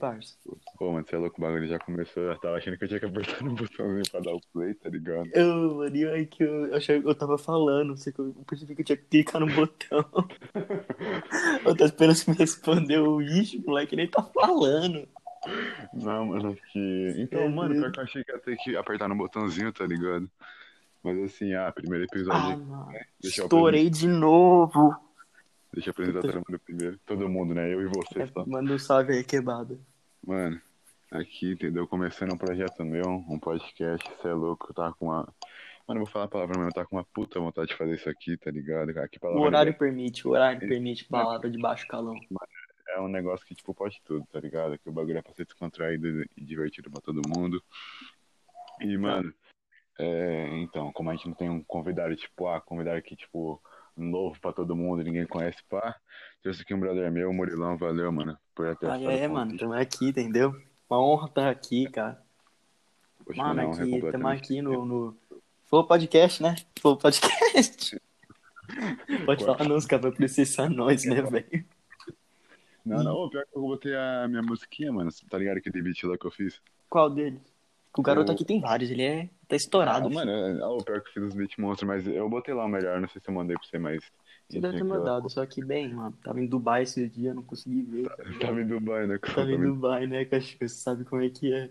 parça? 0.00 0.34
Pô, 0.78 0.92
mano, 0.92 1.06
você 1.06 1.14
é 1.14 1.18
louco, 1.18 1.38
o 1.38 1.44
bagulho 1.44 1.68
já 1.68 1.78
começou. 1.78 2.22
Eu 2.22 2.38
tava 2.38 2.56
achando 2.56 2.76
que 2.78 2.84
eu 2.84 2.88
tinha 2.88 2.98
que 3.00 3.06
apertar 3.06 3.44
no 3.44 3.54
botãozinho 3.54 4.10
pra 4.10 4.20
dar 4.20 4.32
o 4.32 4.40
play, 4.52 4.74
tá 4.74 4.88
ligado? 4.88 5.28
Eu, 5.34 5.74
mano, 5.76 5.94
e 5.96 6.06
aí 6.08 6.26
que 6.26 6.42
eu, 6.42 6.66
eu, 6.66 6.74
achei, 6.76 6.96
eu 6.96 7.14
tava 7.14 7.36
falando, 7.36 7.96
sei 7.96 8.12
que 8.12 8.18
eu 8.20 8.34
percebi 8.46 8.74
que 8.74 8.80
eu 8.80 8.86
tinha 8.86 8.96
que 8.96 9.04
clicar 9.04 9.40
no 9.40 9.46
botão. 9.54 10.04
Eu 11.64 11.76
tô 11.76 11.84
esperando 11.84 12.16
você 12.16 12.30
me 12.30 12.36
responder 12.36 12.98
o 12.98 13.20
ixi, 13.20 13.62
moleque 13.64 13.94
nem 13.94 14.08
tá 14.08 14.22
falando. 14.22 15.06
Não, 15.92 16.26
mano, 16.26 16.52
é 16.52 16.72
que. 16.72 17.14
Então, 17.18 17.42
É 17.42 17.48
mano, 17.48 17.74
pior 17.74 17.92
que 17.92 17.98
eu 18.00 18.04
achei 18.04 18.24
que 18.24 18.32
ia 18.32 18.38
ter 18.38 18.56
que 18.56 18.76
apertar 18.76 19.08
no 19.08 19.16
botãozinho, 19.16 19.72
tá 19.72 19.86
ligado? 19.86 20.30
Mas 21.02 21.18
assim, 21.22 21.54
ah, 21.54 21.70
primeiro 21.72 22.04
Ah, 22.04 22.08
episódio. 22.12 22.58
mano, 22.66 22.86
Deixa 23.20 23.40
eu 23.40 23.44
estourei 23.44 23.88
de 23.90 24.06
novo. 24.06 24.94
Deixa 25.72 25.88
eu 25.88 25.92
apresentar 25.92 26.20
todo 26.22 26.34
mundo 26.34 26.58
primeiro. 26.64 26.98
Todo 27.06 27.28
mundo, 27.28 27.54
né? 27.54 27.72
Eu 27.72 27.80
e 27.82 27.86
você 27.86 28.26
só. 28.26 28.44
Manda 28.44 28.74
um 28.74 28.78
salve 28.78 29.12
aí, 29.12 29.24
quebrada. 29.24 29.78
Mano, 30.26 30.60
aqui, 31.10 31.52
entendeu? 31.52 31.88
Começando 31.88 32.32
um 32.34 32.38
projeto 32.38 32.84
meu, 32.84 33.08
um 33.08 33.38
podcast, 33.38 34.06
você 34.08 34.28
é 34.28 34.32
louco, 34.32 34.66
eu 34.70 34.74
tava 34.74 34.94
com 34.94 35.06
uma. 35.06 35.26
Mano, 35.88 36.00
eu 36.00 36.04
vou 36.04 36.06
falar 36.06 36.26
a 36.26 36.28
palavra 36.28 36.56
mesmo, 36.56 36.68
eu 36.68 36.74
tava 36.74 36.86
com 36.86 36.96
uma 36.96 37.04
puta 37.04 37.40
vontade 37.40 37.68
de 37.68 37.76
fazer 37.76 37.94
isso 37.94 38.08
aqui, 38.08 38.36
tá 38.36 38.50
ligado? 38.50 38.90
Aqui 38.98 39.18
O 39.22 39.40
horário 39.40 39.74
permite, 39.74 40.28
o 40.28 40.32
horário 40.32 40.60
permite 40.60 41.06
palavra 41.06 41.50
de 41.50 41.58
baixo 41.58 41.86
calão. 41.88 42.14
é 42.88 43.00
um 43.00 43.08
negócio 43.08 43.46
que, 43.46 43.54
tipo, 43.54 43.74
pode 43.74 44.00
tudo, 44.04 44.24
tá 44.30 44.38
ligado? 44.38 44.78
Que 44.78 44.88
o 44.88 44.92
bagulho 44.92 45.18
é 45.18 45.22
pra 45.22 45.32
ser 45.32 45.46
descontraído 45.46 46.22
e 46.36 46.44
divertido 46.44 46.90
pra 46.90 47.00
todo 47.00 47.22
mundo. 47.26 47.62
E, 48.80 48.96
mano, 48.96 49.32
é, 49.98 50.48
então, 50.58 50.92
como 50.92 51.10
a 51.10 51.14
gente 51.14 51.28
não 51.28 51.34
tem 51.34 51.48
um 51.48 51.62
convidado, 51.64 52.14
tipo, 52.14 52.46
ah, 52.46 52.60
convidado 52.60 52.98
aqui, 52.98 53.16
tipo, 53.16 53.60
novo 54.00 54.38
pra 54.40 54.52
todo 54.52 54.76
mundo, 54.76 55.02
ninguém 55.02 55.26
conhece, 55.26 55.58
pá. 55.68 55.96
Trouxe 56.42 56.62
aqui 56.62 56.74
um 56.74 56.80
brother 56.80 57.10
meu, 57.10 57.32
Murilão, 57.32 57.76
valeu, 57.76 58.10
mano, 58.10 58.38
por 58.54 58.66
Ah, 58.66 58.72
aceitado 58.72 59.10
é, 59.10 59.28
mano, 59.28 59.56
tamo 59.56 59.74
aqui, 59.74 60.08
entendeu? 60.08 60.54
Uma 60.88 61.00
honra 61.00 61.26
estar 61.26 61.50
aqui, 61.50 61.88
cara. 61.90 62.20
Poxa, 63.24 63.42
Mano, 63.42 63.54
não, 63.54 63.62
é 63.62 63.66
aqui, 63.66 63.78
tamo 63.78 63.90
completamente. 63.92 64.44
aqui 64.44 64.62
no, 64.62 64.84
no 64.84 65.16
Flow 65.66 65.86
Podcast, 65.86 66.42
né? 66.42 66.56
Flow 66.80 66.96
Podcast. 66.96 68.00
Pode 69.26 69.44
falar 69.44 69.68
não, 69.68 69.76
os 69.76 69.86
caras 69.86 70.02
vão 70.04 70.12
processar 70.12 70.68
nós, 70.68 71.04
né, 71.04 71.22
velho? 71.22 71.64
Não, 72.84 73.04
não, 73.04 73.12
ô, 73.14 73.28
pior 73.30 73.44
que 73.44 73.56
eu 73.56 73.62
botei 73.62 73.94
a 73.94 74.26
minha 74.26 74.42
musiquinha, 74.42 74.92
mano, 74.92 75.10
tá 75.28 75.38
ligado 75.38 75.58
aquele 75.58 75.82
beat 75.82 76.02
lá 76.04 76.16
que 76.16 76.26
eu 76.26 76.30
fiz? 76.30 76.60
Qual 76.88 77.10
deles? 77.10 77.40
O 77.96 78.02
garoto 78.02 78.32
O- 78.32 78.32
aqui 78.32 78.44
tem 78.44 78.60
vários, 78.60 78.90
ele 78.90 79.02
é. 79.02 79.30
tá 79.48 79.56
estourado. 79.56 80.08
Ah, 80.08 80.08
mano, 80.08 80.30
é, 80.30 80.66
o 80.66 80.82
pior 80.84 81.00
que 81.02 81.08
eu 81.10 81.12
fiz 81.14 81.22
os 81.24 81.34
beat 81.34 81.58
monstros, 81.58 81.88
mas 81.88 82.06
eu 82.06 82.28
botei 82.28 82.54
lá 82.54 82.64
o 82.64 82.68
melhor, 82.68 83.00
não 83.00 83.08
sei 83.08 83.20
se 83.20 83.28
eu 83.30 83.34
mandei 83.34 83.56
pra 83.56 83.66
você, 83.66 83.78
mas... 83.78 84.04
Você 84.48 84.60
deve 84.60 84.82
ter 84.82 84.84
lá- 84.84 84.84
mandado, 84.84 85.30
só 85.30 85.46
que 85.46 85.62
bem, 85.62 85.94
mano. 85.94 86.16
Tava 86.22 86.40
em 86.40 86.46
Dubai 86.46 86.82
esse 86.82 87.08
dia, 87.08 87.32
não 87.32 87.42
consegui 87.42 87.82
ver. 87.82 88.12
Tá 88.16 88.24
Tava 88.40 88.60
em 88.60 88.66
Dubai, 88.66 89.06
né? 89.06 89.18
Tava 89.34 89.52
em 89.52 89.60
Dubai, 89.60 90.06
né, 90.06 90.24
cachorro? 90.24 90.58
Você 90.68 90.68
sabe 90.80 91.04
como 91.04 91.22
é 91.22 91.30
que 91.30 91.52
é. 91.52 91.70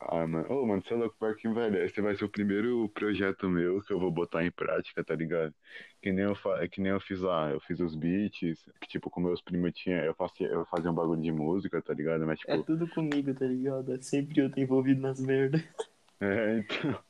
Ah, 0.00 0.26
mano. 0.26 0.46
Ô, 0.52 0.66
mano, 0.66 0.82
você 0.82 0.92
é 0.92 0.96
louco, 0.96 1.16
pior 1.18 1.36
que, 1.36 1.48
velho, 1.48 1.82
esse 1.84 2.00
vai 2.00 2.16
ser 2.16 2.24
o 2.24 2.28
primeiro 2.28 2.88
projeto 2.90 3.48
meu 3.48 3.80
que 3.82 3.92
eu 3.92 3.98
vou 4.00 4.10
botar 4.10 4.44
em 4.44 4.50
prática, 4.50 5.04
tá 5.04 5.14
ligado? 5.14 5.54
Que 6.02 6.12
nem 6.12 6.24
eu, 6.24 6.34
fa... 6.34 6.66
que 6.68 6.80
nem 6.80 6.92
eu 6.92 7.00
fiz 7.00 7.20
lá, 7.20 7.50
eu 7.50 7.60
fiz 7.60 7.80
os 7.80 7.94
beats, 7.94 8.64
que 8.80 8.88
tipo, 8.88 9.08
com 9.10 9.20
meus 9.20 9.40
primos 9.40 9.72
tinha, 9.72 10.04
eu 10.04 10.14
fazia, 10.14 10.48
eu 10.48 10.66
fazia 10.66 10.90
um 10.90 10.94
bagulho 10.94 11.22
de 11.22 11.32
música, 11.32 11.80
tá 11.80 11.94
ligado? 11.94 12.26
Mas, 12.26 12.40
É 12.46 12.56
tipo, 12.56 12.56
tudo 12.56 12.88
comigo, 12.88 13.34
tá 13.34 13.44
ligado? 13.46 13.92
É 13.92 14.00
sempre 14.00 14.40
eu 14.40 14.50
tô 14.50 14.58
envolvido 14.58 15.00
nas 15.02 15.20
merdas. 15.20 15.60
é, 16.20 16.58
então... 16.58 17.04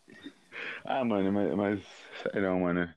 Ah, 0.84 1.04
mano, 1.04 1.32
mas, 1.32 1.54
mas 1.56 1.82
sério, 2.22 2.58
mano, 2.60 2.92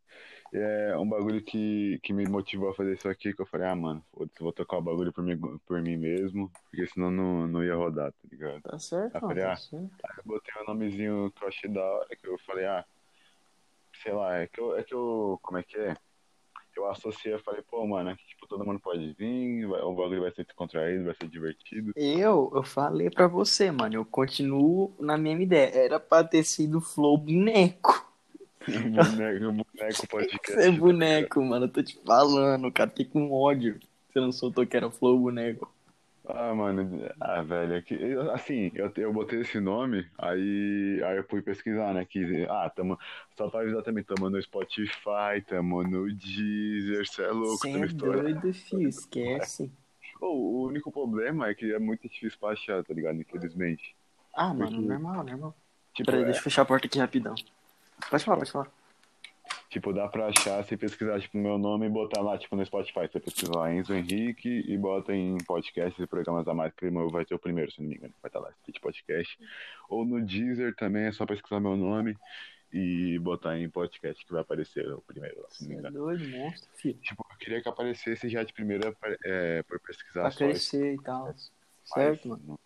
é 0.53 0.97
um 0.97 1.07
bagulho 1.07 1.41
que, 1.41 1.99
que 2.01 2.13
me 2.13 2.25
motivou 2.27 2.69
a 2.69 2.73
fazer 2.73 2.93
isso 2.93 3.09
aqui, 3.09 3.33
que 3.33 3.41
eu 3.41 3.45
falei, 3.45 3.67
ah, 3.67 3.75
mano, 3.75 4.03
foda-se, 4.13 4.39
vou 4.39 4.53
tocar 4.53 4.77
o 4.77 4.81
bagulho 4.81 5.11
por 5.11 5.23
mim, 5.23 5.37
por 5.65 5.81
mim 5.81 5.97
mesmo, 5.97 6.51
porque 6.69 6.87
senão 6.87 7.11
não, 7.11 7.47
não 7.47 7.63
ia 7.63 7.75
rodar, 7.75 8.11
tá 8.11 8.27
ligado? 8.31 8.61
Tá 8.61 8.79
certo, 8.79 9.19
falei, 9.19 9.43
tá 9.43 9.53
ah, 9.53 9.57
certo. 9.57 9.85
Aí 10.03 10.17
eu 10.17 10.23
botei 10.25 10.53
um 10.61 10.65
nomezinho 10.65 11.31
que 11.31 11.43
eu 11.43 11.47
achei 11.47 11.69
da 11.69 11.83
hora, 11.83 12.15
que 12.15 12.27
eu 12.27 12.37
falei, 12.39 12.65
ah, 12.65 12.85
sei 14.01 14.13
lá, 14.13 14.37
é 14.37 14.47
que 14.47 14.59
eu, 14.59 14.77
é 14.77 14.83
que 14.83 14.93
eu 14.93 15.39
como 15.41 15.57
é 15.57 15.63
que 15.63 15.77
é? 15.77 15.95
Eu 16.75 16.87
associei, 16.91 17.33
eu 17.33 17.39
falei, 17.39 17.63
pô, 17.63 17.85
mano, 17.87 18.11
aqui, 18.11 18.23
tipo, 18.27 18.47
todo 18.47 18.63
mundo 18.63 18.79
pode 18.79 19.11
vir, 19.13 19.65
vai- 19.67 19.81
o 19.81 19.95
bagulho 19.95 20.21
vai 20.21 20.31
ser 20.31 20.45
descontraído, 20.45 21.05
vai 21.05 21.15
ser 21.15 21.27
divertido. 21.27 21.91
Eu, 21.95 22.51
eu 22.53 22.63
falei 22.63 23.09
pra 23.09 23.27
você, 23.27 23.71
mano, 23.71 23.95
eu 23.95 24.05
continuo 24.05 24.93
na 24.99 25.17
mesma 25.17 25.41
ideia. 25.41 25.71
Era 25.73 25.99
pra 25.99 26.23
ter 26.23 26.43
sido 26.43 26.79
Flow 26.79 27.17
boneco. 27.17 28.05
boneco, 28.67 29.65
boneco 29.77 30.07
podcast. 30.07 30.51
Você 30.53 30.67
é 30.67 30.71
boneco, 30.71 31.41
mano, 31.43 31.65
eu 31.65 31.69
tô 31.69 31.83
te 31.83 31.99
falando, 32.05 32.71
cara, 32.71 32.89
fiquei 32.89 33.05
com 33.05 33.31
ódio. 33.31 33.79
Você 34.09 34.19
não 34.19 34.31
soltou 34.31 34.65
que 34.65 34.75
era 34.75 34.89
Flow 34.89 35.17
boneco. 35.17 35.71
Ah, 36.29 36.53
mano, 36.53 37.09
ah, 37.21 37.41
velho, 37.41 37.75
é 37.75 37.81
que, 37.81 37.95
assim, 38.33 38.69
eu, 38.75 38.91
eu 38.97 39.13
botei 39.13 39.39
esse 39.39 39.61
nome, 39.61 40.05
aí, 40.17 41.01
aí 41.05 41.15
eu 41.17 41.23
fui 41.23 41.41
pesquisar, 41.41 41.93
né, 41.93 42.03
que, 42.03 42.45
ah, 42.49 42.69
tamo, 42.69 42.99
só 43.37 43.49
pra 43.49 43.61
avisar 43.61 43.81
também, 43.81 44.03
tamo 44.03 44.29
no 44.29 44.41
Spotify, 44.41 45.41
tamo 45.47 45.83
no 45.83 46.13
Deezer, 46.13 47.07
cê 47.07 47.23
é 47.23 47.31
louco, 47.31 47.59
Você 47.59 47.71
tamo 47.71 47.85
é 47.85 47.87
doido, 47.87 48.53
filho, 48.53 48.89
esquece. 48.89 49.71
O 50.19 50.65
único 50.65 50.91
problema 50.91 51.47
é 51.47 51.53
que 51.53 51.71
é 51.71 51.79
muito 51.79 52.09
difícil 52.09 52.37
pra 52.37 52.49
achar, 52.49 52.83
tá 52.83 52.93
ligado, 52.93 53.15
infelizmente. 53.21 53.95
Ah, 54.35 54.53
mano, 54.53 54.69
Porque- 54.71 54.85
normal, 54.85 55.23
normal. 55.23 55.55
Tipo, 55.93 56.07
Peraí, 56.07 56.23
é- 56.23 56.25
deixa 56.25 56.39
eu 56.39 56.43
fechar 56.43 56.63
a 56.63 56.65
porta 56.65 56.87
aqui 56.87 56.99
rapidão. 56.99 57.35
Pode 58.09 58.25
falar, 58.25 58.37
pode 58.37 58.51
falar. 58.51 58.71
Tipo, 59.69 59.91
dá 59.91 60.07
pra 60.07 60.27
achar 60.27 60.63
se 60.63 60.77
pesquisar, 60.77 61.19
tipo, 61.19 61.37
meu 61.37 61.57
nome 61.57 61.85
e 61.87 61.89
botar 61.89 62.21
lá, 62.21 62.37
tipo, 62.37 62.55
no 62.55 62.65
Spotify. 62.65 63.01
Você 63.11 63.19
pesquisar 63.19 63.53
lá 63.55 63.73
Enzo 63.73 63.93
Henrique 63.93 64.63
e 64.65 64.77
bota 64.77 65.13
em 65.13 65.37
podcast 65.39 66.01
e 66.01 66.07
programas 66.07 66.47
a 66.47 66.53
mais, 66.53 66.73
que 66.73 66.89
meu 66.89 67.09
vai 67.09 67.25
ter 67.25 67.35
o 67.35 67.39
primeiro, 67.39 67.69
se 67.71 67.81
não 67.81 67.89
me 67.89 67.95
engano. 67.95 68.13
Vai 68.21 68.29
estar 68.29 68.39
lá, 68.39 68.49
Speed 68.63 68.79
Podcast. 68.79 69.37
Ou 69.89 70.05
no 70.05 70.25
Deezer 70.25 70.73
também 70.75 71.03
é 71.05 71.11
só 71.11 71.25
pesquisar 71.25 71.59
meu 71.59 71.75
nome 71.75 72.15
e 72.71 73.19
botar 73.19 73.57
em 73.57 73.69
podcast, 73.69 74.25
que 74.25 74.31
vai 74.31 74.41
aparecer 74.41 74.89
o 74.93 75.01
primeiro, 75.01 75.41
lá, 75.41 75.47
se 75.49 75.63
não 75.63 75.69
me 75.69 75.75
é 75.75 75.79
engano. 75.79 75.97
doido, 75.97 76.27
monstro, 76.29 76.69
filho. 76.75 76.99
Tipo, 77.01 77.25
eu 77.29 77.37
queria 77.37 77.61
que 77.61 77.67
aparecesse 77.69 78.29
já 78.29 78.43
de 78.43 78.53
primeira 78.53 78.95
é, 79.25 79.63
por 79.63 79.79
pesquisar 79.81 80.21
Pra 80.21 80.31
crescer 80.31 80.93
e 80.95 81.01
tal. 81.01 81.25
mas- 81.25 81.51
Certo, 81.83 82.27
mano? 82.29 82.41
não- 82.45 82.59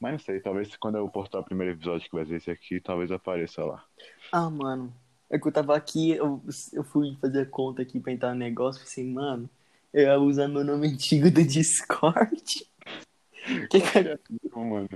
Mas 0.00 0.12
não 0.12 0.18
sei, 0.20 0.40
talvez 0.40 0.76
quando 0.76 0.96
eu 0.96 1.08
postar 1.08 1.40
o 1.40 1.44
primeiro 1.44 1.74
episódio 1.74 2.08
que 2.08 2.14
vai 2.16 2.24
ser 2.24 2.36
esse 2.36 2.50
aqui, 2.52 2.80
talvez 2.80 3.10
apareça 3.12 3.64
lá. 3.64 3.84
Ah, 4.32 4.48
mano. 4.48 4.92
É 5.30 5.38
que 5.38 5.46
eu 5.46 5.52
tava 5.52 5.76
aqui, 5.76 6.10
eu, 6.10 6.42
eu 6.72 6.82
fui 6.82 7.16
fazer 7.20 7.42
a 7.42 7.46
conta 7.46 7.82
aqui 7.82 8.00
pra 8.00 8.12
entrar 8.12 8.30
no 8.30 8.40
negócio, 8.40 8.80
falei 8.80 8.92
assim, 8.92 9.12
mano, 9.12 9.48
eu 9.94 10.02
ia 10.02 10.18
usar 10.18 10.48
meu 10.48 10.64
nome 10.64 10.88
antigo 10.92 11.30
do 11.30 11.44
Discord. 11.44 12.42
Que 13.70 13.80
cara, 13.80 14.20
Mano. 14.54 14.88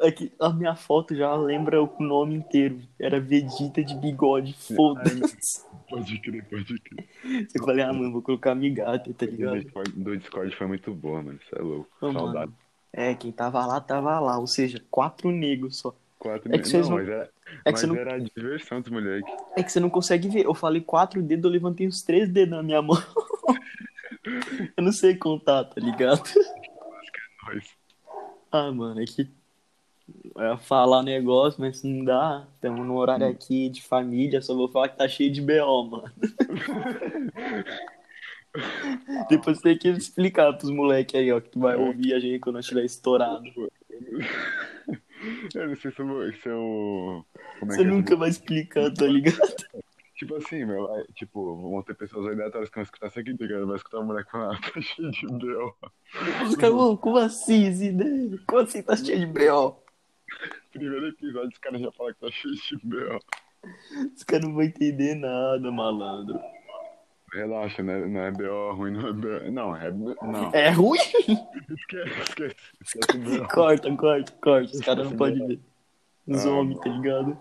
é 0.00 0.10
que 0.12 0.32
a 0.40 0.50
minha 0.50 0.76
foto 0.76 1.16
já 1.16 1.34
lembra 1.34 1.82
o 1.82 1.92
nome 1.98 2.36
inteiro. 2.36 2.80
Era 2.98 3.20
Vegeta 3.20 3.82
de 3.82 3.94
bigode, 3.96 4.54
foda-se. 4.54 5.64
Pode 5.90 6.18
crer, 6.20 6.44
pode 6.44 6.80
crer. 6.80 7.08
Eu 7.54 7.64
falei, 7.64 7.84
ah, 7.84 7.92
mano, 7.92 8.10
vou 8.10 8.22
colocar 8.22 8.54
Migata, 8.56 9.12
tá 9.14 9.26
Do 9.26 9.30
ligado? 9.32 9.64
Do 9.94 10.16
Discord 10.16 10.56
foi 10.56 10.66
muito 10.66 10.92
boa, 10.92 11.22
mano. 11.22 11.38
Isso 11.40 11.54
é 11.54 11.62
louco. 11.62 11.88
Ô, 12.00 12.12
Saudade. 12.12 12.34
mano. 12.34 12.56
É, 12.92 13.14
quem 13.14 13.30
tava 13.30 13.64
lá, 13.64 13.80
tava 13.80 14.18
lá. 14.18 14.36
Ou 14.38 14.48
seja, 14.48 14.82
quatro 14.90 15.30
negros 15.30 15.78
só. 15.78 15.94
É 16.30 16.58
que 16.58 16.72
não, 16.78 16.82
não- 16.82 16.90
mas 16.96 17.08
era, 17.08 17.22
é 17.22 17.26
que 17.26 17.32
mas 17.72 17.80
você 17.80 17.86
não- 17.86 17.96
era 17.96 18.14
a 18.14 18.18
diversão 18.18 18.80
dos 18.80 18.90
moleques. 18.90 19.32
É 19.56 19.62
que 19.62 19.70
você 19.72 19.80
não 19.80 19.90
consegue 19.90 20.28
ver. 20.28 20.44
Eu 20.44 20.54
falei 20.54 20.80
quatro 20.80 21.22
dedos, 21.22 21.44
eu 21.44 21.50
levantei 21.50 21.86
os 21.86 22.02
três 22.02 22.28
dedos 22.28 22.56
na 22.56 22.62
minha 22.62 22.82
mão. 22.82 22.96
eu 24.76 24.82
não 24.82 24.92
sei 24.92 25.16
contar, 25.16 25.64
tá 25.64 25.80
ligado? 25.80 26.22
Nós. 27.46 27.64
Ah, 28.50 28.70
mano, 28.72 29.00
é 29.00 29.04
que. 29.04 29.28
Ia 30.38 30.56
falar 30.56 31.02
negócio, 31.02 31.60
mas 31.60 31.82
não 31.82 32.04
dá. 32.04 32.46
Estamos 32.54 32.86
no 32.86 32.96
horário 32.96 33.26
aqui 33.26 33.68
de 33.68 33.82
família, 33.82 34.40
só 34.40 34.54
vou 34.54 34.68
falar 34.68 34.88
que 34.88 34.96
tá 34.98 35.08
cheio 35.08 35.32
de 35.32 35.42
BO, 35.42 35.84
mano. 35.84 36.12
Depois 39.28 39.60
tem 39.60 39.76
que 39.76 39.88
explicar 39.88 40.52
pros 40.54 40.70
moleques 40.70 41.14
aí, 41.14 41.30
ó, 41.32 41.40
que 41.40 41.58
vai 41.58 41.76
ouvir 41.76 42.14
a 42.14 42.20
gente 42.20 42.40
quando 42.40 42.56
eu 42.56 42.60
estiver 42.60 42.84
estourado. 42.84 43.44
Eu 45.54 45.68
não 45.68 45.76
sei 45.76 45.90
se 45.90 46.00
eu. 46.00 46.32
Se 46.42 46.48
eu 46.48 47.24
como 47.60 47.72
é 47.72 47.74
Você 47.76 47.82
que 47.82 47.88
é 47.88 47.90
nunca 47.90 48.10
esse- 48.12 48.18
vai 48.20 48.28
explicar, 48.28 48.92
tá 48.94 49.06
ligado? 49.06 49.56
Tipo 50.14 50.36
assim, 50.36 50.64
meu. 50.64 50.94
é, 50.96 51.04
Tipo, 51.14 51.56
vão 51.56 51.82
ter 51.82 51.94
pessoas 51.94 52.26
aleatórias 52.26 52.70
que 52.70 52.74
vão 52.76 52.82
escutar 52.84 53.08
isso 53.08 53.20
aqui, 53.20 53.36
tá 53.36 53.44
ligado? 53.44 53.66
Vai 53.66 53.76
escutar 53.76 53.98
o 54.00 54.04
moleque 54.04 54.30
falar, 54.30 54.54
ah, 54.56 54.60
tá 54.72 54.80
cheio 54.80 55.10
de 55.10 55.26
B.O. 55.26 55.74
Os 56.48 56.56
caras, 56.56 56.74
"Ô, 56.74 56.96
como 56.96 57.18
assim, 57.18 57.70
Zidane? 57.72 58.38
Como 58.46 58.62
assim 58.62 58.82
tá 58.82 58.96
cheio 58.96 59.18
de 59.20 59.26
BO? 59.26 59.76
Primeiro 60.72 61.08
episódio, 61.08 61.48
os 61.50 61.58
caras 61.58 61.80
já 61.80 61.92
falam 61.92 62.12
que 62.14 62.20
tá 62.20 62.30
cheio 62.30 62.54
de 62.54 62.78
B.O. 62.86 63.20
Os 64.14 64.22
caras 64.24 64.46
não 64.46 64.54
vão 64.54 64.62
entender 64.62 65.14
nada, 65.16 65.70
malandro. 65.72 66.38
Relaxa, 67.36 67.82
né? 67.82 68.06
Não 68.06 68.20
é 68.20 68.30
B.O. 68.30 68.72
ruim, 68.74 68.92
não 68.92 69.08
é 69.08 69.12
B.O. 69.12 69.52
Não, 69.52 69.76
é. 69.76 69.90
Não. 69.92 70.50
É 70.52 70.70
ruim? 70.70 70.98
Esquece, 71.70 72.20
esquece. 72.22 72.56
Corta, 73.52 73.94
corta, 73.96 74.32
corta. 74.42 74.72
Os 74.72 74.80
caras 74.80 75.10
não 75.10 75.16
podem 75.16 75.46
ver. 75.46 75.60
Os 76.26 76.44
Ah, 76.46 76.50
homens, 76.50 76.80
tá 76.80 76.88
ligado? 76.90 77.38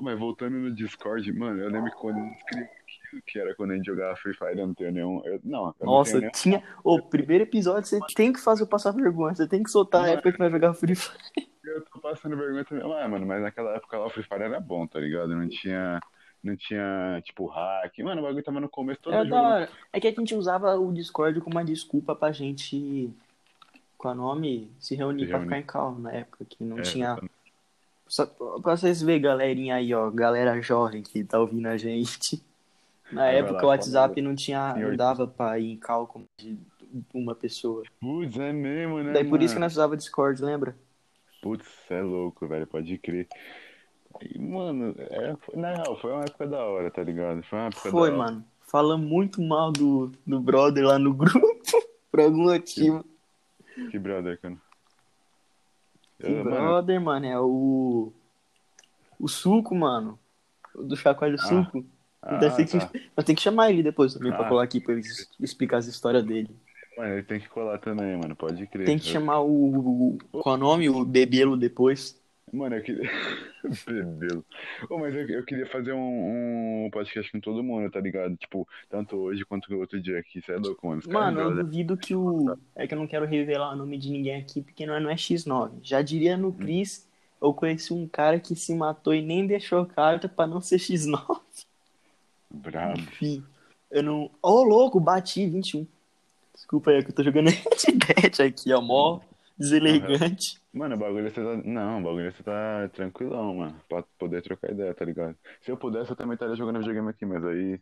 Mas 0.00 0.18
voltando 0.18 0.56
no 0.56 0.74
Discord, 0.74 1.32
mano, 1.32 1.60
eu 1.62 1.70
lembro 1.70 1.90
quando 1.92 2.18
eu 2.18 2.26
escrevi 2.32 2.64
aquilo, 2.64 3.22
que 3.26 3.38
era 3.38 3.54
quando 3.54 3.70
a 3.70 3.76
gente 3.76 3.86
jogava 3.86 4.16
Free 4.16 4.34
Fire, 4.34 4.58
eu 4.58 4.66
não 4.66 4.74
tenho 4.74 4.90
nenhum. 4.92 5.22
eu- 5.24 5.40
não, 5.44 5.66
eu 5.68 5.74
não 5.86 5.92
Nossa, 5.92 6.18
nenhum. 6.18 6.32
tinha. 6.32 6.62
O 6.82 7.00
primeiro 7.00 7.44
episódio 7.44 7.88
você 7.88 8.00
tem 8.16 8.32
que 8.32 8.40
fazer 8.40 8.64
eu 8.64 8.66
passar 8.66 8.90
vergonha. 8.90 9.34
Você 9.34 9.46
tem 9.46 9.62
que 9.62 9.70
soltar 9.70 10.04
a 10.04 10.08
época 10.08 10.32
que 10.32 10.38
vai 10.38 10.50
jogar 10.50 10.74
Free 10.74 10.96
Fire. 10.96 11.16
Eu 11.64 11.82
tô 11.86 12.00
passando 12.00 12.36
vergonha 12.36 12.64
também. 12.64 12.92
Ah, 12.92 13.08
mano, 13.08 13.24
mas 13.24 13.40
naquela 13.40 13.76
época 13.76 13.96
lá 13.96 14.06
o 14.06 14.10
Free 14.10 14.24
Fire 14.24 14.42
era 14.42 14.58
bom, 14.60 14.84
tá 14.86 14.98
ligado? 14.98 15.28
Não 15.34 15.48
tinha. 15.48 16.00
Não 16.44 16.54
tinha, 16.56 17.20
tipo, 17.24 17.46
hack. 17.46 17.98
Mano, 18.00 18.20
o 18.20 18.24
bagulho 18.24 18.44
tava 18.44 18.60
no 18.60 18.68
começo 18.68 19.00
todo 19.00 19.14
jogo. 19.14 19.34
hora. 19.34 19.68
É 19.90 19.98
que 19.98 20.06
a 20.06 20.10
gente 20.12 20.34
usava 20.34 20.76
o 20.76 20.92
Discord 20.92 21.40
como 21.40 21.56
uma 21.56 21.64
desculpa 21.64 22.14
pra 22.14 22.30
gente. 22.32 23.10
Com 23.96 24.08
a 24.08 24.14
nome, 24.14 24.70
se 24.78 24.94
reunir 24.94 25.22
Se 25.24 25.28
pra 25.30 25.38
reunir. 25.38 25.48
ficar 25.56 25.58
em 25.60 25.66
calma 25.66 26.00
na 26.00 26.12
época 26.12 26.44
que 26.44 26.62
não 26.62 26.78
É, 26.78 26.82
tinha. 26.82 27.06
exatamente. 27.06 27.32
Só 28.06 28.26
pra 28.26 28.76
vocês 28.76 29.00
verem, 29.00 29.22
galerinha 29.22 29.76
aí, 29.76 29.94
ó, 29.94 30.10
galera 30.10 30.60
jovem 30.60 31.02
que 31.02 31.24
tá 31.24 31.40
ouvindo 31.40 31.66
a 31.68 31.78
gente. 31.78 32.42
Na 33.10 33.26
época 33.28 33.60
lá, 33.60 33.64
o 33.64 33.66
WhatsApp 33.68 34.20
não 34.20 34.34
tinha, 34.34 34.74
não 34.76 34.94
dava 34.94 35.26
pra 35.26 35.58
ir 35.58 35.72
em 35.72 35.76
cálculo 35.78 36.26
de 36.36 36.58
uma 37.14 37.34
pessoa. 37.34 37.82
Putz, 37.98 38.36
é 38.36 38.52
mesmo, 38.52 39.02
né? 39.02 39.12
Daí 39.14 39.24
por 39.24 39.40
isso 39.42 39.54
que 39.54 39.60
nós 39.60 39.72
usava 39.72 39.96
Discord, 39.96 40.42
lembra? 40.42 40.76
Putz, 41.40 41.66
é 41.90 42.02
louco, 42.02 42.46
velho, 42.46 42.66
pode 42.66 42.98
crer. 42.98 43.26
E, 44.22 44.38
mano, 44.38 44.94
é, 44.98 45.36
na 45.54 45.74
real, 45.74 45.98
foi 46.00 46.12
uma 46.12 46.22
época 46.22 46.46
da 46.46 46.64
hora, 46.64 46.90
tá 46.90 47.02
ligado? 47.02 47.42
Foi 47.44 47.58
uma 47.58 47.66
época 47.66 47.90
Foi, 47.90 48.10
da 48.10 48.16
hora. 48.16 48.30
mano. 48.32 48.44
Fala 48.60 48.96
muito 48.96 49.40
mal 49.42 49.70
do, 49.70 50.10
do 50.26 50.40
brother 50.40 50.84
lá 50.84 50.98
no 50.98 51.12
grupo, 51.14 51.38
por 52.10 52.20
algum 52.20 52.44
motivo. 52.44 53.04
Que 53.90 53.98
brother, 53.98 54.40
cara. 54.40 54.56
Que 56.18 56.26
Eu, 56.26 56.44
mano, 56.44 56.50
brother, 56.50 57.00
mano, 57.00 57.26
é 57.26 57.38
o. 57.40 58.12
O 59.18 59.28
suco, 59.28 59.74
mano. 59.74 60.18
Do 60.74 60.96
chacoalho 60.96 61.36
Ah, 61.38 61.46
suco. 61.46 61.84
ah, 62.22 62.38
que, 62.38 62.78
tá. 62.78 62.90
nós 63.16 63.24
tem 63.24 63.34
que 63.34 63.42
chamar 63.42 63.70
ele 63.70 63.82
depois 63.82 64.14
também 64.14 64.32
pra 64.32 64.46
Ah. 64.46 64.48
colar 64.48 64.64
aqui 64.64 64.80
pra 64.80 64.94
ele 64.94 65.02
explicar 65.40 65.76
as 65.78 65.86
histórias 65.86 66.24
dele. 66.24 66.50
Mano, 66.96 67.12
ele 67.14 67.22
tem 67.24 67.38
que 67.40 67.48
colar 67.48 67.78
também, 67.78 68.16
mano, 68.16 68.34
pode 68.34 68.66
crer. 68.66 68.86
Tem 68.86 68.98
que 68.98 69.08
Eu- 69.08 69.12
chamar 69.12 69.40
o. 69.40 70.14
o- 70.14 70.18
Qual 70.42 70.54
é 70.54 70.58
o 70.58 70.60
nome? 70.60 70.88
O 70.90 71.04
Bebelo 71.04 71.56
depois. 71.56 72.20
Mano, 72.52 72.76
eu 72.76 72.82
queria. 72.82 73.10
Bebelo. 73.86 74.44
Ô, 74.88 74.98
mas 74.98 75.14
eu, 75.14 75.26
eu 75.28 75.44
queria 75.44 75.66
fazer 75.66 75.92
um, 75.92 76.84
um 76.86 76.90
podcast 76.90 77.32
com 77.32 77.40
todo 77.40 77.62
mundo, 77.64 77.90
tá 77.90 77.98
ligado? 78.00 78.36
Tipo, 78.36 78.68
tanto 78.88 79.16
hoje 79.16 79.44
quanto 79.44 79.74
outro 79.76 80.00
dia 80.00 80.18
aqui. 80.18 80.40
Você 80.40 80.52
é 80.52 80.56
louco, 80.56 80.86
mano. 80.86 81.00
Os 81.00 81.06
Mano, 81.06 81.40
eu 81.40 81.46
brother. 81.46 81.64
duvido 81.64 81.96
que 81.96 82.14
o. 82.14 82.56
É 82.76 82.86
que 82.86 82.94
eu 82.94 82.98
não 82.98 83.06
quero 83.06 83.24
revelar 83.26 83.72
o 83.72 83.76
nome 83.76 83.98
de 83.98 84.10
ninguém 84.10 84.36
aqui, 84.36 84.60
porque 84.62 84.86
não 84.86 84.94
é, 84.94 85.00
não 85.00 85.10
é 85.10 85.14
X9. 85.14 85.70
Já 85.82 86.00
diria 86.02 86.36
Hum. 86.36 86.40
no 86.42 86.52
Cris, 86.52 87.08
eu 87.42 87.52
conheci 87.52 87.92
um 87.92 88.06
cara 88.06 88.38
que 88.38 88.54
se 88.54 88.74
matou 88.74 89.14
e 89.14 89.22
nem 89.22 89.46
deixou 89.46 89.84
carta 89.86 90.28
pra 90.28 90.46
não 90.46 90.60
ser 90.60 90.76
X9. 90.76 91.40
Brabo. 92.50 93.00
Enfim. 93.00 93.42
Eu 93.90 94.02
não. 94.02 94.30
Ô, 94.42 94.62
louco, 94.62 95.00
bati 95.00 95.46
21. 95.48 95.86
Desculpa 96.54 96.90
aí, 96.92 97.02
que 97.02 97.10
eu 97.10 97.14
tô 97.14 97.22
jogando 97.24 97.48
Red 97.50 97.92
Dead 98.30 98.40
aqui, 98.46 98.72
ó. 98.72 98.80
Mó 98.80 99.20
deselegante. 99.58 100.60
Mano, 100.72 100.94
o 100.96 100.98
bagulho 100.98 101.30
você 101.30 101.40
tá. 101.42 101.56
Não, 101.64 102.00
o 102.00 102.02
bagulho 102.02 102.32
você 102.32 102.42
tá 102.42 102.88
tranquilão, 102.92 103.54
mano. 103.54 103.80
Pra 103.88 104.02
poder 104.18 104.42
trocar 104.42 104.70
ideia, 104.72 104.94
tá 104.94 105.04
ligado? 105.04 105.36
Se 105.60 105.70
eu 105.70 105.76
pudesse, 105.76 106.10
eu 106.10 106.16
também 106.16 106.34
estaria 106.34 106.56
jogando 106.56 106.78
videogame 106.78 107.08
aqui, 107.10 107.24
mas 107.24 107.44
aí. 107.44 107.80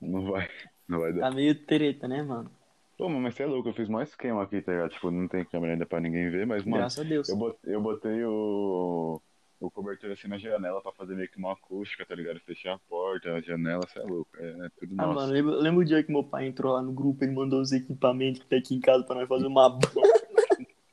Não 0.00 0.30
vai. 0.30 0.48
Não 0.88 1.00
vai 1.00 1.12
dar. 1.12 1.20
Tá 1.22 1.30
meio 1.30 1.54
treta, 1.66 2.06
né, 2.06 2.22
mano? 2.22 2.50
Pô, 2.96 3.08
mas 3.08 3.34
você 3.34 3.44
é 3.44 3.46
louco, 3.46 3.68
eu 3.68 3.74
fiz 3.74 3.88
mais 3.88 4.08
esquema 4.10 4.42
aqui, 4.42 4.60
tá 4.60 4.72
ligado? 4.72 4.90
Tipo, 4.90 5.10
não 5.10 5.28
tem 5.28 5.44
câmera 5.44 5.72
ainda 5.74 5.86
pra 5.86 6.00
ninguém 6.00 6.30
ver, 6.30 6.46
mas, 6.46 6.64
mano, 6.64 6.78
Graças 6.78 7.04
a 7.04 7.08
Deus. 7.08 7.28
eu 7.28 7.36
botei, 7.36 7.74
eu 7.74 7.80
botei 7.80 8.24
o. 8.24 9.20
O 9.60 9.68
cobertor 9.72 10.12
assim 10.12 10.28
na 10.28 10.38
janela 10.38 10.80
pra 10.80 10.92
fazer 10.92 11.16
meio 11.16 11.28
que 11.28 11.36
uma 11.36 11.52
acústica, 11.52 12.06
tá 12.06 12.14
ligado? 12.14 12.38
Fechar 12.46 12.74
a 12.74 12.78
porta, 12.88 13.32
a 13.34 13.40
janela, 13.40 13.80
você 13.88 13.98
é 13.98 14.02
louco. 14.02 14.28
É, 14.38 14.50
é 14.50 14.68
tudo 14.78 14.94
Ah, 14.98 15.06
nosso. 15.06 15.14
mano, 15.18 15.32
lembra, 15.32 15.54
lembra 15.56 15.80
o 15.80 15.84
dia 15.84 16.00
que 16.04 16.12
meu 16.12 16.22
pai 16.22 16.46
entrou 16.46 16.74
lá 16.74 16.80
no 16.80 16.92
grupo, 16.92 17.24
ele 17.24 17.32
mandou 17.34 17.60
os 17.60 17.72
equipamentos 17.72 18.40
que 18.40 18.46
tá 18.48 18.56
aqui 18.56 18.76
em 18.76 18.80
casa 18.80 19.02
pra 19.04 19.16
nós 19.16 19.28
fazer 19.28 19.46
uma. 19.48 19.76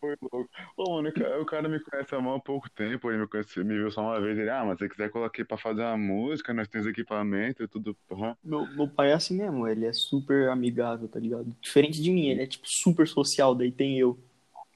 Foi 0.06 0.16
louco. 0.22 0.50
Ô, 0.78 0.92
mano, 0.96 1.10
o 1.42 1.46
cara, 1.46 1.68
me 1.68 1.80
conhece 1.80 2.14
há 2.14 2.22
mal 2.22 2.40
pouco 2.40 2.70
tempo, 2.70 3.10
ele 3.10 3.22
me, 3.22 3.28
conhece, 3.28 3.64
me 3.64 3.74
viu 3.76 3.90
só 3.90 4.02
uma 4.02 4.22
vez, 4.22 4.38
ele, 4.38 4.50
ah, 4.52 4.64
mas 4.64 4.78
se 4.78 4.84
você 4.86 4.90
quiser 4.90 5.10
colocar 5.10 5.28
aqui 5.30 5.44
pra 5.44 5.58
fazer 5.58 5.82
uma 5.82 5.98
música, 5.98 6.54
nós 6.54 6.68
temos 6.68 6.86
equipamento, 6.88 7.68
tudo. 7.68 7.98
Uhum. 8.12 8.36
Meu, 8.44 8.68
meu 8.68 8.88
pai 8.88 9.12
é 9.12 9.14
assim 9.14 9.36
mesmo, 9.36 9.68
ele 9.68 9.86
é 9.86 9.94
super 9.94 10.50
amigável, 10.50 11.08
tá 11.08 11.20
ligado? 11.20 11.46
Diferente 11.60 12.02
de 12.02 12.12
mim, 12.12 12.28
ele 12.28 12.44
é 12.44 12.48
tipo 12.48 12.68
super 12.68 13.08
social, 13.08 13.56
daí 13.56 13.72
tem 13.72 13.98
eu. 13.98 14.18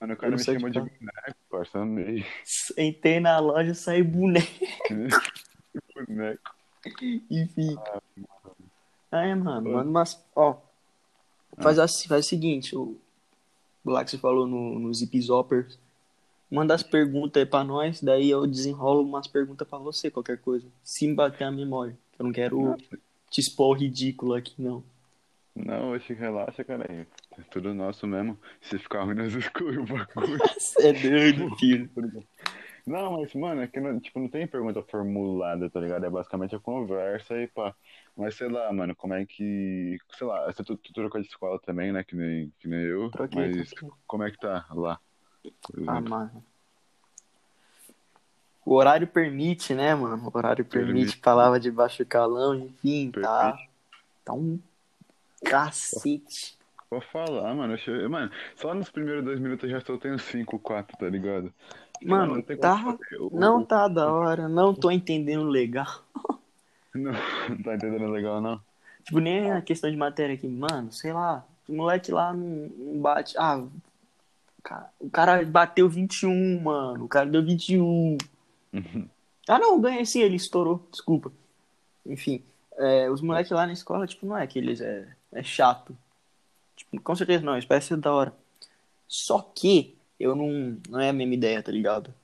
Mano, 0.00 0.14
o 0.14 0.16
Eu 0.16 0.18
cara 0.18 0.32
me 0.32 0.42
chamou 0.42 0.70
de 0.70 0.80
boneco, 0.80 1.36
parça, 1.48 1.78
amei. 1.78 2.24
Entrei 2.76 3.20
na 3.20 3.38
loja, 3.38 3.72
saí 3.74 4.02
boneco, 4.02 4.48
boneco. 6.08 6.54
enfim. 7.30 7.78
Ah, 9.12 9.24
é, 9.24 9.34
mano, 9.34 9.62
Pô. 9.62 9.72
mano, 9.76 9.92
mas, 9.92 10.24
ó, 10.34 10.56
faz, 11.60 11.78
assim, 11.78 12.08
faz 12.08 12.26
o 12.26 12.28
seguinte, 12.28 12.74
o 12.74 12.98
lá 13.84 14.04
que 14.04 14.10
você 14.10 14.18
falou 14.18 14.46
no, 14.46 14.78
no 14.78 14.92
Zip 14.92 15.20
Zoppers, 15.20 15.78
manda 16.50 16.74
as 16.74 16.82
perguntas 16.82 17.40
aí 17.40 17.46
pra 17.46 17.64
nós, 17.64 18.00
daí 18.00 18.30
eu 18.30 18.46
desenrolo 18.46 19.02
umas 19.02 19.26
perguntas 19.26 19.66
pra 19.66 19.78
você, 19.78 20.10
qualquer 20.10 20.38
coisa. 20.38 20.66
Se 20.82 21.06
me 21.06 21.14
bater 21.14 21.44
a 21.44 21.50
memória, 21.50 21.96
eu 22.18 22.24
não 22.24 22.32
quero 22.32 22.76
te 23.30 23.40
expor 23.40 23.76
o 23.76 23.78
ridículo 23.78 24.34
aqui, 24.34 24.54
não. 24.58 24.82
Não, 25.54 25.92
oxe, 25.92 26.12
relaxa, 26.14 26.64
cara. 26.64 26.84
É 26.90 27.42
tudo 27.50 27.74
nosso 27.74 28.06
mesmo. 28.06 28.38
Se 28.60 28.78
ficar 28.78 29.04
ruim, 29.04 29.14
nós 29.14 29.34
excluímos 29.34 29.90
o 29.90 29.94
bagulho. 29.94 30.38
Você 30.58 30.88
é 30.88 30.92
doido, 30.92 31.56
filho. 31.56 31.90
Não, 32.86 33.12
mas, 33.12 33.34
mano, 33.34 33.62
é 33.62 33.66
que 33.66 33.80
não, 33.80 33.98
tipo, 34.00 34.18
não 34.18 34.28
tem 34.28 34.46
pergunta 34.46 34.82
formulada, 34.82 35.68
tá 35.70 35.80
ligado? 35.80 36.04
É 36.04 36.10
basicamente 36.10 36.54
a 36.54 36.60
conversa 36.60 37.40
e 37.40 37.46
pá. 37.48 37.74
Mas 38.16 38.34
sei 38.34 38.48
lá, 38.48 38.72
mano, 38.72 38.94
como 38.94 39.14
é 39.14 39.24
que. 39.24 39.98
Sei 40.16 40.26
lá, 40.26 40.46
você 40.46 40.62
trocou 40.92 41.20
de 41.20 41.26
escola 41.26 41.58
também, 41.60 41.92
né? 41.92 42.04
Que 42.04 42.16
nem, 42.16 42.52
que 42.58 42.68
nem 42.68 42.80
eu. 42.80 43.10
Troquei, 43.10 43.48
mas 43.48 43.70
troquei. 43.70 43.98
como 44.06 44.24
é 44.24 44.30
que 44.30 44.38
tá 44.38 44.66
lá? 44.70 44.98
Ah, 45.86 46.00
mano. 46.00 46.44
O 48.64 48.74
horário 48.74 49.06
permite, 49.06 49.74
né, 49.74 49.94
mano? 49.94 50.30
O 50.32 50.38
horário 50.38 50.64
permite, 50.64 50.94
Permite. 50.94 51.18
palavra 51.18 51.58
de 51.58 51.70
baixo 51.70 52.04
calão, 52.04 52.54
enfim, 52.54 53.10
tá. 53.10 53.52
Permite. 53.52 53.70
Tá 54.24 54.32
um 54.34 54.60
cacete. 55.44 56.58
Vou 56.90 57.00
falar, 57.00 57.54
mano. 57.54 57.76
Eu 57.86 58.10
Mano, 58.10 58.30
só 58.56 58.74
nos 58.74 58.90
primeiros 58.90 59.24
dois 59.24 59.38
minutos 59.38 59.64
eu 59.64 59.70
já 59.70 59.78
estou 59.78 59.96
tendo 59.96 60.18
5, 60.18 60.58
4, 60.58 60.96
tá 60.98 61.08
ligado? 61.08 61.52
Mano, 62.02 62.36
não 62.36 62.42
tá. 62.56 62.78
fazer. 62.78 63.20
O- 63.20 63.30
Não 63.38 63.64
tá 63.64 63.88
da 63.88 64.10
hora, 64.12 64.48
não 64.48 64.74
tô 64.74 64.90
entendendo 64.90 65.44
legal. 65.48 65.86
Não, 66.92 67.12
não 67.48 67.62
tá 67.62 67.76
entendendo 67.76 68.08
legal, 68.10 68.40
não? 68.40 68.60
Tipo, 69.04 69.20
nem 69.20 69.48
a 69.52 69.62
questão 69.62 69.88
de 69.88 69.96
matéria 69.96 70.34
aqui, 70.34 70.48
mano, 70.48 70.90
sei 70.90 71.12
lá, 71.12 71.46
o 71.68 71.72
moleque 71.72 72.10
lá 72.10 72.32
não, 72.32 72.68
não 72.76 73.00
bate. 73.00 73.36
Ah, 73.38 73.64
o 74.98 75.08
cara, 75.08 75.44
bateu 75.46 75.88
21, 75.88 76.60
mano. 76.60 77.04
O 77.04 77.08
cara 77.08 77.26
deu 77.30 77.44
21. 77.44 78.18
Ah, 79.48 79.58
não, 79.58 79.80
ganhei 79.80 80.04
sim, 80.04 80.20
ele 80.20 80.36
estourou, 80.36 80.86
desculpa. 80.92 81.32
Enfim, 82.06 82.42
é, 82.76 83.10
os 83.10 83.20
moleques 83.20 83.50
lá 83.50 83.66
na 83.66 83.72
escola, 83.72 84.06
tipo, 84.06 84.24
não 84.26 84.36
é 84.36 84.46
que 84.46 84.58
eles 84.58 84.80
é, 84.80 85.08
é 85.32 85.42
chato. 85.42 85.96
Tipo, 86.76 87.00
com 87.00 87.16
certeza 87.16 87.44
não, 87.44 87.60
parece 87.62 87.88
ser 87.88 87.96
da 87.96 88.12
hora. 88.12 88.32
Só 89.08 89.40
que 89.40 89.96
eu 90.20 90.36
não, 90.36 90.76
não 90.88 91.00
é 91.00 91.08
a 91.08 91.12
mesma 91.12 91.34
ideia, 91.34 91.62
tá 91.62 91.72
ligado? 91.72 92.14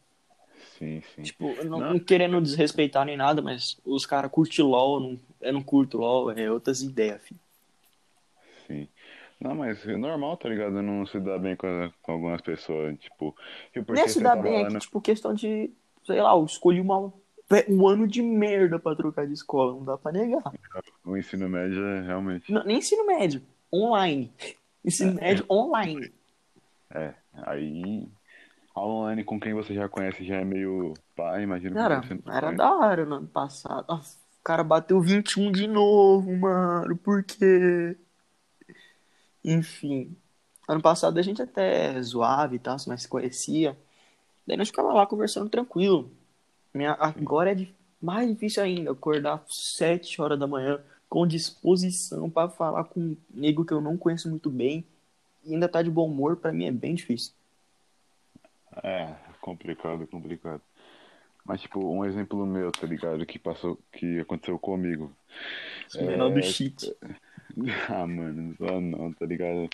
Sim, 0.79 1.03
sim. 1.15 1.23
Tipo, 1.23 1.55
não, 1.65 1.79
Não. 1.79 1.93
não 1.93 1.99
querendo 1.99 2.41
desrespeitar 2.41 3.07
nem 3.07 3.17
nada, 3.17 3.41
mas 3.41 3.81
os 3.85 4.05
caras 4.05 4.31
curtem 4.31 4.65
LOL, 4.65 5.01
não, 5.01 5.21
eu 5.41 5.53
não 5.53 5.63
curto 5.63 5.97
LOL, 5.97 6.31
é 6.33 6.51
outras 6.51 6.83
ideias, 6.83 7.23
filho. 7.23 7.41
Sim. 8.67 8.87
Não, 9.41 9.55
mas 9.55 9.87
é 9.87 9.97
normal, 9.97 10.37
tá 10.37 10.49
ligado? 10.49 10.83
Não 10.83 11.07
se 11.07 11.19
dá 11.21 11.39
bem 11.39 11.57
com, 11.57 11.91
com 12.03 12.13
algumas 12.13 12.41
pessoas, 12.41 12.99
tipo... 12.99 13.35
porque 13.73 13.93
Nem 13.93 14.05
é 14.05 14.09
se 14.09 14.23
dá 14.23 14.31
tava 14.31 14.43
bem, 14.43 14.61
é 14.61 14.63
lá 14.65 14.69
que, 14.69 14.79
tipo, 14.79 15.01
questão 15.01 15.35
de, 15.35 15.71
sei 16.05 16.21
lá, 16.21 16.33
eu 16.33 16.45
escolhi 16.45 16.81
uma, 16.81 17.13
um 17.69 17.87
ano 17.87 18.07
de 18.07 18.23
merda 18.23 18.79
pra 18.79 18.97
trocar 18.97 19.27
de 19.27 19.35
escola, 19.35 19.73
não 19.73 19.85
dá 19.85 19.97
pra 19.97 20.13
negar. 20.13 20.43
O 21.05 21.17
ensino 21.17 21.49
médio 21.49 21.85
é 21.85 22.03
realmente... 22.03 22.51
Não, 22.53 22.65
nem 22.65 22.79
ensino 22.79 23.07
médio, 23.07 23.43
online. 23.73 24.33
Ensino 24.85 25.15
médio 25.15 25.45
online. 25.51 26.13
É, 26.91 27.15
aí... 27.45 28.09
Aula 28.75 28.93
online 28.93 29.25
com 29.25 29.41
quem 29.41 29.55
você 29.55 29.75
já 29.75 29.89
conhece 29.89 30.25
já 30.25 30.37
é 30.37 30.45
meio... 30.45 30.93
Pá, 31.15 31.41
imagina 31.41 31.75
Cara, 31.75 32.01
quem 32.01 32.09
você 32.09 32.23
não 32.25 32.33
era 32.35 32.47
conhece. 32.49 32.59
da 32.59 32.75
hora 32.75 33.07
no 33.07 33.15
ano 33.17 33.27
passado. 33.27 33.87
Nossa, 33.89 34.19
o 34.41 34.45
cara 34.45 34.63
bateu 34.63 35.01
21 35.01 35.51
de 35.51 35.67
novo, 35.67 36.37
mano, 36.37 36.97
por 36.97 37.23
quê? 37.25 37.97
Enfim, 39.45 40.15
ano 40.69 40.83
passado 40.83 41.19
a 41.19 41.23
gente 41.23 41.41
até 41.41 42.01
zoava 42.03 42.55
e 42.55 42.59
tal, 42.59 42.77
mas 42.87 43.03
se 43.03 43.09
conhecia. 43.09 43.77
Daí 44.47 44.57
nós 44.57 44.69
ficava 44.69 44.93
lá 44.93 45.07
conversando 45.07 45.49
tranquilo. 45.49 46.11
Minha, 46.75 46.93
agora 46.99 47.53
é 47.53 47.55
de- 47.55 47.75
mais 48.01 48.29
difícil 48.29 48.63
ainda, 48.63 48.91
acordar 48.93 49.43
7 49.49 50.21
horas 50.21 50.39
da 50.39 50.47
manhã 50.47 50.81
com 51.09 51.27
disposição 51.27 52.29
pra 52.29 52.49
falar 52.49 52.85
com 52.85 53.01
um 53.01 53.17
nego 53.33 53.65
que 53.65 53.73
eu 53.73 53.81
não 53.81 53.97
conheço 53.97 54.29
muito 54.29 54.51
bem 54.51 54.85
e 55.47 55.55
ainda 55.55 55.69
tá 55.69 55.83
de 55.83 55.91
bom 55.91 56.07
humor, 56.07 56.37
pra 56.37 56.53
mim 56.53 56.67
é 56.67 56.73
bem 56.73 56.95
difícil. 56.95 57.33
É, 58.83 59.15
complicado, 59.41 60.07
complicado. 60.07 60.61
Mas, 61.45 61.61
tipo, 61.61 61.79
um 61.81 62.05
exemplo 62.05 62.45
meu, 62.45 62.73
tá 62.73 62.87
ligado? 62.87 63.25
Que 63.25 63.39
passou, 63.39 63.79
que 63.93 64.19
aconteceu 64.21 64.59
comigo. 64.59 65.13
Menor 65.95 66.31
do 66.31 66.43
cheat. 66.43 66.95
Ah, 67.89 68.07
mano, 68.07 68.55
só 68.59 68.79
não, 68.81 69.11
tá 69.15 69.25
ligado? 69.25 69.71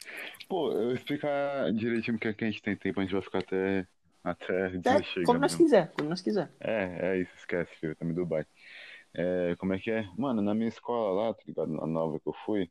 Pô, 0.48 0.70
eu 0.70 0.84
vou 0.84 0.92
explicar 0.92 1.72
direitinho 1.72 2.16
porque 2.16 2.28
aqui 2.28 2.44
a 2.44 2.50
gente 2.50 2.62
tem 2.62 2.76
tempo, 2.76 3.00
a 3.00 3.02
gente 3.02 3.12
vai 3.12 3.22
ficar 3.22 3.40
até, 3.40 3.84
até 4.22 4.66
É, 4.66 5.24
como 5.24 5.40
nós 5.40 5.52
mesmo. 5.52 5.64
quiser, 5.64 5.90
como 5.90 6.08
nós 6.08 6.20
quiser. 6.20 6.48
É, 6.60 6.98
é 7.00 7.18
isso, 7.20 7.32
esquece, 7.36 7.74
filho, 7.80 7.96
tá 7.96 8.04
em 8.06 8.12
Dubai. 8.12 8.46
É, 9.14 9.56
como 9.58 9.72
é 9.74 9.80
que 9.80 9.90
é? 9.90 10.06
Mano, 10.16 10.40
na 10.40 10.54
minha 10.54 10.68
escola 10.68 11.24
lá, 11.24 11.34
tá 11.34 11.42
ligado? 11.44 11.72
Na 11.72 11.84
nova 11.84 12.20
que 12.20 12.28
eu 12.28 12.34
fui, 12.46 12.70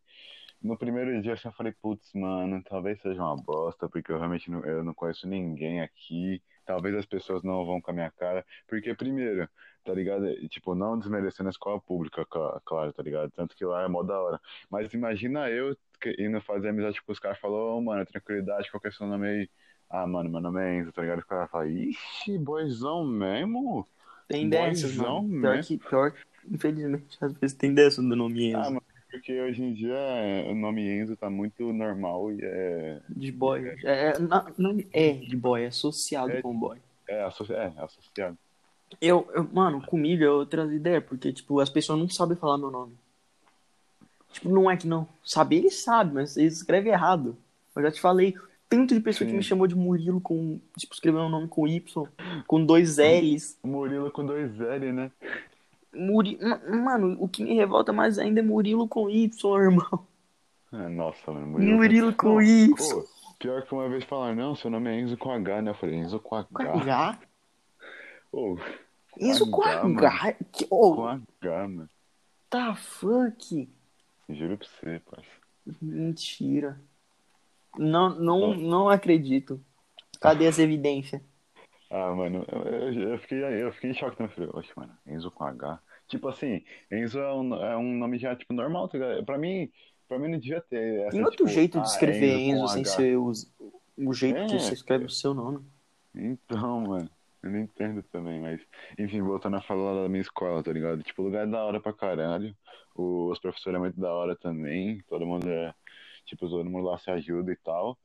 no 0.62 0.77
primeiro 0.77 1.22
dia 1.22 1.32
eu 1.32 1.36
já 1.36 1.51
falei, 1.51 1.74
putz, 1.82 2.12
mano, 2.13 2.62
talvez 2.63 3.00
seja 3.01 3.22
uma 3.22 3.36
bosta, 3.36 3.89
porque 3.89 4.12
eu 4.12 4.18
realmente 4.18 4.50
não, 4.51 4.63
eu 4.65 4.84
não 4.84 4.94
conheço 4.94 5.27
ninguém 5.27 5.82
aqui. 5.82 6.41
Talvez 6.65 6.96
as 6.96 7.06
pessoas 7.06 7.44
não 7.44 7.65
vão 7.65 7.82
com 7.82 7.91
a 7.91 7.94
minha 7.94 8.12
cara. 8.12 8.46
Porque, 8.68 8.94
primeiro, 8.94 9.50
tá 9.84 9.94
ligado? 9.94 10.27
E, 10.30 10.48
Tipo, 10.48 10.75
não 10.75 10.98
desmerecendo 10.98 11.50
a 11.50 11.51
escola 11.51 11.80
pública, 11.82 12.25
cla- 12.25 12.62
claro, 12.63 12.94
tá 12.94 13.01
ligado? 13.03 13.32
Tanto 13.32 13.56
que 13.56 13.65
lá 13.65 13.84
é 13.84 13.88
mó 13.88 14.03
da 14.03 14.20
hora. 14.22 14.39
Mas 14.70 14.94
imagina 14.94 15.50
eu 15.50 15.75
indo 16.20 16.39
fazer 16.41 16.70
amizade 16.70 17.01
com 17.01 17.12
os 17.12 17.20
caras, 17.20 17.39
falou, 17.39 17.77
ô, 17.77 17.82
mano, 17.82 18.06
tranquilidade, 18.06 18.70
qual 18.72 18.80
que 18.80 18.88
é 18.88 18.91
seu 18.91 19.08
nome 19.08 19.27
aí? 19.27 19.50
Ah, 19.89 20.08
mano, 20.08 20.30
meu 20.30 20.39
nome 20.39 20.62
é 20.62 20.77
Enzo, 20.77 20.91
tá 20.91 21.01
ligado? 21.01 21.20
O 21.20 21.25
cara 21.25 21.48
fala, 21.48 21.68
ixi, 21.68 22.38
boizão 22.38 23.06
mesmo? 23.06 23.86
Tem 24.27 24.48
dessas, 24.48 24.96
mano. 24.96 25.27
Pior 25.41 25.58
né? 25.58 25.62
que, 25.63 25.77
pior, 25.77 26.13
infelizmente, 26.50 27.18
às 27.20 27.34
vezes 27.34 27.58
tem 27.58 27.74
dessas 27.74 28.03
do 28.06 28.15
nome 28.15 28.53
Ah, 28.53 28.60
Enzo. 28.60 28.70
mano, 28.75 28.84
porque 29.12 29.39
hoje 29.41 29.62
em 29.63 29.74
dia 29.74 29.94
é, 29.94 30.50
o 30.51 30.56
nome 30.56 30.82
Enzo 30.89 31.15
tá 31.15 31.30
muito 31.30 31.72
normal 31.74 32.32
e 32.32 32.39
é, 32.41 33.01
De 33.10 33.32
boy. 33.32 33.68
É, 33.84 34.10
é, 34.10 34.20
não, 34.20 34.46
não 34.58 34.77
é 34.94 35.12
de 35.13 35.36
boy, 35.36 35.63
é 35.63 35.68
associado 35.68 36.32
É. 36.32 36.41
com 36.41 36.58
boy. 36.58 36.77
é, 37.08 37.24
associ- 37.24 37.53
é 37.53 37.72
associado. 37.77 38.38
Eu, 39.00 39.30
eu, 39.34 39.48
mano, 39.53 39.82
comigo 39.86 40.24
é 40.24 40.30
outras 40.30 40.72
ideias, 40.72 41.03
porque, 41.03 41.32
tipo, 41.32 41.60
as 41.60 41.70
pessoas 41.70 41.98
não 42.00 42.10
sabem 42.10 42.36
falar 42.36 42.58
meu 42.58 42.70
nome. 42.72 42.94
Tipo, 44.34 44.50
não 44.50 44.70
é 44.70 44.75
que 44.77 44.88
não. 44.88 45.08
Saber, 45.24 45.58
eles 45.58 45.82
sabem, 45.84 46.13
mas 46.13 46.36
eles 46.38 46.58
escrevem 46.58 46.91
errado. 46.91 47.38
Eu 47.75 47.82
já 47.84 47.91
te 47.91 48.01
falei, 48.01 48.34
tanto 48.70 48.94
de 48.94 49.00
pessoa 49.01 49.25
que 49.25 49.32
Sim. 49.32 49.38
me 49.38 49.44
chamou 49.44 49.68
de 49.68 49.75
Murilo 49.75 50.20
com, 50.22 50.60
tipo, 50.77 50.94
escreveu 50.94 51.22
o 51.22 51.30
nome 51.30 51.48
com 51.48 51.68
Y, 51.68 52.08
com 52.48 52.65
dois 52.65 52.98
L's. 52.98 53.58
Murilo 53.63 54.12
com 54.12 54.25
dois 54.25 54.60
L, 54.60 54.91
né? 54.91 55.12
Muri... 55.94 56.38
Ma- 56.42 56.60
Mano, 56.98 57.18
o 57.20 57.28
que 57.28 57.44
me 57.44 57.54
revolta 57.56 57.92
mais 57.92 58.18
ainda 58.18 58.40
é 58.40 58.44
Murilo 58.44 58.88
com 58.88 59.10
Y, 59.10 59.58
irmão. 59.62 60.08
Ah, 60.72 60.88
Nossa, 60.88 61.32
mano, 61.32 61.48
Murilo 61.48 62.14
com 62.14 62.30
Não, 62.36 62.42
Y. 62.42 62.74
pô, 62.76 63.06
pior 63.40 63.62
que 63.64 63.74
uma 63.74 63.90
vez 63.90 64.04
falaram, 64.06 64.36
não, 64.36 64.56
seu 64.56 64.70
nome 64.72 64.90
é 64.90 65.00
Enzo 65.02 65.18
com 65.18 65.32
H, 65.32 65.62
né? 65.62 65.72
Eu 65.72 65.76
falei, 65.76 65.96
Enzo 65.96 66.20
com 66.20 66.36
H. 66.36 66.48
Com 66.54 66.64
H? 66.64 67.20
Isso 69.20 69.50
com 69.52 69.64
H, 69.64 69.84
mano. 69.84 70.00
H? 70.08 70.34
Que, 70.52 70.66
oh, 70.70 70.96
com 70.96 71.08
H, 71.08 71.22
mano. 71.68 71.90
tá 72.50 72.76
fuck? 72.76 73.70
Juro 74.30 74.58
pra 74.58 74.68
você, 74.68 75.02
parça. 75.10 75.30
Mentira. 75.82 76.80
Não, 77.78 78.10
não, 78.18 78.56
não 78.56 78.90
acredito. 78.90 79.60
Cadê 80.22 80.48
as 80.48 80.58
evidências? 80.60 81.22
Ah, 81.94 82.16
mano, 82.16 82.46
eu, 82.50 83.10
eu, 83.12 83.20
fiquei, 83.20 83.44
eu 83.44 83.74
fiquei 83.74 83.90
em 83.90 83.94
choque 83.94 84.16
também. 84.16 84.34
Falei, 84.34 84.50
oxe, 84.54 84.72
mano, 84.78 84.98
Enzo 85.06 85.30
com 85.30 85.44
H. 85.44 85.78
Tipo 86.08 86.30
assim, 86.30 86.64
Enzo 86.90 87.20
é 87.20 87.34
um, 87.34 87.54
é 87.54 87.78
um 87.78 87.94
nome 87.98 88.18
já, 88.18 88.34
tipo, 88.34 88.54
normal, 88.54 88.88
tá 88.88 88.98
ligado? 88.98 89.26
Pra 89.26 89.38
mim, 89.38 89.70
pra 90.08 90.18
mim 90.18 90.30
não 90.30 90.40
devia 90.40 90.62
ter. 90.62 91.02
Essa, 91.02 91.10
Tem 91.10 91.22
outro 91.22 91.46
tipo, 91.46 91.50
jeito 91.50 91.80
ah, 91.80 91.82
de 91.82 91.90
escrever 91.90 92.40
Enzo 92.40 92.62
com 92.62 92.68
sem 92.70 92.82
H. 92.84 92.92
ser 92.92 93.18
o, 93.18 93.32
o 93.98 94.14
jeito 94.14 94.40
É, 94.40 94.46
que 94.46 94.60
você 94.60 94.74
escreve 94.74 95.04
o 95.04 95.10
seu 95.10 95.34
nome. 95.34 95.60
Então, 96.16 96.80
mano, 96.80 97.10
eu 97.44 97.50
não 97.50 97.60
entendo 97.60 98.02
também, 98.04 98.40
mas. 98.40 98.62
Enfim, 98.98 99.22
voltando 99.22 99.58
a 99.58 99.62
falar 99.62 100.04
da 100.04 100.08
minha 100.08 100.22
escola, 100.22 100.64
tá 100.64 100.72
ligado? 100.72 101.04
Tipo, 101.04 101.24
o 101.24 101.26
lugar 101.26 101.46
é 101.46 101.50
da 101.50 101.62
hora 101.62 101.82
pra 101.82 101.92
caralho. 101.92 102.56
Os 102.96 103.38
professores 103.40 103.76
é 103.76 103.80
muito 103.80 104.00
da 104.00 104.14
hora 104.14 104.36
também. 104.36 105.04
Todo 105.10 105.26
mundo 105.26 105.50
é. 105.50 105.74
Tipo, 106.26 106.48
todo 106.48 106.70
mundo 106.70 106.88
lá 106.88 106.98
se 106.98 107.12
ajuda 107.12 107.52
e 107.52 107.56
tal. 107.58 107.98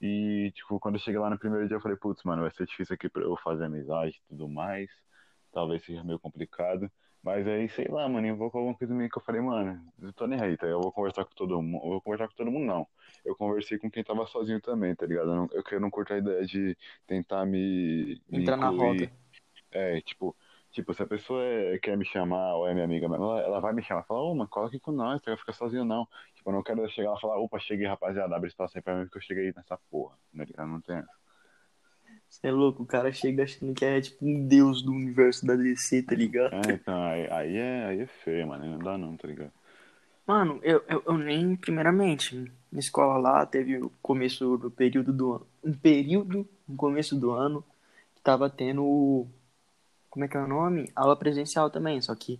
E, 0.00 0.52
tipo, 0.54 0.78
quando 0.78 0.94
eu 0.94 1.00
cheguei 1.00 1.18
lá 1.18 1.28
no 1.28 1.38
primeiro 1.38 1.66
dia, 1.66 1.76
eu 1.76 1.80
falei, 1.80 1.96
putz, 1.96 2.22
mano, 2.22 2.42
vai 2.42 2.50
ser 2.50 2.66
difícil 2.66 2.94
aqui 2.94 3.08
pra 3.08 3.22
eu 3.22 3.36
fazer 3.36 3.64
amizade 3.64 4.16
e 4.16 4.28
tudo 4.28 4.48
mais. 4.48 4.88
Talvez 5.52 5.84
seja 5.84 6.04
meio 6.04 6.18
complicado. 6.18 6.90
Mas 7.22 7.46
aí, 7.48 7.68
sei 7.68 7.88
lá, 7.88 8.08
mano, 8.08 8.26
invocou 8.26 8.60
alguma 8.60 8.76
coisa 8.76 8.94
meio 8.94 9.10
que 9.10 9.18
eu 9.18 9.22
falei, 9.22 9.40
mano, 9.40 9.84
eu 10.00 10.12
tô 10.12 10.26
nem 10.26 10.40
aí, 10.40 10.56
tá? 10.56 10.66
Eu 10.66 10.80
vou 10.80 10.92
conversar 10.92 11.24
com 11.24 11.34
todo 11.34 11.60
mundo. 11.60 11.84
Eu 11.84 11.90
vou 11.90 12.00
conversar 12.00 12.28
com 12.28 12.34
todo 12.34 12.50
mundo, 12.50 12.64
não. 12.64 12.86
Eu 13.24 13.34
conversei 13.34 13.76
com 13.76 13.90
quem 13.90 14.04
tava 14.04 14.24
sozinho 14.26 14.60
também, 14.60 14.94
tá 14.94 15.04
ligado? 15.04 15.30
Eu, 15.30 15.36
não, 15.36 15.48
eu, 15.52 15.80
não 15.80 15.90
curto 15.90 16.12
a 16.12 16.18
ideia 16.18 16.46
de 16.46 16.76
tentar 17.06 17.44
me, 17.44 18.20
me 18.28 18.42
Entrar 18.42 18.56
na 18.56 18.68
roda. 18.68 19.10
É, 19.70 20.00
tipo, 20.00 20.34
tipo, 20.72 20.92
se 20.94 21.02
a 21.02 21.06
pessoa 21.06 21.42
é- 21.44 21.78
quer 21.78 21.96
me 21.96 22.04
chamar 22.04 22.54
ou 22.54 22.66
é 22.68 22.72
minha 22.74 22.84
amiga 22.84 23.06
ela, 23.06 23.40
ela 23.40 23.60
vai 23.60 23.72
me 23.72 23.82
chamar, 23.82 24.04
fala, 24.04 24.20
ô, 24.20 24.34
mano, 24.34 24.48
cola 24.48 24.68
aqui 24.68 24.78
com 24.78 24.92
nós, 24.92 25.20
você 25.22 25.30
vai 25.30 25.38
ficar 25.38 25.52
sozinho 25.52 25.84
não. 25.84 26.06
Tipo, 26.34 26.50
eu 26.50 26.54
não 26.54 26.62
quero 26.62 26.88
chegar 26.90 27.10
lá 27.10 27.16
e 27.16 27.20
falar, 27.20 27.38
opa, 27.38 27.58
cheguei, 27.58 27.86
rapaziada, 27.86 28.34
abre 28.34 28.48
espaço 28.48 28.76
aí 28.76 28.82
pra 28.82 28.94
mim 28.96 29.04
porque 29.04 29.18
eu 29.18 29.22
cheguei 29.22 29.52
nessa 29.56 29.78
porra, 29.90 30.16
tá? 30.54 30.66
Não 30.66 30.80
tem 30.80 30.96
essa. 30.96 31.18
Você 32.28 32.48
é 32.48 32.52
louco, 32.52 32.82
o 32.82 32.86
cara 32.86 33.10
chega 33.10 33.44
achando 33.44 33.74
que 33.74 33.84
é 33.84 34.00
tipo 34.00 34.24
um 34.24 34.46
deus 34.46 34.82
do 34.82 34.92
universo 34.92 35.46
da 35.46 35.56
DC, 35.56 36.02
tá 36.02 36.14
ligado? 36.14 36.54
É, 36.54 36.72
então, 36.72 37.02
aí, 37.02 37.28
aí 37.30 37.56
é, 37.56 37.84
aí 37.86 38.00
é 38.00 38.06
feio, 38.06 38.46
mano, 38.46 38.66
não 38.66 38.78
dá 38.78 38.98
não, 38.98 39.16
tá 39.16 39.26
ligado? 39.26 39.50
Mano, 40.26 40.60
eu, 40.62 40.84
eu, 40.86 41.02
eu 41.06 41.16
nem, 41.16 41.56
primeiramente, 41.56 42.52
na 42.70 42.78
escola 42.78 43.16
lá 43.16 43.46
teve 43.46 43.82
o 43.82 43.90
começo 44.02 44.58
do 44.58 44.70
período 44.70 45.10
do 45.10 45.32
ano. 45.32 45.46
Um 45.64 45.72
período, 45.72 46.46
no 46.68 46.76
começo 46.76 47.16
do 47.16 47.30
ano, 47.30 47.64
que 48.14 48.20
tava 48.20 48.50
tendo. 48.50 49.26
Como 50.10 50.24
é 50.24 50.28
que 50.28 50.36
é 50.36 50.40
o 50.40 50.48
nome? 50.48 50.90
Aula 50.94 51.16
presencial 51.16 51.70
também, 51.70 52.00
só 52.00 52.14
que 52.14 52.38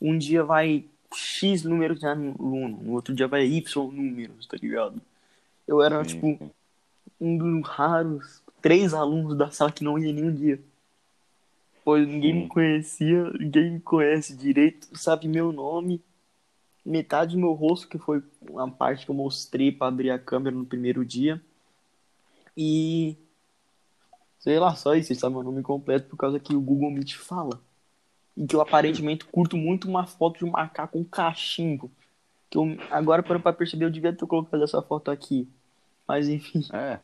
um 0.00 0.16
dia 0.16 0.42
vai 0.42 0.84
X 1.14 1.62
números 1.62 1.98
de 2.00 2.06
aluno, 2.06 2.78
no 2.82 2.92
outro 2.92 3.14
dia 3.14 3.28
vai 3.28 3.44
Y 3.46 3.92
números, 3.92 4.46
tá 4.46 4.56
ligado? 4.60 5.00
Eu 5.66 5.82
era, 5.82 6.02
Sim, 6.04 6.14
tipo, 6.14 6.50
um 7.20 7.36
dos 7.36 7.68
raros 7.68 8.42
três 8.62 8.94
alunos 8.94 9.36
da 9.36 9.50
sala 9.50 9.72
que 9.72 9.84
não 9.84 9.98
ia 9.98 10.12
nenhum 10.12 10.32
dia. 10.32 10.60
Pois 11.84 12.06
ninguém 12.06 12.32
Sim. 12.32 12.40
me 12.42 12.48
conhecia, 12.48 13.30
ninguém 13.32 13.72
me 13.72 13.80
conhece 13.80 14.36
direito, 14.36 14.96
sabe 14.96 15.26
meu 15.26 15.52
nome, 15.52 16.00
metade 16.86 17.34
do 17.34 17.40
meu 17.40 17.52
rosto, 17.52 17.88
que 17.88 17.98
foi 17.98 18.22
uma 18.48 18.70
parte 18.70 19.04
que 19.04 19.10
eu 19.10 19.14
mostrei 19.16 19.72
pra 19.72 19.88
abrir 19.88 20.10
a 20.10 20.18
câmera 20.18 20.54
no 20.54 20.64
primeiro 20.64 21.04
dia. 21.04 21.42
E 22.56 23.16
sei 24.42 24.58
lá, 24.58 24.74
só 24.74 24.94
isso, 24.94 25.14
sabe 25.14 25.34
meu 25.34 25.44
nome 25.44 25.62
completo 25.62 26.08
por 26.08 26.16
causa 26.16 26.40
que 26.40 26.54
o 26.54 26.60
Google 26.60 26.90
Meet 26.90 27.14
fala. 27.14 27.60
E 28.36 28.46
que 28.46 28.56
eu 28.56 28.60
aparentemente 28.60 29.24
curto 29.24 29.56
muito 29.56 29.88
uma 29.88 30.06
foto 30.06 30.38
de 30.38 30.44
um 30.44 30.50
macaco 30.50 30.98
com 30.98 31.04
cachimbo. 31.04 31.90
Que 32.50 32.58
eu, 32.58 32.64
agora, 32.90 33.22
para 33.22 33.52
perceber, 33.52 33.84
eu 33.84 33.90
devia 33.90 34.12
ter 34.12 34.26
colocado 34.26 34.62
essa 34.64 34.82
foto 34.82 35.10
aqui. 35.10 35.48
Mas 36.08 36.28
enfim. 36.28 36.62
É. 36.72 36.98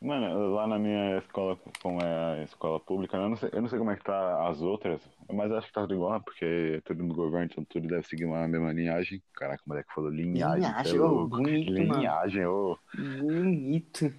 Mano, 0.00 0.54
lá 0.54 0.68
na 0.68 0.78
minha 0.78 1.18
escola, 1.18 1.58
como 1.82 2.00
é 2.00 2.40
a 2.40 2.44
escola 2.44 2.78
pública, 2.78 3.16
eu 3.16 3.28
não 3.28 3.36
sei, 3.36 3.50
eu 3.52 3.60
não 3.60 3.68
sei 3.68 3.80
como 3.80 3.90
é 3.90 3.96
que 3.96 4.04
tá 4.04 4.48
as 4.48 4.62
outras, 4.62 5.02
mas 5.28 5.50
acho 5.50 5.66
que 5.66 5.72
tá 5.72 5.80
tudo 5.80 5.94
igual, 5.94 6.20
porque 6.20 6.44
é 6.44 6.80
tudo 6.82 7.02
no 7.02 7.12
governo, 7.12 7.48
então 7.50 7.64
tudo 7.64 7.88
deve 7.88 8.06
seguir 8.06 8.24
uma 8.24 8.46
mesma 8.46 8.72
linhagem. 8.72 9.20
Caraca, 9.34 9.60
o 9.66 9.68
moleque 9.68 9.92
falou 9.92 10.08
linhagem, 10.10 10.62
Linhagem, 10.62 10.84
cê 10.84 10.96
é 10.96 11.00
ô, 11.00 11.26
bonito. 11.26 11.70
Linhagem, 11.72 12.46
ô, 12.46 12.78
Bonito. 12.94 14.14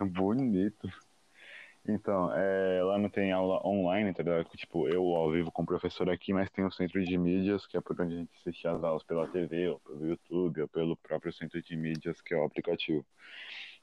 bonito. 0.00 0.88
Então, 1.90 2.30
é, 2.34 2.82
lá 2.82 2.98
não 2.98 3.08
tem 3.08 3.32
aula 3.32 3.66
online, 3.66 4.12
tá 4.12 4.22
ligado? 4.22 4.44
Tipo, 4.54 4.86
eu 4.88 5.02
ao 5.16 5.30
vivo 5.30 5.50
com 5.50 5.62
o 5.62 5.66
professor 5.66 6.10
aqui, 6.10 6.34
mas 6.34 6.50
tem 6.50 6.64
o 6.64 6.70
centro 6.70 7.02
de 7.02 7.16
mídias, 7.16 7.66
que 7.66 7.78
é 7.78 7.80
por 7.80 7.98
onde 7.98 8.14
a 8.14 8.18
gente 8.18 8.30
assiste 8.40 8.68
as 8.68 8.84
aulas 8.84 9.02
pela 9.02 9.26
TV, 9.26 9.68
ou 9.68 9.80
pelo 9.80 10.06
YouTube, 10.06 10.60
ou 10.62 10.68
pelo 10.68 10.96
próprio 10.98 11.32
centro 11.32 11.62
de 11.62 11.76
mídias, 11.76 12.20
que 12.20 12.34
é 12.34 12.36
o 12.36 12.44
aplicativo. 12.44 13.04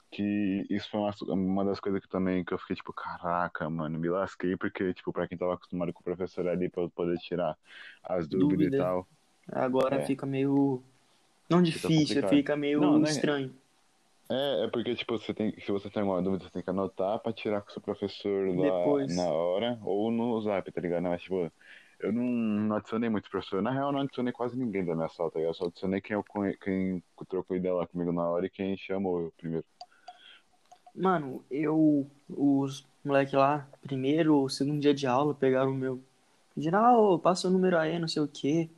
Que 0.08 0.64
isso 0.70 0.88
foi 0.88 1.00
uma, 1.00 1.12
uma 1.34 1.64
das 1.64 1.80
coisas 1.80 2.00
que 2.00 2.08
também 2.08 2.44
que 2.44 2.54
eu 2.54 2.58
fiquei 2.58 2.76
tipo, 2.76 2.92
caraca, 2.92 3.68
mano, 3.68 3.98
me 3.98 4.08
lasquei, 4.08 4.56
porque, 4.56 4.94
tipo, 4.94 5.12
pra 5.12 5.26
quem 5.26 5.36
tava 5.36 5.54
acostumado 5.54 5.92
com 5.92 6.00
o 6.00 6.04
professor 6.04 6.46
ali, 6.46 6.68
pra 6.68 6.84
eu 6.84 6.90
poder 6.90 7.18
tirar 7.18 7.58
as 8.04 8.28
dúvidas 8.28 8.50
Dúvida. 8.50 8.76
e 8.76 8.80
tal. 8.80 9.06
Agora 9.50 9.96
É. 9.96 10.06
fica 10.06 10.24
meio. 10.24 10.80
Não 11.50 11.60
difícil, 11.60 12.00
complicado. 12.00 12.30
fica 12.30 12.56
meio 12.56 12.80
Não, 12.80 12.98
né? 13.00 13.10
estranho. 13.10 13.52
É, 14.28 14.64
é 14.64 14.68
porque, 14.68 14.94
tipo, 14.96 15.18
você 15.18 15.32
tem, 15.32 15.52
se 15.60 15.70
você 15.70 15.88
tem 15.88 16.02
alguma 16.02 16.20
dúvida, 16.20 16.44
você 16.44 16.50
tem 16.50 16.62
que 16.62 16.70
anotar 16.70 17.18
pra 17.20 17.32
tirar 17.32 17.60
com 17.62 17.70
o 17.70 17.72
seu 17.72 17.80
professor 17.80 18.48
lá 18.48 18.62
Depois. 18.62 19.16
na 19.16 19.24
hora, 19.26 19.78
ou 19.84 20.10
no 20.10 20.40
zap, 20.40 20.70
tá 20.72 20.80
ligado? 20.80 21.04
Mas, 21.04 21.22
tipo, 21.22 21.50
eu 22.00 22.12
não, 22.12 22.22
não 22.22 22.76
adicionei 22.76 23.08
muitos 23.08 23.30
professores. 23.30 23.62
Na 23.62 23.70
real, 23.70 23.88
eu 23.88 23.92
não 23.92 24.00
adicionei 24.00 24.32
quase 24.32 24.58
ninguém 24.58 24.84
da 24.84 24.94
minha 24.94 25.08
sala, 25.08 25.30
tá 25.30 25.38
ligado? 25.38 25.50
Eu 25.50 25.54
só 25.54 25.66
adicionei 25.66 26.00
quem, 26.00 26.14
eu, 26.14 26.24
conhe- 26.24 26.56
quem 26.56 27.02
trocou 27.28 27.56
ideia 27.56 27.74
lá 27.74 27.86
comigo 27.86 28.12
na 28.12 28.28
hora 28.28 28.46
e 28.46 28.50
quem 28.50 28.76
chamou 28.76 29.20
eu 29.20 29.32
primeiro. 29.36 29.64
Mano, 30.94 31.44
eu. 31.50 32.06
Os 32.28 32.84
moleque 33.04 33.36
lá, 33.36 33.68
primeiro 33.82 34.34
ou 34.34 34.48
segundo 34.48 34.80
dia 34.80 34.92
de 34.92 35.06
aula, 35.06 35.34
pegaram 35.34 35.70
o 35.70 35.74
meu. 35.74 36.02
Pediram, 36.54 37.14
ah, 37.14 37.18
passa 37.18 37.46
o 37.48 37.50
número 37.50 37.78
aí, 37.78 37.98
não 37.98 38.08
sei 38.08 38.22
o 38.22 38.26
quê. 38.28 38.68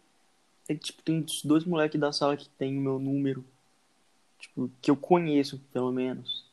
É 0.68 0.74
que, 0.74 0.80
tipo, 0.80 1.02
tem 1.02 1.24
dois 1.44 1.64
moleques 1.64 1.98
da 1.98 2.12
sala 2.12 2.36
que 2.36 2.48
tem 2.50 2.76
o 2.76 2.80
meu 2.80 2.98
número. 2.98 3.44
Tipo, 4.38 4.70
que 4.80 4.90
eu 4.90 4.96
conheço, 4.96 5.58
pelo 5.72 5.90
menos. 5.90 6.46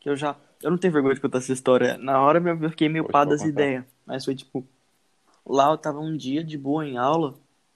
Que 0.00 0.08
eu 0.08 0.16
já. 0.16 0.36
Eu 0.62 0.70
não 0.70 0.78
tenho 0.78 0.92
vergonha 0.92 1.14
de 1.14 1.20
contar 1.20 1.38
essa 1.38 1.52
história. 1.52 1.98
Na 1.98 2.20
hora 2.20 2.38
eu 2.38 2.70
fiquei 2.70 2.88
meio 2.88 3.04
pá 3.04 3.24
das 3.24 3.42
ideias. 3.42 3.84
Mas 4.06 4.24
foi 4.24 4.34
tipo, 4.34 4.66
lá 5.46 5.70
eu 5.70 5.78
tava 5.78 6.00
um 6.00 6.16
dia 6.16 6.42
de 6.42 6.56
boa 6.56 6.86
em 6.86 6.96
aula, 6.96 7.34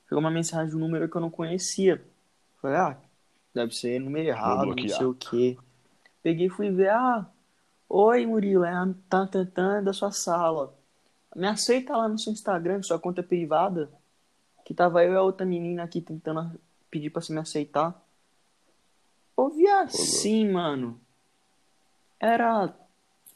chegou 0.08 0.20
uma 0.20 0.30
mensagem 0.30 0.70
de 0.70 0.76
um 0.76 0.80
número 0.80 1.08
que 1.08 1.16
eu 1.16 1.20
não 1.20 1.30
conhecia. 1.30 2.02
Falei, 2.60 2.76
ah, 2.76 2.96
deve 3.54 3.74
ser 3.74 4.00
número 4.00 4.28
errado, 4.28 4.74
não 4.74 4.88
sei 4.88 5.06
o 5.06 5.14
quê. 5.14 5.56
Peguei 6.22 6.46
e 6.46 6.50
fui 6.50 6.70
ver, 6.70 6.90
ah, 6.90 7.26
oi 7.88 8.26
Murilo, 8.26 8.64
é 8.64 8.72
a 8.72 9.80
da 9.80 9.92
sua 9.92 10.10
sala. 10.10 10.74
Me 11.34 11.46
aceita 11.46 11.96
lá 11.96 12.08
no 12.08 12.18
seu 12.18 12.32
Instagram, 12.32 12.82
sua 12.82 12.98
conta 12.98 13.20
é 13.20 13.24
privada. 13.24 13.90
Que 14.64 14.74
tava 14.74 15.04
eu 15.04 15.12
e 15.12 15.16
a 15.16 15.22
outra 15.22 15.46
menina 15.46 15.84
aqui 15.84 16.00
tentando 16.00 16.58
pedir 16.90 17.10
pra 17.10 17.22
você 17.22 17.32
me 17.32 17.38
aceitar. 17.38 17.94
Ouvi 19.36 19.68
assim, 19.68 20.50
mano. 20.50 20.98
Era 22.18 22.74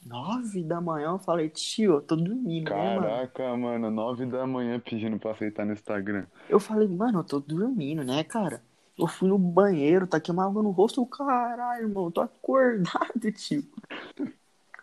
nove 0.05 0.65
da 0.65 0.81
manhã, 0.81 1.11
eu 1.11 1.19
falei, 1.19 1.51
tio, 1.51 1.95
eu 1.95 2.01
tô 2.01 2.17
dormindo, 2.17 2.71
Caraca, 2.71 3.43
né, 3.43 3.49
mano? 3.51 3.63
mano, 3.63 3.91
nove 3.91 4.25
da 4.25 4.47
manhã 4.47 4.81
pedindo 4.81 5.19
pra 5.19 5.33
aceitar 5.33 5.67
no 5.67 5.73
Instagram. 5.73 6.25
Eu 6.49 6.59
falei, 6.59 6.89
mano, 6.89 7.21
eu 7.21 7.25
tô 7.25 7.39
dormindo, 7.39 8.03
né, 8.03 8.25
cara? 8.25 8.63
Eu 8.99 9.07
fui 9.07 9.29
no 9.29 9.39
banheiro, 9.39 10.07
tá 10.07 10.19
água 10.19 10.63
no 10.63 10.71
rosto, 10.71 11.05
caralho, 11.07 11.85
irmão, 11.85 12.07
eu 12.07 12.11
tô 12.11 12.21
acordado, 12.23 13.33
tio. 13.33 13.65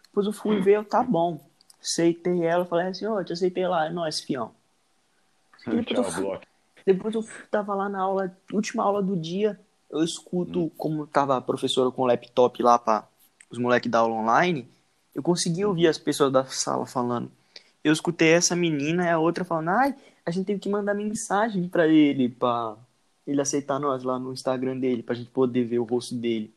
Depois 0.06 0.26
eu 0.26 0.34
fui 0.34 0.60
ver, 0.62 0.78
eu, 0.78 0.84
tá 0.84 1.04
bom. 1.04 1.40
Aceitei 1.80 2.44
ela, 2.44 2.66
falei 2.66 2.88
assim, 2.88 3.06
ó, 3.06 3.20
oh, 3.20 3.24
te 3.24 3.34
aceitei 3.34 3.68
lá, 3.68 3.88
é 3.88 3.90
nóis, 3.90 4.20
fião. 4.20 4.52
Depois, 5.66 6.14
Tchau, 6.14 6.34
eu, 6.34 6.42
depois 6.86 7.14
eu 7.14 7.26
tava 7.52 7.76
lá 7.76 7.90
na 7.90 8.02
aula, 8.02 8.36
última 8.54 8.84
aula 8.84 9.04
do 9.04 9.16
dia, 9.18 9.60
eu 9.90 10.04
escuto, 10.04 10.66
hum. 10.66 10.72
como 10.78 11.08
tava 11.08 11.38
a 11.38 11.42
professora 11.42 11.92
com 11.92 12.04
o 12.04 12.06
laptop 12.06 12.62
lá 12.62 12.78
para 12.78 13.08
os 13.50 13.58
moleques 13.58 13.90
da 13.90 14.00
aula 14.00 14.16
online, 14.16 14.68
eu 15.16 15.24
consegui 15.24 15.66
ouvir 15.66 15.86
uhum. 15.86 15.90
as 15.90 15.98
pessoas 15.98 16.32
da 16.32 16.46
sala 16.46 16.86
falando. 16.86 17.32
Eu 17.84 17.94
escutei 17.94 18.30
essa 18.30 18.56
menina 18.56 19.06
e 19.06 19.10
a 19.10 19.18
outra 19.18 19.46
falando, 19.46 19.70
ai, 19.70 19.96
a 20.26 20.32
gente 20.32 20.46
teve 20.46 20.60
que 20.60 20.70
mandar 20.70 20.94
mensagem 20.94 21.68
para 21.70 21.88
ele, 21.88 22.30
pra 22.30 22.76
ele 23.26 23.42
aceitar 23.42 23.80
nós 23.80 24.04
lá 24.04 24.20
no 24.20 24.34
Instagram 24.34 24.78
dele, 24.78 25.02
pra 25.02 25.16
gente 25.16 25.30
poder 25.30 25.64
ver 25.64 25.80
o 25.80 25.84
rosto 25.84 26.16
dele. 26.16 26.54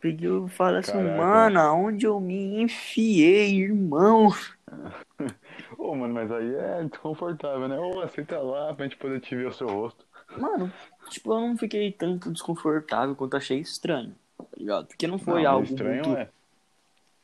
Peguei 0.00 0.28
e 0.28 0.48
falei 0.48 0.80
assim, 0.80 0.92
Caraca. 0.92 1.16
mano, 1.16 1.60
aonde 1.60 2.06
eu 2.06 2.20
me 2.20 2.60
enfiei, 2.60 3.62
irmão? 3.62 4.28
Ô, 5.78 5.94
mano, 5.94 6.12
mas 6.12 6.30
aí 6.30 6.54
é 6.54 6.84
desconfortável, 6.84 7.68
né? 7.68 7.78
Ô, 7.78 8.00
aceita 8.00 8.38
lá 8.38 8.74
pra 8.74 8.84
gente 8.84 8.98
poder 8.98 9.20
te 9.20 9.34
ver 9.34 9.46
o 9.46 9.52
seu 9.52 9.68
rosto. 9.68 10.04
Mano, 10.40 10.72
tipo, 11.08 11.32
eu 11.32 11.40
não 11.40 11.56
fiquei 11.56 11.92
tanto 11.92 12.30
desconfortável 12.30 13.14
quanto 13.14 13.36
achei 13.36 13.58
estranho, 13.58 14.14
tá 14.36 14.44
ligado? 14.56 14.86
Porque 14.86 15.06
não 15.06 15.18
foi 15.18 15.42
não, 15.42 15.50
algo 15.50 15.64
estranho 15.64 16.06
muito... 16.06 16.18
é. 16.18 16.28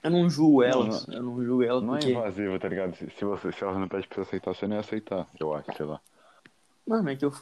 Eu 0.02 0.10
não 0.10 0.28
julgo 0.28 0.64
elas, 0.64 1.06
não, 1.06 1.14
não, 1.14 1.20
eu 1.20 1.22
não 1.22 1.44
julgo 1.44 1.62
elas 1.62 1.82
não 1.84 1.94
é 1.94 1.98
porque... 1.98 2.12
é 2.12 2.16
invasivo, 2.16 2.58
tá 2.58 2.68
ligado? 2.68 2.96
Se, 2.96 3.08
se, 3.10 3.24
você, 3.24 3.52
se 3.52 3.62
elas 3.62 3.78
não 3.78 3.86
pedem 3.86 4.08
pra 4.08 4.16
você 4.16 4.22
aceitar, 4.22 4.54
você 4.54 4.66
nem 4.66 4.76
ia 4.76 4.80
aceitar, 4.80 5.28
eu 5.38 5.54
acho, 5.54 5.72
sei 5.76 5.86
lá. 5.86 6.00
Mano, 6.84 7.08
é 7.08 7.14
que 7.14 7.24
eu, 7.24 7.32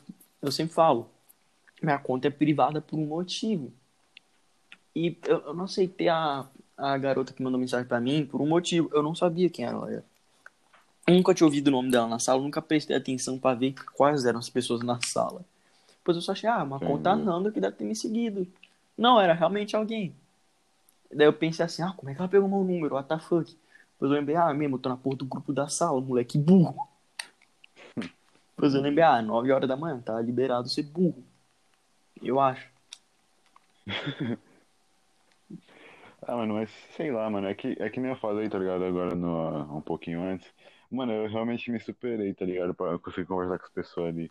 eu 0.42 0.52
sempre 0.52 0.74
falo, 0.74 1.08
minha 1.82 1.98
conta 1.98 2.28
é 2.28 2.30
privada 2.30 2.80
por 2.82 2.98
um 2.98 3.06
motivo. 3.06 3.72
E 4.94 5.18
eu, 5.26 5.38
eu 5.38 5.54
não 5.54 5.64
aceitei 5.64 6.08
a, 6.08 6.46
a 6.76 6.98
garota 6.98 7.32
que 7.32 7.42
mandou 7.42 7.58
mensagem 7.58 7.86
pra 7.86 8.00
mim 8.00 8.26
por 8.26 8.42
um 8.42 8.46
motivo. 8.46 8.90
Eu 8.92 9.02
não 9.02 9.14
sabia 9.14 9.48
quem 9.48 9.64
era 9.64 9.76
ela. 9.76 10.04
Eu 11.06 11.14
nunca 11.14 11.34
tinha 11.34 11.46
ouvido 11.46 11.68
o 11.68 11.70
nome 11.70 11.90
dela 11.90 12.06
na 12.06 12.18
sala, 12.18 12.42
nunca 12.42 12.60
prestei 12.60 12.94
atenção 12.94 13.38
para 13.38 13.56
ver 13.56 13.74
quais 13.94 14.24
eram 14.24 14.38
as 14.38 14.50
pessoas 14.50 14.82
na 14.82 15.00
sala. 15.00 15.44
Depois 16.10 16.16
eu 16.16 16.22
só 16.22 16.32
achei, 16.32 16.50
ah, 16.50 16.64
uma 16.64 16.76
Entendi. 16.76 16.92
conta 16.92 17.14
random 17.14 17.52
que 17.52 17.60
deve 17.60 17.76
ter 17.76 17.84
me 17.84 17.94
seguido. 17.94 18.46
Não, 18.98 19.20
era 19.20 19.32
realmente 19.32 19.76
alguém. 19.76 20.12
Daí 21.12 21.26
eu 21.26 21.32
pensei 21.32 21.64
assim, 21.64 21.82
ah, 21.82 21.92
como 21.96 22.10
é 22.10 22.14
que 22.14 22.20
ela 22.20 22.28
pegou 22.28 22.48
meu 22.48 22.64
número? 22.64 22.96
What 22.96 23.08
the 23.08 23.18
fuck? 23.20 23.56
Depois 23.92 24.10
eu 24.10 24.18
lembrei, 24.18 24.34
ah, 24.34 24.52
mesmo, 24.52 24.74
eu 24.74 24.80
tô 24.80 24.88
na 24.88 24.96
porra 24.96 25.16
do 25.16 25.24
grupo 25.24 25.52
da 25.52 25.68
sala, 25.68 26.00
moleque 26.00 26.36
burro. 26.36 26.88
Depois 27.96 28.74
eu 28.74 28.80
lembrei, 28.80 29.04
ah, 29.04 29.22
9 29.22 29.52
horas 29.52 29.68
da 29.68 29.76
manhã, 29.76 30.00
tá 30.00 30.20
liberado 30.20 30.68
ser 30.68 30.82
burro. 30.82 31.22
Eu 32.20 32.40
acho. 32.40 32.68
ah, 36.22 36.36
mano, 36.36 36.54
mas 36.54 36.70
sei 36.96 37.12
lá, 37.12 37.30
mano, 37.30 37.46
é 37.46 37.54
que, 37.54 37.76
é 37.78 37.88
que 37.88 38.00
nem 38.00 38.10
eu 38.10 38.16
falei, 38.16 38.48
tá 38.48 38.58
ligado, 38.58 38.84
agora 38.84 39.14
no, 39.14 39.76
um 39.76 39.80
pouquinho 39.80 40.22
antes. 40.22 40.52
Mano, 40.90 41.12
eu 41.12 41.28
realmente 41.28 41.70
me 41.70 41.78
superei, 41.78 42.34
tá 42.34 42.44
ligado, 42.44 42.74
pra 42.74 42.98
conseguir 42.98 43.28
conversar 43.28 43.60
com 43.60 43.66
as 43.66 43.72
pessoas 43.72 44.08
ali. 44.08 44.30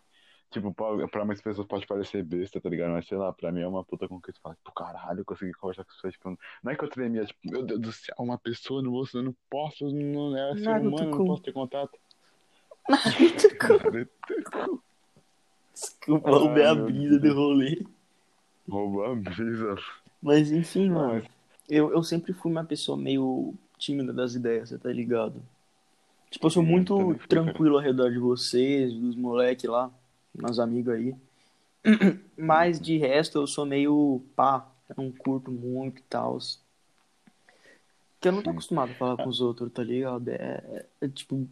Tipo, 0.52 0.74
pra, 0.74 1.08
pra 1.08 1.26
muitas 1.26 1.44
pessoas 1.44 1.68
pode 1.68 1.86
parecer 1.86 2.24
besta, 2.24 2.60
tá 2.60 2.68
ligado? 2.70 2.90
Mas 2.92 3.08
sei 3.08 3.18
lá, 3.18 3.32
pra 3.32 3.52
mim 3.52 3.62
é 3.62 3.68
uma 3.68 3.84
puta 3.84 4.08
conquista. 4.08 4.42
Fala, 4.42 4.56
tipo, 4.56 4.72
caralho, 4.72 5.20
eu 5.20 5.26
consegui 5.26 5.54
conversar 5.54 5.84
com 5.84 5.92
as 5.92 5.96
pessoas. 5.96 6.14
Tipo, 6.14 6.40
não 6.64 6.72
é 6.72 6.76
que 6.76 6.84
eu 6.84 6.90
tremia, 6.90 7.24
tipo, 7.24 7.40
meu 7.44 7.62
Deus 7.64 7.80
do 7.80 7.92
céu, 7.92 8.16
uma 8.18 8.38
pessoa, 8.38 8.82
não, 8.82 8.90
vou, 8.90 9.08
eu 9.14 9.22
não 9.22 9.36
posso, 9.48 9.88
não 9.92 10.36
é 10.36 10.56
ser 10.56 10.62
Naruto 10.62 10.88
humano, 10.88 11.18
não 11.18 11.26
posso 11.26 11.44
ter 11.44 11.52
contato. 11.52 12.00
Naruto 12.90 14.10
Desculpa, 15.72 16.32
roubei 16.32 16.66
a 16.66 16.74
brisa 16.74 17.20
do 17.20 17.34
rolê. 17.34 17.86
Roubou 18.68 19.06
a 19.06 19.16
brisa. 19.16 19.76
Mas 20.22 20.52
enfim, 20.52 20.90
mano. 20.90 21.14
Mas... 21.14 21.26
Eu, 21.70 21.94
eu 21.94 22.02
sempre 22.02 22.34
fui 22.34 22.52
uma 22.52 22.64
pessoa 22.64 22.98
meio 22.98 23.54
tímida 23.78 24.12
das 24.12 24.34
ideias, 24.34 24.70
você 24.70 24.80
tá 24.80 24.92
ligado? 24.92 25.44
Tipo, 26.32 26.48
eu 26.48 26.52
sou 26.52 26.64
muito 26.64 27.16
tranquilo 27.28 27.78
ao 27.78 27.84
redor 27.84 28.10
de 28.10 28.18
vocês, 28.18 28.92
dos 28.92 29.16
moleques 29.16 29.70
lá 29.70 29.92
meus 30.42 30.60
amigos 30.60 30.94
aí. 30.94 31.16
Mas 32.38 32.80
de 32.80 32.98
resto 32.98 33.38
eu 33.38 33.48
sou 33.48 33.66
meio 33.66 34.22
pá, 34.36 34.68
não 34.98 35.12
curto 35.12 35.52
muito 35.52 36.00
e 36.00 36.04
tal. 36.04 36.38
Porque 38.16 38.28
eu 38.28 38.32
não 38.32 38.42
tô 38.42 38.50
acostumado 38.50 38.92
a 38.92 38.96
falar 38.96 39.18
com 39.18 39.30
os 39.30 39.40
outros, 39.40 39.72
tá 39.72 39.84
ligado? 39.84 40.28
É, 40.28 40.34
é, 40.34 40.86
é 41.02 41.08
tipo, 41.08 41.48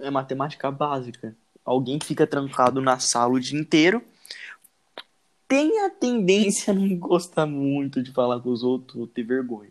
é 0.00 0.10
matemática 0.10 0.70
básica. 0.70 1.36
Alguém 1.64 1.98
que 1.98 2.06
fica 2.06 2.26
trancado 2.26 2.80
na 2.80 2.98
sala 2.98 3.34
o 3.34 3.40
dia 3.40 3.58
inteiro 3.58 4.02
tem 5.46 5.80
a 5.84 5.90
tendência 5.90 6.72
a 6.72 6.76
não 6.76 6.94
gostar 6.96 7.46
muito 7.46 8.02
de 8.02 8.12
falar 8.12 8.40
com 8.40 8.50
os 8.50 8.62
outros 8.62 9.00
ou 9.00 9.06
ter 9.06 9.22
vergonha. 9.22 9.70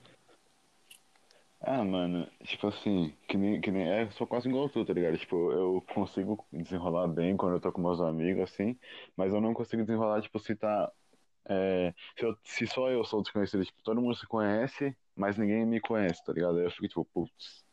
Ah, 1.69 1.83
mano, 1.83 2.25
tipo 2.45 2.65
assim, 2.67 3.13
que 3.27 3.35
nem, 3.35 3.59
que 3.59 3.69
nem, 3.69 3.89
é, 3.89 4.09
sou 4.11 4.25
quase 4.25 4.47
igual 4.47 4.69
tu, 4.69 4.85
tá 4.85 4.93
ligado? 4.93 5.17
Tipo, 5.17 5.51
eu 5.51 5.83
consigo 5.93 6.47
desenrolar 6.49 7.09
bem 7.09 7.35
quando 7.35 7.55
eu 7.55 7.59
tô 7.59 7.73
com 7.73 7.81
meus 7.81 7.99
amigos, 7.99 8.43
assim, 8.43 8.79
mas 9.17 9.33
eu 9.33 9.41
não 9.41 9.53
consigo 9.53 9.81
desenrolar, 9.83 10.21
tipo, 10.21 10.39
se 10.39 10.55
tá, 10.55 10.89
é, 11.43 11.93
se, 12.17 12.23
eu, 12.23 12.37
se 12.41 12.65
só 12.67 12.89
eu 12.89 13.03
sou 13.03 13.21
desconhecido, 13.21 13.65
tipo, 13.65 13.83
todo 13.83 14.01
mundo 14.01 14.15
se 14.15 14.25
conhece, 14.25 14.95
mas 15.13 15.37
ninguém 15.37 15.65
me 15.65 15.81
conhece, 15.81 16.23
tá 16.23 16.31
ligado? 16.31 16.57
Aí 16.57 16.63
eu 16.63 16.71
fico, 16.71 16.87
tipo, 16.87 17.03
putz. 17.13 17.65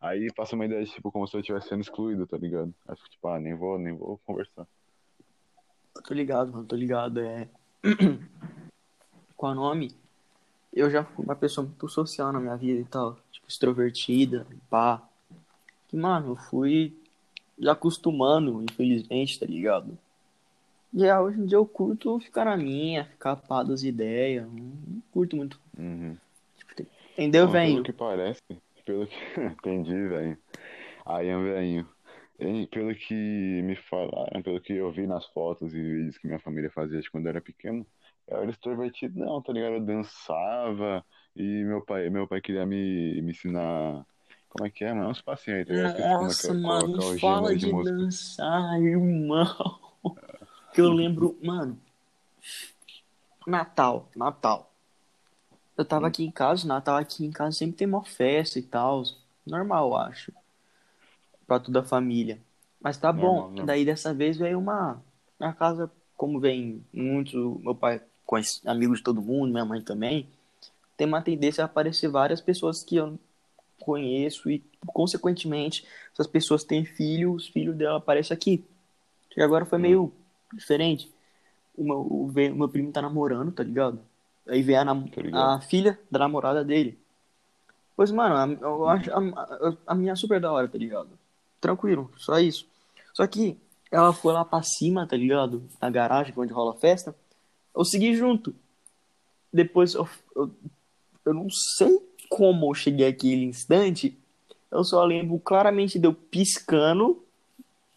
Aí 0.00 0.32
passa 0.32 0.54
uma 0.54 0.64
ideia, 0.64 0.86
tipo, 0.86 1.12
como 1.12 1.28
se 1.28 1.36
eu 1.36 1.40
estivesse 1.40 1.68
sendo 1.68 1.82
excluído, 1.82 2.26
tá 2.26 2.38
ligado? 2.38 2.74
Aí 2.88 2.94
eu 2.94 2.96
fico, 2.96 3.10
tipo, 3.10 3.28
ah, 3.28 3.38
nem 3.38 3.54
vou, 3.54 3.78
nem 3.78 3.94
vou 3.94 4.18
conversar. 4.24 4.66
Tô 6.08 6.14
ligado, 6.14 6.52
mano, 6.52 6.64
tô 6.64 6.74
ligado, 6.74 7.20
é... 7.20 7.50
Qual 9.36 9.52
é 9.52 9.54
o 9.54 9.58
nome? 9.58 10.05
Eu 10.76 10.90
já 10.90 11.02
fui 11.02 11.24
uma 11.24 11.34
pessoa 11.34 11.66
muito 11.66 11.88
social 11.88 12.30
na 12.30 12.38
minha 12.38 12.56
vida 12.56 12.80
e 12.80 12.84
tal, 12.84 13.16
tipo, 13.32 13.48
extrovertida, 13.48 14.46
pá. 14.68 15.02
Que, 15.88 15.96
mano, 15.96 16.32
eu 16.32 16.36
fui 16.36 16.94
já 17.58 17.72
acostumando, 17.72 18.62
infelizmente, 18.62 19.40
tá 19.40 19.46
ligado? 19.46 19.98
E 20.92 21.10
hoje 21.10 21.40
em 21.40 21.46
dia 21.46 21.56
eu 21.56 21.66
curto 21.66 22.20
ficar 22.20 22.44
na 22.44 22.56
minha, 22.56 23.06
ficar 23.06 23.36
pá 23.36 23.62
das 23.62 23.82
ideias, 23.82 24.46
não 24.46 25.02
curto 25.10 25.36
muito. 25.36 25.58
Uhum. 25.78 26.16
Tipo, 26.56 26.86
entendeu, 27.14 27.48
velho? 27.48 27.72
Pelo 27.72 27.84
que 27.84 27.92
parece, 27.92 28.42
pelo 28.84 29.06
que... 29.06 29.16
Entendi, 29.40 30.08
velho. 30.08 30.38
Aí, 31.06 31.26
velho. 31.26 31.88
Pelo 32.70 32.94
que 32.94 33.14
me 33.62 33.76
falaram, 33.76 34.42
pelo 34.42 34.60
que 34.60 34.74
eu 34.74 34.92
vi 34.92 35.06
nas 35.06 35.24
fotos 35.28 35.72
e 35.72 35.80
vídeos 35.80 36.18
que 36.18 36.26
minha 36.26 36.38
família 36.38 36.70
fazia 36.70 37.00
de 37.00 37.10
quando 37.10 37.24
eu 37.24 37.30
era 37.30 37.40
pequeno, 37.40 37.86
eu 38.28 38.38
era 38.38 38.50
extrovertido, 38.50 39.18
não, 39.18 39.40
tá 39.40 39.52
ligado? 39.52 39.74
Eu 39.74 39.80
dançava 39.80 41.04
e 41.34 41.64
meu 41.64 41.80
pai, 41.84 42.10
meu 42.10 42.26
pai 42.26 42.40
queria 42.40 42.66
me, 42.66 43.20
me 43.22 43.30
ensinar. 43.30 44.04
Como 44.48 44.66
é 44.66 44.70
que 44.70 44.84
é, 44.84 44.92
mano? 44.92 45.10
Uns 45.10 45.20
passinhos 45.20 45.60
aí, 45.60 45.64
tá 45.64 45.74
ligado? 45.74 46.22
Nossa, 46.22 46.50
é 46.50 46.54
mano, 46.54 46.96
não 46.96 47.18
fala 47.18 47.54
de, 47.54 47.66
de 47.66 47.84
dançar, 47.84 48.80
irmão. 48.82 49.78
Que 50.72 50.80
eu 50.80 50.92
lembro, 50.92 51.38
mano. 51.42 51.78
Natal, 53.46 54.08
Natal. 54.16 54.72
Eu 55.76 55.84
tava 55.84 56.06
hum. 56.06 56.08
aqui 56.08 56.24
em 56.24 56.30
casa, 56.30 56.66
Natal 56.66 56.96
aqui 56.96 57.24
em 57.24 57.30
casa 57.30 57.52
sempre 57.52 57.76
tem 57.76 57.86
uma 57.86 58.04
festa 58.04 58.58
e 58.58 58.62
tal. 58.62 59.02
Normal, 59.46 59.88
eu 59.88 59.96
acho. 59.96 60.32
Pra 61.46 61.60
toda 61.60 61.80
a 61.80 61.84
família. 61.84 62.40
Mas 62.80 62.96
tá 62.96 63.12
bom. 63.12 63.54
Daí 63.64 63.84
dessa 63.84 64.12
vez 64.12 64.36
veio 64.36 64.58
uma. 64.58 65.02
Na 65.38 65.52
casa, 65.52 65.90
como 66.16 66.40
vem 66.40 66.84
muito. 66.92 67.60
Meu 67.62 67.74
pai 67.74 68.00
conhece 68.26 68.60
amigos 68.68 68.98
de 68.98 69.04
todo 69.04 69.22
mundo, 69.22 69.52
minha 69.52 69.64
mãe 69.64 69.80
também, 69.80 70.28
tem 70.96 71.06
uma 71.06 71.22
tendência 71.22 71.62
a 71.62 71.66
aparecer 71.66 72.08
várias 72.08 72.40
pessoas 72.40 72.82
que 72.82 72.96
eu 72.96 73.18
conheço 73.80 74.50
e, 74.50 74.62
consequentemente, 74.86 75.86
essas 76.12 76.26
pessoas 76.26 76.64
têm 76.64 76.84
filho, 76.84 77.32
os 77.32 77.46
filhos 77.46 77.76
dela 77.76 77.98
aparecem 77.98 78.34
aqui. 78.34 78.64
E 79.36 79.42
agora 79.42 79.64
foi 79.66 79.78
meio 79.78 80.12
diferente. 80.52 81.12
O 81.76 81.84
meu, 81.84 81.98
o, 82.00 82.26
o 82.26 82.56
meu 82.56 82.68
primo 82.68 82.90
tá 82.90 83.02
namorando, 83.02 83.52
tá 83.52 83.62
ligado? 83.62 84.00
Aí 84.48 84.62
vem 84.62 84.76
a, 84.76 84.84
nam 84.84 85.04
a 85.32 85.60
filha 85.60 85.98
da 86.10 86.18
namorada 86.18 86.64
dele. 86.64 86.98
Pois, 87.94 88.10
mano, 88.10 88.58
eu 88.60 88.88
acho 88.88 89.10
a, 89.10 89.18
a, 89.18 89.76
a 89.88 89.94
minha 89.94 90.12
é 90.12 90.16
super 90.16 90.40
da 90.40 90.52
hora, 90.52 90.68
tá 90.68 90.78
ligado? 90.78 91.10
Tranquilo, 91.60 92.10
só 92.16 92.38
isso. 92.38 92.66
Só 93.12 93.26
que 93.26 93.58
ela 93.90 94.12
foi 94.12 94.32
lá 94.32 94.44
pra 94.44 94.62
cima, 94.62 95.06
tá 95.06 95.16
ligado? 95.16 95.62
Na 95.80 95.90
garagem, 95.90 96.34
onde 96.36 96.52
rola 96.52 96.72
a 96.72 96.78
festa. 96.78 97.14
Eu 97.76 97.84
segui 97.84 98.14
junto. 98.14 98.54
Depois 99.52 99.94
eu, 99.94 100.08
eu, 100.34 100.50
eu 101.26 101.34
não 101.34 101.48
sei 101.50 101.98
como 102.28 102.70
eu 102.70 102.74
cheguei 102.74 103.06
aquele 103.06 103.44
instante. 103.44 104.18
Eu 104.70 104.82
só 104.82 105.04
lembro 105.04 105.38
claramente 105.38 105.98
de 105.98 106.06
eu 106.06 106.14
piscando 106.14 107.22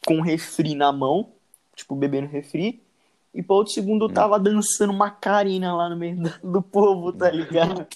com 0.05 0.15
um 0.15 0.21
refri 0.21 0.75
na 0.75 0.91
mão, 0.91 1.31
tipo, 1.75 1.95
bebendo 1.95 2.27
refri. 2.27 2.83
E 3.33 3.41
para 3.41 3.55
outro 3.55 3.73
segundo 3.73 4.05
eu 4.05 4.13
tava 4.13 4.39
dançando 4.39 4.91
Macarena 4.91 5.73
lá 5.73 5.89
no 5.89 5.95
meio 5.95 6.17
do, 6.43 6.61
povo, 6.61 7.13
tá 7.13 7.29
ligado? 7.31 7.87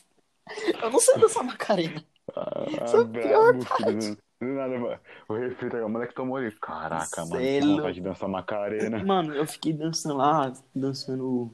Eu 0.81 0.91
não 0.91 0.99
sei 0.99 1.17
dançar 1.17 1.43
Macarena. 1.43 2.03
Ah, 2.35 2.65
Isso 2.85 2.97
é 2.97 3.01
a 3.01 3.05
pior 3.05 3.65
parte. 3.65 4.17
nada, 4.39 4.79
mano. 4.79 4.99
O 5.27 5.33
refri, 5.33 5.69
tá 5.69 5.85
o 5.85 5.89
moleque 5.89 6.13
tomou 6.13 6.37
ali. 6.37 6.51
Caraca, 6.59 7.25
mano, 7.25 7.41
Cê 7.41 7.57
é 7.57 7.61
que 7.61 7.67
vontade 7.67 7.95
de 7.95 8.01
dançar 8.01 8.29
Macarena. 8.29 9.03
Mano, 9.03 9.33
eu 9.33 9.45
fiquei 9.47 9.73
dançando 9.73 10.17
lá, 10.17 10.53
dançando 10.75 11.53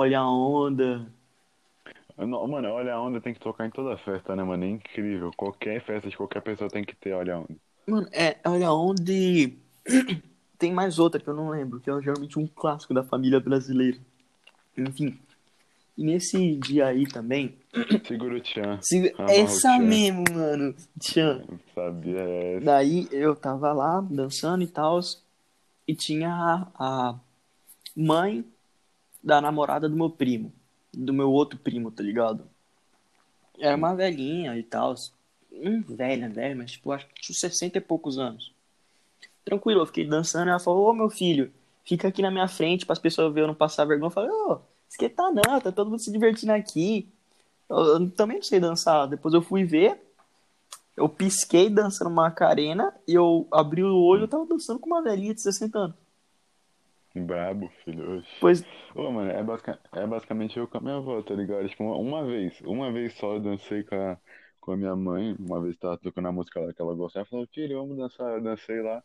Olha 0.00 0.20
a 0.20 0.30
Onda. 0.30 1.06
Não, 2.16 2.48
Mano, 2.48 2.68
olha 2.70 2.94
a 2.94 3.02
onda 3.02 3.20
tem 3.20 3.34
que 3.34 3.40
tocar 3.40 3.66
em 3.66 3.70
toda 3.70 3.98
festa, 3.98 4.34
né, 4.34 4.42
mano? 4.42 4.64
É 4.64 4.68
incrível. 4.68 5.30
Qualquer 5.36 5.82
festa 5.84 6.08
de 6.08 6.16
qualquer 6.16 6.40
pessoa 6.40 6.70
tem 6.70 6.82
que 6.82 6.96
ter 6.96 7.12
olha 7.12 7.34
a 7.34 7.38
onda. 7.40 7.56
Mano, 7.86 8.08
é 8.10 8.38
Olha 8.46 8.68
a 8.68 8.74
Onda 8.74 9.12
e 9.12 9.58
tem 10.58 10.72
mais 10.72 10.98
outra 10.98 11.20
que 11.20 11.28
eu 11.28 11.34
não 11.34 11.50
lembro, 11.50 11.80
que 11.80 11.90
é 11.90 12.00
geralmente 12.00 12.38
um 12.38 12.46
clássico 12.46 12.94
da 12.94 13.04
família 13.04 13.38
brasileira. 13.40 13.98
Enfim. 14.74 15.18
E 15.98 16.02
nesse 16.02 16.56
dia 16.56 16.86
aí 16.86 17.06
também, 17.06 17.58
Segura 18.08 18.36
o 18.36 18.40
tchan. 18.40 18.78
se- 18.80 19.14
Amarra 19.18 19.32
o 19.32 19.34
essa 19.34 19.76
tchan. 19.76 19.78
mesmo, 19.84 20.24
mano. 20.32 20.74
Tchan. 20.98 21.44
Sabia 21.74 22.20
essa. 22.22 22.64
Daí 22.64 23.06
eu 23.12 23.36
tava 23.36 23.70
lá 23.74 24.00
dançando 24.00 24.62
e 24.64 24.66
tal, 24.66 24.98
e 25.86 25.94
tinha 25.94 26.30
a, 26.32 27.10
a 27.10 27.20
mãe 27.94 28.42
da 29.22 29.40
namorada 29.40 29.88
do 29.88 29.96
meu 29.96 30.10
primo, 30.10 30.52
do 30.92 31.12
meu 31.12 31.30
outro 31.30 31.58
primo, 31.58 31.90
tá 31.90 32.02
ligado? 32.02 32.44
Era 33.58 33.76
uma 33.76 33.94
velhinha 33.94 34.56
e 34.56 34.62
tal, 34.62 34.94
hum, 35.52 35.82
velha, 35.86 36.28
velha, 36.28 36.56
mas 36.56 36.72
tipo, 36.72 36.92
acho 36.92 37.06
que 37.06 37.14
tinha 37.20 37.34
uns 37.34 37.40
60 37.40 37.78
e 37.78 37.80
poucos 37.80 38.18
anos. 38.18 38.52
Tranquilo, 39.44 39.80
eu 39.80 39.86
fiquei 39.86 40.06
dançando 40.06 40.48
e 40.48 40.50
ela 40.50 40.58
falou, 40.58 40.88
ô 40.88 40.92
meu 40.92 41.10
filho, 41.10 41.52
fica 41.84 42.08
aqui 42.08 42.22
na 42.22 42.30
minha 42.30 42.48
frente 42.48 42.86
para 42.86 42.92
as 42.92 42.98
pessoas 42.98 43.32
verem 43.32 43.44
eu 43.44 43.48
não 43.48 43.54
passar 43.54 43.84
vergonha. 43.84 44.06
Eu 44.06 44.12
falei, 44.12 44.30
ô, 44.30 44.60
esquenta 44.88 45.30
não, 45.30 45.60
tá 45.60 45.72
todo 45.72 45.90
mundo 45.90 46.00
se 46.00 46.12
divertindo 46.12 46.52
aqui. 46.52 47.08
Eu, 47.68 47.76
eu 47.76 48.10
também 48.10 48.36
não 48.36 48.44
sei 48.44 48.60
dançar. 48.60 49.06
Depois 49.08 49.34
eu 49.34 49.42
fui 49.42 49.64
ver, 49.64 50.00
eu 50.96 51.08
pisquei 51.08 51.70
dançando 51.70 52.10
Macarena 52.10 52.94
e 53.06 53.14
eu 53.14 53.46
abri 53.50 53.82
o 53.82 53.96
olho 53.96 54.24
eu 54.24 54.28
tava 54.28 54.46
dançando 54.46 54.78
com 54.78 54.86
uma 54.86 55.02
velhinha 55.02 55.34
de 55.34 55.40
60 55.40 55.78
anos. 55.78 55.96
Brabo, 57.14 57.68
filho. 57.84 58.22
Pois, 58.40 58.64
Ô, 58.94 59.10
mano, 59.10 59.30
é, 59.30 59.42
basica- 59.42 59.80
é 59.92 60.06
basicamente 60.06 60.58
eu 60.58 60.68
com 60.68 60.78
a 60.78 60.80
minha 60.80 60.96
avó, 60.96 61.22
tá 61.22 61.34
ligado? 61.34 61.68
Tipo, 61.68 61.84
uma, 61.84 61.96
uma 61.96 62.24
vez, 62.26 62.60
uma 62.62 62.92
vez 62.92 63.14
só 63.14 63.34
eu 63.34 63.40
dancei 63.40 63.82
com 63.84 63.94
a, 63.96 64.18
com 64.60 64.72
a 64.72 64.76
minha 64.76 64.94
mãe, 64.96 65.34
uma 65.38 65.60
vez 65.62 65.76
tava 65.78 65.98
tocando 65.98 66.28
a 66.28 66.32
música 66.32 66.60
lá 66.60 66.72
que 66.72 66.80
ela 66.82 66.94
gostava, 66.94 67.22
ela 67.24 67.30
falou, 67.30 67.48
filho, 67.52 67.78
vamos 67.80 67.96
dançar, 67.96 68.32
eu 68.34 68.42
dancei 68.42 68.80
lá. 68.82 69.02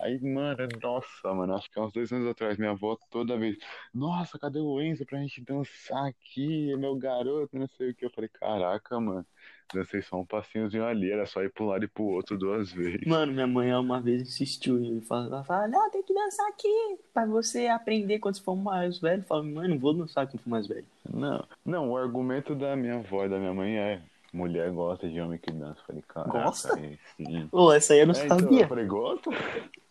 Aí, 0.00 0.20
mano, 0.20 0.68
nossa, 0.82 1.34
mano, 1.34 1.54
acho 1.54 1.70
que 1.70 1.78
há 1.78 1.82
uns 1.84 1.92
dois 1.92 2.12
anos 2.12 2.28
atrás, 2.28 2.58
minha 2.58 2.72
avó 2.72 2.96
toda 3.10 3.38
vez, 3.38 3.56
nossa, 3.94 4.38
cadê 4.38 4.60
o 4.60 4.80
Enzo 4.82 5.06
pra 5.06 5.18
gente 5.20 5.40
dançar 5.42 6.06
aqui, 6.08 6.72
é 6.72 6.76
meu 6.76 6.94
garoto, 6.96 7.56
não 7.58 7.68
sei 7.68 7.90
o 7.90 7.94
que. 7.94 8.04
Eu 8.04 8.10
falei, 8.10 8.28
caraca, 8.30 9.00
mano, 9.00 9.26
dancei 9.72 10.02
só 10.02 10.20
um 10.20 10.24
passinhozinho 10.24 10.84
ali, 10.84 11.10
era 11.10 11.26
só 11.26 11.42
ir 11.42 11.52
pro 11.52 11.66
lado 11.66 11.84
e 11.84 11.88
pro 11.88 12.04
outro 12.04 12.38
duas 12.38 12.70
vezes. 12.72 13.06
mano, 13.06 13.32
minha 13.32 13.46
mãe 13.46 13.74
uma 13.74 14.00
vez 14.00 14.22
insistiu 14.22 14.82
e 14.82 15.00
falou, 15.02 15.26
ela 15.26 15.44
falou, 15.44 15.68
não, 15.68 15.90
tem 15.90 16.02
que 16.02 16.14
dançar 16.14 16.48
aqui 16.48 16.98
pra 17.12 17.26
você 17.26 17.66
aprender 17.66 18.18
quando 18.18 18.36
você 18.36 18.42
for 18.42 18.56
mais 18.56 18.98
velho. 18.98 19.22
Eu 19.22 19.26
falo, 19.26 19.44
mãe, 19.44 19.68
não 19.68 19.78
vou 19.78 19.94
dançar 19.94 20.26
quando 20.26 20.38
for 20.42 20.50
mais 20.50 20.66
velho. 20.66 20.86
Não, 21.12 21.44
não, 21.64 21.90
o 21.90 21.96
argumento 21.96 22.54
da 22.54 22.76
minha 22.76 22.96
avó 22.96 23.24
e 23.24 23.28
da 23.28 23.38
minha 23.38 23.54
mãe 23.54 23.76
é, 23.76 24.02
mulher 24.32 24.70
gosta 24.70 25.08
de 25.08 25.20
homem 25.20 25.38
que 25.38 25.50
dança. 25.50 25.80
Eu 25.80 25.86
falei, 25.86 26.02
caraca, 26.06 26.30
Gosta? 26.30 26.74
aí 26.74 26.98
sim. 27.16 27.48
Pô, 27.48 27.72
essa 27.72 27.92
aí 27.94 28.00
eu 28.00 28.06
não 28.06 28.14
É, 28.14 28.24
então, 28.24 28.38
eu 28.38 28.44
sabia. 28.44 28.68
falei, 28.68 28.86
gosta? 28.86 29.30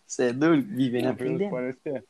Você 0.06 0.26
é 0.26 0.34
doido? 0.34 0.68
Vivendo 0.68 1.04
e 1.04 1.08
vezes 1.08 1.12
aprendendo. 1.12 1.52
parece. 1.52 2.06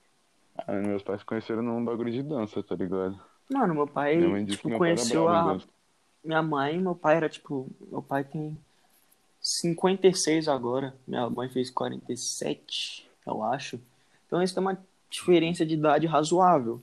Ah, 0.57 0.73
meus 0.73 1.03
pais 1.03 1.23
conheceram 1.23 1.61
num 1.61 1.83
bagulho 1.83 2.11
de 2.11 2.23
dança, 2.23 2.63
tá 2.63 2.75
ligado? 2.75 3.19
Mano, 3.51 3.75
meu 3.75 3.87
pai, 3.87 4.17
tipo, 4.45 4.69
meu 4.69 4.77
conheceu 4.77 5.27
a. 5.27 5.57
minha 6.25 6.41
mãe, 6.41 6.77
meu 6.79 6.95
pai 6.95 7.17
era, 7.17 7.29
tipo, 7.29 7.67
meu 7.91 8.01
pai 8.01 8.23
tem 8.23 8.57
56 9.41 10.47
agora, 10.47 10.95
minha 11.07 11.29
mãe 11.29 11.47
fez 11.49 11.69
47, 11.69 13.07
eu 13.25 13.43
acho. 13.43 13.79
Então 14.25 14.41
isso 14.41 14.53
tem 14.53 14.61
uma 14.61 14.77
diferença 15.09 15.65
de 15.65 15.75
idade 15.75 16.07
razoável. 16.07 16.81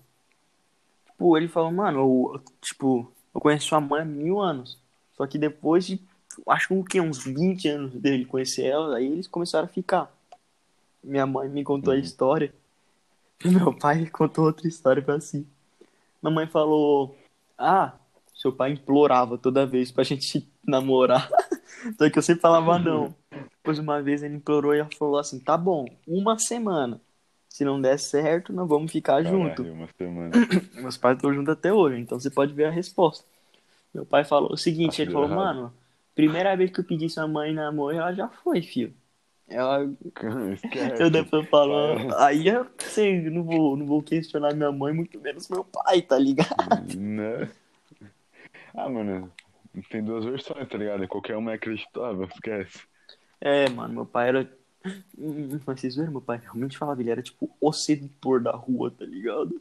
Tipo, 1.07 1.37
ele 1.37 1.49
falou, 1.49 1.73
mano, 1.73 1.99
eu, 2.35 2.41
tipo, 2.61 3.11
eu 3.35 3.41
conheço 3.41 3.69
sua 3.69 3.81
mãe 3.81 4.03
há 4.03 4.05
mil 4.05 4.41
anos. 4.41 4.79
Só 5.17 5.27
que 5.27 5.39
depois 5.39 5.87
de, 5.87 6.01
acho 6.49 6.69
que 6.69 6.75
o 6.75 6.85
quê? 6.85 7.01
Uns 7.01 7.25
20 7.25 7.69
anos 7.69 7.93
dele 7.95 8.25
conhecer 8.25 8.65
ela, 8.67 8.97
aí 8.97 9.07
eles 9.07 9.27
começaram 9.27 9.65
a 9.67 9.69
ficar. 9.69 10.13
Minha 11.03 11.27
mãe 11.27 11.49
me 11.49 11.65
contou 11.65 11.93
a 11.93 11.97
Uhum. 11.97 12.03
história. 12.03 12.55
Meu 13.45 13.77
pai 13.77 14.07
contou 14.07 14.45
outra 14.45 14.69
história 14.69 15.03
pra 15.03 15.21
si. 15.21 15.47
Minha 16.23 16.33
mãe 16.35 16.47
falou, 16.47 17.17
ah, 17.59 17.93
seu 18.43 18.53
pai 18.53 18.73
implorava 18.73 19.39
toda 19.39 19.65
vez 19.65 19.93
pra 19.93 20.03
gente 20.03 20.49
namorar. 20.67 21.29
Só 21.97 22.11
que 22.11 22.19
eu 22.19 22.23
sempre 22.23 22.43
falava 22.43 22.77
não. 22.77 23.15
Depois 23.31 23.79
uma 23.79 24.03
vez 24.03 24.25
ele 24.25 24.35
implorou 24.35 24.75
e 24.75 24.81
ela 24.81 24.89
falou 24.99 25.19
assim, 25.19 25.39
tá 25.39 25.57
bom, 25.57 25.87
uma 26.07 26.37
semana. 26.37 27.01
Se 27.49 27.65
não 27.65 27.81
der 27.81 27.99
certo, 27.99 28.53
nós 28.53 28.69
vamos 28.69 28.91
ficar 28.91 29.23
junto. 29.23 29.63
Caralho, 29.63 29.75
uma 29.75 29.89
semana. 29.97 30.31
Meus 30.75 30.97
pais 30.97 31.17
estão 31.17 31.33
juntos 31.33 31.53
até 31.53 31.73
hoje, 31.73 32.01
então 32.01 32.19
você 32.19 32.31
pode 32.31 32.53
ver 32.53 32.65
a 32.65 32.71
resposta. 32.71 33.25
Meu 33.95 34.05
pai 34.05 34.25
falou 34.25 34.53
o 34.53 34.57
seguinte, 34.57 34.91
Acho 34.91 35.03
ele 35.03 35.13
falou, 35.13 35.29
errado. 35.29 35.37
mano, 35.39 35.75
primeira 36.15 36.57
vez 36.57 36.71
que 36.73 36.81
eu 36.81 36.85
pedi 36.85 37.09
sua 37.09 37.29
mãe 37.29 37.53
namoro, 37.53 37.97
ela 37.97 38.13
já 38.13 38.27
foi, 38.27 38.63
filho. 38.63 38.93
Ela, 39.47 39.81
eu 40.99 41.11
depois 41.11 41.47
falou, 41.49 41.97
Cara. 42.09 42.25
aí 42.25 42.49
eu 42.49 42.67
sei, 42.79 43.21
não 43.31 43.45
vou, 43.45 43.77
não 43.77 43.87
vou 43.87 44.03
questionar 44.03 44.55
minha 44.55 44.73
mãe, 44.73 44.95
muito 44.95 45.21
menos 45.21 45.49
meu 45.49 45.63
pai, 45.63 46.01
tá 46.01 46.19
ligado? 46.19 46.97
Né? 46.97 47.49
Ah, 48.75 48.89
mano, 48.89 49.33
tem 49.91 50.03
duas 50.03 50.25
versões, 50.25 50.69
tá 50.69 50.77
ligado? 50.79 51.07
Qualquer 51.09 51.37
uma 51.37 51.53
é 51.53 51.55
acreditável, 51.55 52.25
esquece. 52.25 52.81
É, 53.41 53.69
mano, 53.69 53.95
meu 53.95 54.07
pai 54.07 54.29
era. 54.29 54.59
Hum, 55.17 55.49
Mas 55.67 55.81
vocês 55.81 55.97
viram, 55.97 56.11
meu 56.13 56.21
pai 56.21 56.39
realmente 56.39 56.77
falava, 56.79 57.01
ele 57.01 57.11
era 57.11 57.23
tipo 57.23 57.51
o 57.61 57.73
sedutor 57.73 58.43
da 58.43 58.53
rua, 58.53 58.91
tá 58.91 59.05
ligado? 59.05 59.61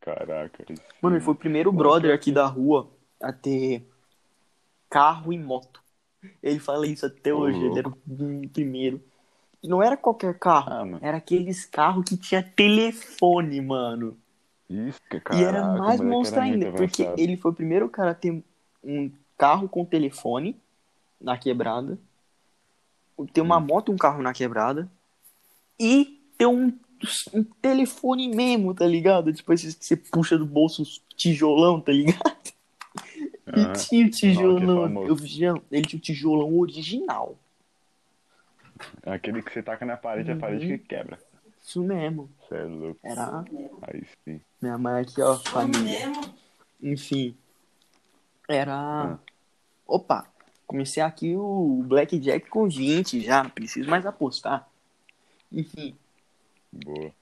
Caraca. 0.00 0.64
Mano, 1.00 1.16
ele 1.16 1.24
foi 1.24 1.34
o 1.34 1.36
primeiro 1.36 1.72
brother 1.72 2.14
aqui 2.14 2.32
da 2.32 2.46
rua 2.46 2.90
a 3.20 3.32
ter 3.32 3.86
carro 4.90 5.32
e 5.32 5.38
moto. 5.38 5.82
Ele 6.42 6.58
fala 6.60 6.86
isso 6.86 7.06
até 7.06 7.32
hoje, 7.32 7.58
ele 7.64 7.78
era 7.78 7.88
o 7.88 8.48
primeiro. 8.52 9.02
E 9.62 9.68
não 9.68 9.82
era 9.82 9.96
qualquer 9.96 10.38
carro, 10.38 10.70
Ah, 10.70 10.98
era 11.00 11.16
aqueles 11.18 11.64
carros 11.64 12.04
que 12.04 12.16
tinha 12.16 12.42
telefone, 12.42 13.60
mano. 13.60 14.18
Isso, 14.72 15.00
que 15.10 15.16
e 15.16 15.18
era 15.18 15.20
caraca, 15.20 15.78
mais 15.78 16.00
monstro 16.00 16.40
era 16.40 16.46
ainda, 16.50 16.72
porque 16.72 17.02
avançado. 17.02 17.20
ele 17.20 17.36
foi 17.36 17.50
o 17.50 17.54
primeiro 17.54 17.88
cara 17.90 18.12
a 18.12 18.14
ter 18.14 18.42
um 18.82 19.10
carro 19.36 19.68
com 19.68 19.84
telefone 19.84 20.56
na 21.20 21.36
quebrada, 21.36 21.98
ter 23.34 23.42
uma 23.42 23.58
Hum. 23.58 23.66
moto 23.66 23.92
e 23.92 23.94
um 23.94 23.98
carro 23.98 24.22
na 24.22 24.32
quebrada, 24.32 24.90
e 25.78 26.20
ter 26.38 26.46
um, 26.46 26.72
um 27.34 27.44
telefone 27.44 28.28
mesmo, 28.28 28.74
tá 28.74 28.86
ligado? 28.86 29.32
Tipo, 29.32 29.52
esses 29.52 29.74
que 29.74 29.84
você 29.84 29.96
puxa 29.96 30.38
do 30.38 30.46
bolso 30.46 30.82
os 30.82 31.02
tijolão, 31.16 31.80
tá 31.80 31.92
ligado? 31.92 32.22
E 33.54 33.60
Aham. 33.60 33.72
tinha 33.74 34.06
o 34.06 34.10
tijolão, 34.10 34.82
famoso. 34.82 35.38
eu 35.38 35.64
ele 35.70 35.84
tinha 35.84 35.98
o 35.98 36.02
tijolão 36.02 36.58
original. 36.58 37.36
Aquele 39.04 39.42
que 39.42 39.52
você 39.52 39.62
taca 39.62 39.84
na 39.84 39.96
parede, 39.96 40.30
a 40.30 40.36
parede 40.36 40.64
Uhum. 40.72 40.78
que 40.78 40.84
quebra. 40.86 41.18
Isso 41.62 41.82
mesmo. 41.82 42.30
Você 42.52 42.56
é 42.58 42.64
louco. 42.64 43.00
Era 43.02 43.44
Aí 43.82 44.06
sim. 44.24 44.40
minha 44.60 44.76
mãe 44.76 45.00
aqui, 45.00 45.22
ó, 45.22 45.36
família. 45.38 46.12
Enfim. 46.82 47.34
Era. 48.46 48.74
Ah. 48.74 49.18
Opa, 49.86 50.26
comecei 50.66 51.02
aqui 51.02 51.34
o 51.34 51.82
Blackjack 51.86 52.48
com 52.50 52.68
20 52.68 53.20
já, 53.20 53.42
não 53.42 53.50
preciso 53.50 53.88
mais 53.88 54.04
apostar. 54.04 54.68
Enfim, 55.50 55.94
Boa. 56.72 57.12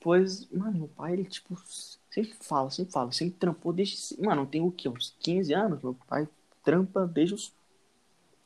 pois, 0.00 0.48
mano, 0.50 0.78
meu 0.78 0.88
pai, 0.88 1.12
ele, 1.12 1.24
tipo, 1.24 1.58
sempre 2.10 2.34
fala, 2.40 2.70
sempre 2.70 2.92
fala, 2.92 3.12
sempre 3.12 3.38
trampou 3.38 3.72
desde. 3.72 4.20
Mano, 4.22 4.46
tem 4.46 4.62
o 4.62 4.70
quê? 4.70 4.88
Uns 4.88 5.14
15 5.20 5.52
anos? 5.52 5.82
Meu 5.82 5.94
pai 6.06 6.28
trampa 6.62 7.06
desde 7.06 7.34
os 7.34 7.52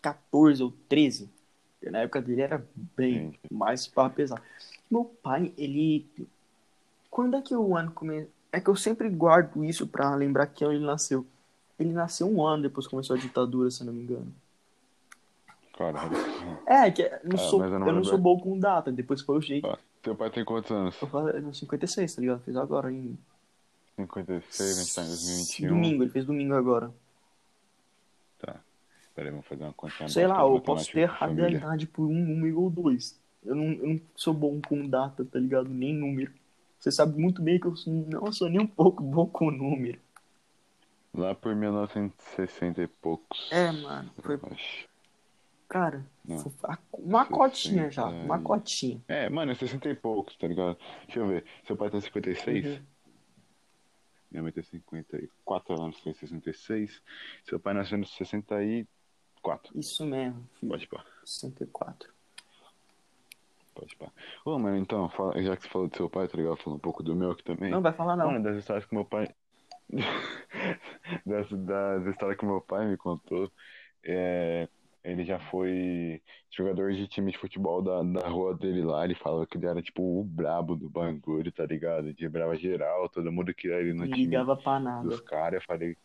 14 0.03 0.63
ou 0.63 0.73
13. 0.89 1.31
Porque 1.79 1.91
na 1.91 1.99
época 2.01 2.23
dele 2.23 2.43
era 2.43 2.67
bem 2.97 3.31
Sim. 3.31 3.39
mais 3.51 3.87
para 3.87 4.11
pesar. 4.11 4.43
Meu 4.91 5.05
pai, 5.23 5.53
ele. 5.57 6.07
Quando 7.11 7.37
é 7.37 7.43
que 7.43 7.55
o 7.55 7.77
ano 7.77 7.91
começou? 7.93 8.31
É 8.53 8.61
que 8.61 8.69
eu 8.71 8.77
sempre 8.77 9.09
guardo 9.11 9.65
isso 9.65 9.87
pra 9.87 10.15
lembrar 10.15 10.47
que 10.47 10.65
ele 10.65 10.85
nasceu. 10.85 11.27
Ele 11.79 11.93
nasceu 11.93 12.29
um 12.29 12.47
ano 12.47 12.63
depois 12.65 12.87
que 12.87 12.91
começou 12.91 13.17
a 13.17 13.19
ditadura, 13.19 13.71
se 13.71 13.83
eu 13.83 13.87
não 13.87 13.93
me 13.93 14.03
engano. 14.03 14.33
Caralho. 15.77 16.17
É, 16.67 16.89
que 16.91 17.03
não 17.25 17.35
Ah, 17.35 17.39
sou, 17.39 17.61
eu 17.61 17.65
eu 17.65 17.71
não 17.73 17.79
não, 17.81 17.87
lembro. 17.89 18.05
sou 18.05 18.19
bom 18.19 18.39
com 18.39 18.57
data, 18.59 18.93
depois 18.93 19.21
foi 19.23 19.39
o 19.39 19.41
jeito. 19.41 19.67
Ah, 19.67 19.77
Teu 20.01 20.15
pai 20.15 20.31
tem 20.31 20.45
quantos 20.45 20.71
anos? 20.71 21.01
Eu 21.03 21.09
falei 21.09 21.41
no 21.41 21.53
56, 21.53 22.15
tá 22.15 22.21
ligado? 22.21 22.41
Fez 22.45 22.57
agora 22.57 22.93
em 22.93 23.19
56, 23.97 24.79
a 24.79 24.83
gente 24.83 24.95
tá 24.95 25.03
em 25.03 25.07
2021. 25.07 25.69
domingo, 25.69 26.03
ele 26.05 26.11
fez 26.11 26.25
domingo 26.25 26.55
agora. 26.55 26.93
Tá. 28.39 28.57
Peraí, 29.17 29.31
vamos 29.33 29.47
fazer 29.47 29.65
uma 29.65 29.73
conta. 29.73 30.09
Sei 30.09 30.27
lá, 30.29 30.41
eu 30.43 30.61
posso 30.61 30.93
ter 30.93 31.01
errado 31.01 31.33
a 31.33 31.37
família. 31.37 31.57
idade 31.59 31.87
por 31.89 32.05
um 32.07 32.15
número 32.15 32.61
ou 32.61 32.71
dois. 32.71 33.19
Eu 33.45 33.55
não, 33.55 33.73
eu 33.73 33.89
não 33.89 34.01
sou 34.17 34.33
bom 34.33 34.61
com 34.61 34.89
data, 34.89 35.25
tá 35.25 35.39
ligado? 35.39 35.69
Nem 35.69 35.93
número. 35.95 36.33
Você 36.79 36.91
sabe 36.91 37.19
muito 37.19 37.43
bem 37.43 37.59
que 37.59 37.67
eu 37.67 37.75
não 37.87 38.33
sou 38.33 38.49
nem 38.49 38.61
um 38.61 38.67
pouco 38.67 39.03
bom 39.03 39.27
com 39.27 39.51
número. 39.51 39.99
Lá 41.15 41.35
por 41.35 41.55
1960 41.55 42.83
e 42.83 42.87
poucos. 42.89 43.49
É, 43.53 43.71
mano. 43.71 44.11
Foi, 44.21 44.39
cara, 45.69 46.05
Não. 46.25 46.45
uma 46.93 47.25
cotinha 47.25 47.91
já. 47.91 48.05
60 48.05 48.25
Uma 48.25 48.41
cotinha. 48.41 49.01
É, 49.07 49.29
mano, 49.31 49.53
é 49.53 49.55
60 49.55 49.89
e 49.89 49.95
poucos, 49.95 50.37
tá 50.37 50.49
ligado? 50.49 50.77
Deixa 51.07 51.21
eu 51.21 51.29
ver. 51.29 51.45
Seu 51.65 51.77
pai 51.77 51.91
tem 51.91 52.01
56? 52.01 52.67
Uhum. 52.67 52.85
Minha 54.31 54.43
mãe 54.43 54.53
tem 54.53 54.65
54 54.65 55.83
anos, 55.83 56.03
tem 56.03 56.13
66. 56.13 57.01
Seu 57.45 57.61
pai 57.61 57.75
nasceu 57.75 57.97
em 57.97 58.05
64. 58.05 59.79
Isso 59.79 60.05
mesmo. 60.05 60.49
filho. 60.59 60.71
Pode 60.71 60.89
pá, 60.89 61.05
64. 61.25 62.14
Pode 63.75 63.97
pá. 63.97 64.11
Ô, 64.45 64.59
mano, 64.59 64.77
então, 64.77 65.09
fala- 65.11 65.41
já 65.43 65.57
que 65.57 65.63
você 65.63 65.69
falou 65.69 65.89
do 65.89 65.97
seu 65.97 66.09
pai, 66.09 66.29
tá 66.29 66.37
ligado? 66.37 66.57
Falando 66.57 66.79
um 66.79 66.83
pouco 66.83 67.03
do 67.03 67.15
meu 67.15 67.33
aqui 67.33 67.43
também. 67.43 67.71
Não 67.71 67.83
vai 67.83 67.93
falar 67.93 68.17
não. 68.17 68.27
Mano, 68.33 68.43
das 68.43 68.57
histórias 68.57 68.87
que 68.87 68.95
meu 68.95 69.05
pai. 69.05 69.29
das, 71.27 71.49
das 71.51 72.07
histórias 72.07 72.39
que 72.39 72.47
meu 72.47 72.61
pai 72.61 72.87
me 72.87 72.97
contou, 72.97 73.51
é, 74.05 74.69
ele 75.03 75.25
já 75.25 75.39
foi 75.39 76.23
jogador 76.51 76.93
de 76.93 77.07
time 77.07 77.31
de 77.33 77.39
futebol 77.39 77.83
da, 77.83 78.03
da 78.03 78.29
rua 78.29 78.57
dele 78.57 78.83
lá. 78.83 79.05
Ele 79.05 79.15
falava 79.15 79.47
que 79.47 79.57
ele 79.59 79.67
era 79.67 79.83
tipo 79.83 80.03
o 80.03 80.25
brabo 80.25 80.75
do 80.77 80.89
bagulho, 80.89 81.53
tá 81.53 81.67
ligado? 81.67 82.13
De 82.15 82.29
brava 82.29 82.57
geral, 82.57 83.09
todo 83.09 83.31
mundo 83.31 83.53
queria 83.55 83.77
ele 83.77 83.93
no 83.93 84.01
Não 84.01 84.07
time 84.07 84.25
ligava 84.25 84.57
pra 84.57 84.81
nada. 84.81 85.07
dos 85.09 85.21
caras. 85.21 85.61
Eu 85.61 85.67
falei, 85.67 85.97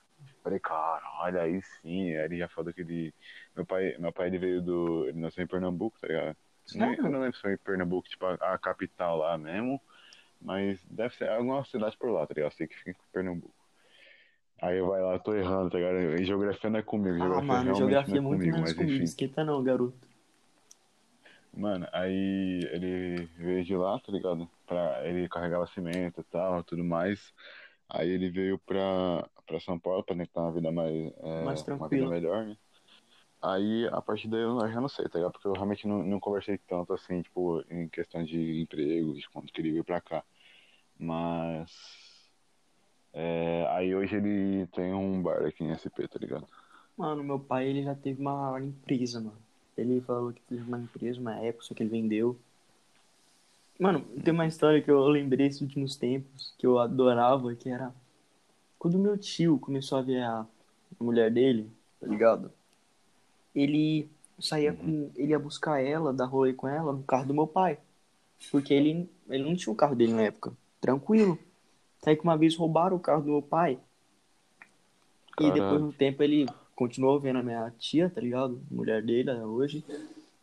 falei, 0.43 0.59
caralho, 0.59 1.39
aí 1.39 1.61
sim. 1.81 2.15
Aí 2.15 2.25
ele 2.25 2.37
já 2.37 2.49
falou 2.49 2.73
que 2.73 2.81
ele. 2.81 3.13
Meu 3.55 3.65
pai, 3.65 3.95
meu 3.97 4.11
pai 4.11 4.27
ele 4.27 4.37
veio 4.37 4.61
do. 4.61 5.05
Ele 5.07 5.19
nasceu 5.19 5.43
em 5.43 5.47
Pernambuco, 5.47 5.97
tá 5.99 6.07
ligado? 6.07 6.37
Não, 6.77 6.93
eu 6.93 7.03
não 7.09 7.19
lembro 7.21 7.35
se 7.35 7.41
foi 7.41 7.53
em 7.53 7.57
Pernambuco, 7.57 8.07
tipo, 8.09 8.25
a, 8.25 8.33
a 8.35 8.57
capital 8.57 9.17
lá 9.17 9.37
mesmo. 9.37 9.81
Mas 10.41 10.83
deve 10.85 11.13
ser 11.15 11.29
alguma 11.29 11.63
cidade 11.65 11.97
por 11.97 12.09
lá, 12.11 12.25
tá 12.25 12.33
ligado? 12.33 12.51
Eu 12.51 12.55
sei 12.55 12.67
que 12.67 12.75
fica 12.77 12.91
em 12.91 12.95
Pernambuco. 13.11 13.53
Aí 14.61 14.81
vai 14.81 15.01
lá, 15.01 15.17
tô 15.19 15.33
errando, 15.33 15.69
tá 15.69 15.77
ligado? 15.77 16.21
E 16.21 16.25
geografia 16.25 16.69
não 16.69 16.79
é 16.79 16.83
comigo, 16.83 17.15
Ah, 17.15 17.19
geografia 17.19 17.47
mano, 17.47 17.63
realmente 17.63 17.77
geografia 17.77 18.15
é 18.15 18.17
é 18.17 18.21
muito 18.21 18.39
comigo, 18.39 18.55
menos 18.55 18.69
mas 18.69 18.77
comigo. 18.77 18.93
enfim. 18.95 19.03
Esquenta 19.03 19.43
não, 19.43 19.63
garoto. 19.63 20.07
Mano, 21.53 21.87
aí 21.91 22.59
ele 22.71 23.25
veio 23.37 23.63
de 23.65 23.75
lá, 23.75 23.99
tá 23.99 24.11
ligado? 24.11 24.49
Pra, 24.67 25.05
ele 25.07 25.27
carregava 25.27 25.65
cimento 25.67 26.21
e 26.21 26.23
tal, 26.25 26.63
tudo 26.63 26.83
mais. 26.83 27.33
Aí 27.89 28.09
ele 28.09 28.29
veio 28.29 28.59
pra, 28.59 29.27
pra 29.47 29.59
São 29.59 29.79
Paulo 29.79 30.03
pra 30.03 30.15
tentar 30.15 30.41
uma 30.41 30.51
vida 30.53 30.71
mais, 30.71 30.93
é, 31.23 31.43
Mais 31.43 31.61
uma 31.67 31.89
vida 31.89 32.05
tranquila. 32.05 32.09
melhor, 32.09 32.45
né? 32.45 32.57
Aí, 33.41 33.87
a 33.87 34.01
partir 34.01 34.27
daí, 34.27 34.41
eu 34.41 34.59
já 34.69 34.81
não 34.81 34.89
sei, 34.89 35.07
tá 35.07 35.17
ligado? 35.17 35.31
Porque 35.31 35.47
eu 35.47 35.53
realmente 35.53 35.87
não, 35.87 36.03
não 36.03 36.19
conversei 36.19 36.57
tanto, 36.57 36.93
assim, 36.93 37.21
tipo, 37.21 37.63
em 37.69 37.87
questão 37.87 38.23
de 38.23 38.61
emprego, 38.61 39.13
de 39.13 39.29
quando 39.29 39.51
que 39.51 39.61
ele 39.61 39.71
veio 39.71 39.83
pra 39.83 40.01
cá. 40.01 40.23
Mas... 40.97 41.71
é, 43.13 43.65
aí 43.69 43.95
hoje 43.95 44.17
ele 44.17 44.67
tem 44.67 44.93
um 44.93 45.21
bar 45.21 45.45
aqui 45.45 45.63
em 45.63 45.71
SP, 45.71 46.07
tá 46.07 46.19
ligado? 46.19 46.45
Mano, 46.97 47.23
meu 47.23 47.39
pai, 47.39 47.67
ele 47.69 47.83
já 47.83 47.95
teve 47.95 48.19
uma 48.21 48.59
empresa, 48.61 49.21
mano. 49.21 49.37
Ele 49.77 50.01
falou 50.01 50.33
que 50.33 50.41
teve 50.41 50.61
uma 50.63 50.77
empresa, 50.79 51.21
uma 51.21 51.37
época, 51.39 51.73
que 51.73 51.81
ele 51.81 51.89
vendeu. 51.89 52.37
Mano, 53.79 54.01
tem 54.21 54.33
uma 54.33 54.45
história 54.45 54.81
que 54.81 54.91
eu 54.91 55.07
lembrei 55.07 55.47
esses 55.47 55.61
últimos 55.61 55.95
tempos, 55.95 56.53
que 56.57 56.67
eu 56.67 56.77
adorava, 56.77 57.55
que 57.55 57.69
era... 57.69 57.93
Quando 58.77 58.99
meu 58.99 59.17
tio 59.17 59.57
começou 59.57 59.97
a 59.97 60.01
ver 60.01 60.21
a 60.23 60.45
mulher 60.99 61.31
dele, 61.31 61.71
tá 62.01 62.07
ligado? 62.07 62.51
Ele 63.53 64.09
saía 64.39 64.73
com... 64.73 65.11
Ele 65.15 65.31
ia 65.31 65.39
buscar 65.39 65.79
ela, 65.81 66.13
dar 66.13 66.25
rolê 66.25 66.53
com 66.53 66.67
ela, 66.67 66.93
no 66.93 67.03
carro 67.03 67.25
do 67.25 67.33
meu 67.33 67.47
pai. 67.47 67.77
Porque 68.51 68.73
ele, 68.73 69.09
ele 69.29 69.43
não 69.43 69.55
tinha 69.55 69.73
o 69.73 69.75
carro 69.75 69.95
dele 69.95 70.13
na 70.13 70.23
época. 70.23 70.53
Tranquilo. 70.79 71.37
Aí 72.05 72.15
que 72.15 72.23
uma 72.23 72.37
vez 72.37 72.55
roubaram 72.55 72.95
o 72.95 72.99
carro 72.99 73.21
do 73.21 73.31
meu 73.31 73.41
pai. 73.41 73.79
E 75.39 75.43
depois, 75.43 75.59
Caralho. 75.59 75.79
no 75.79 75.93
tempo, 75.93 76.23
ele 76.23 76.45
continuou 76.75 77.19
vendo 77.19 77.39
a 77.39 77.43
minha 77.43 77.71
tia, 77.77 78.09
tá 78.09 78.21
ligado? 78.21 78.61
Mulher 78.71 79.03
dele 79.03 79.29
até 79.29 79.45
hoje. 79.45 79.83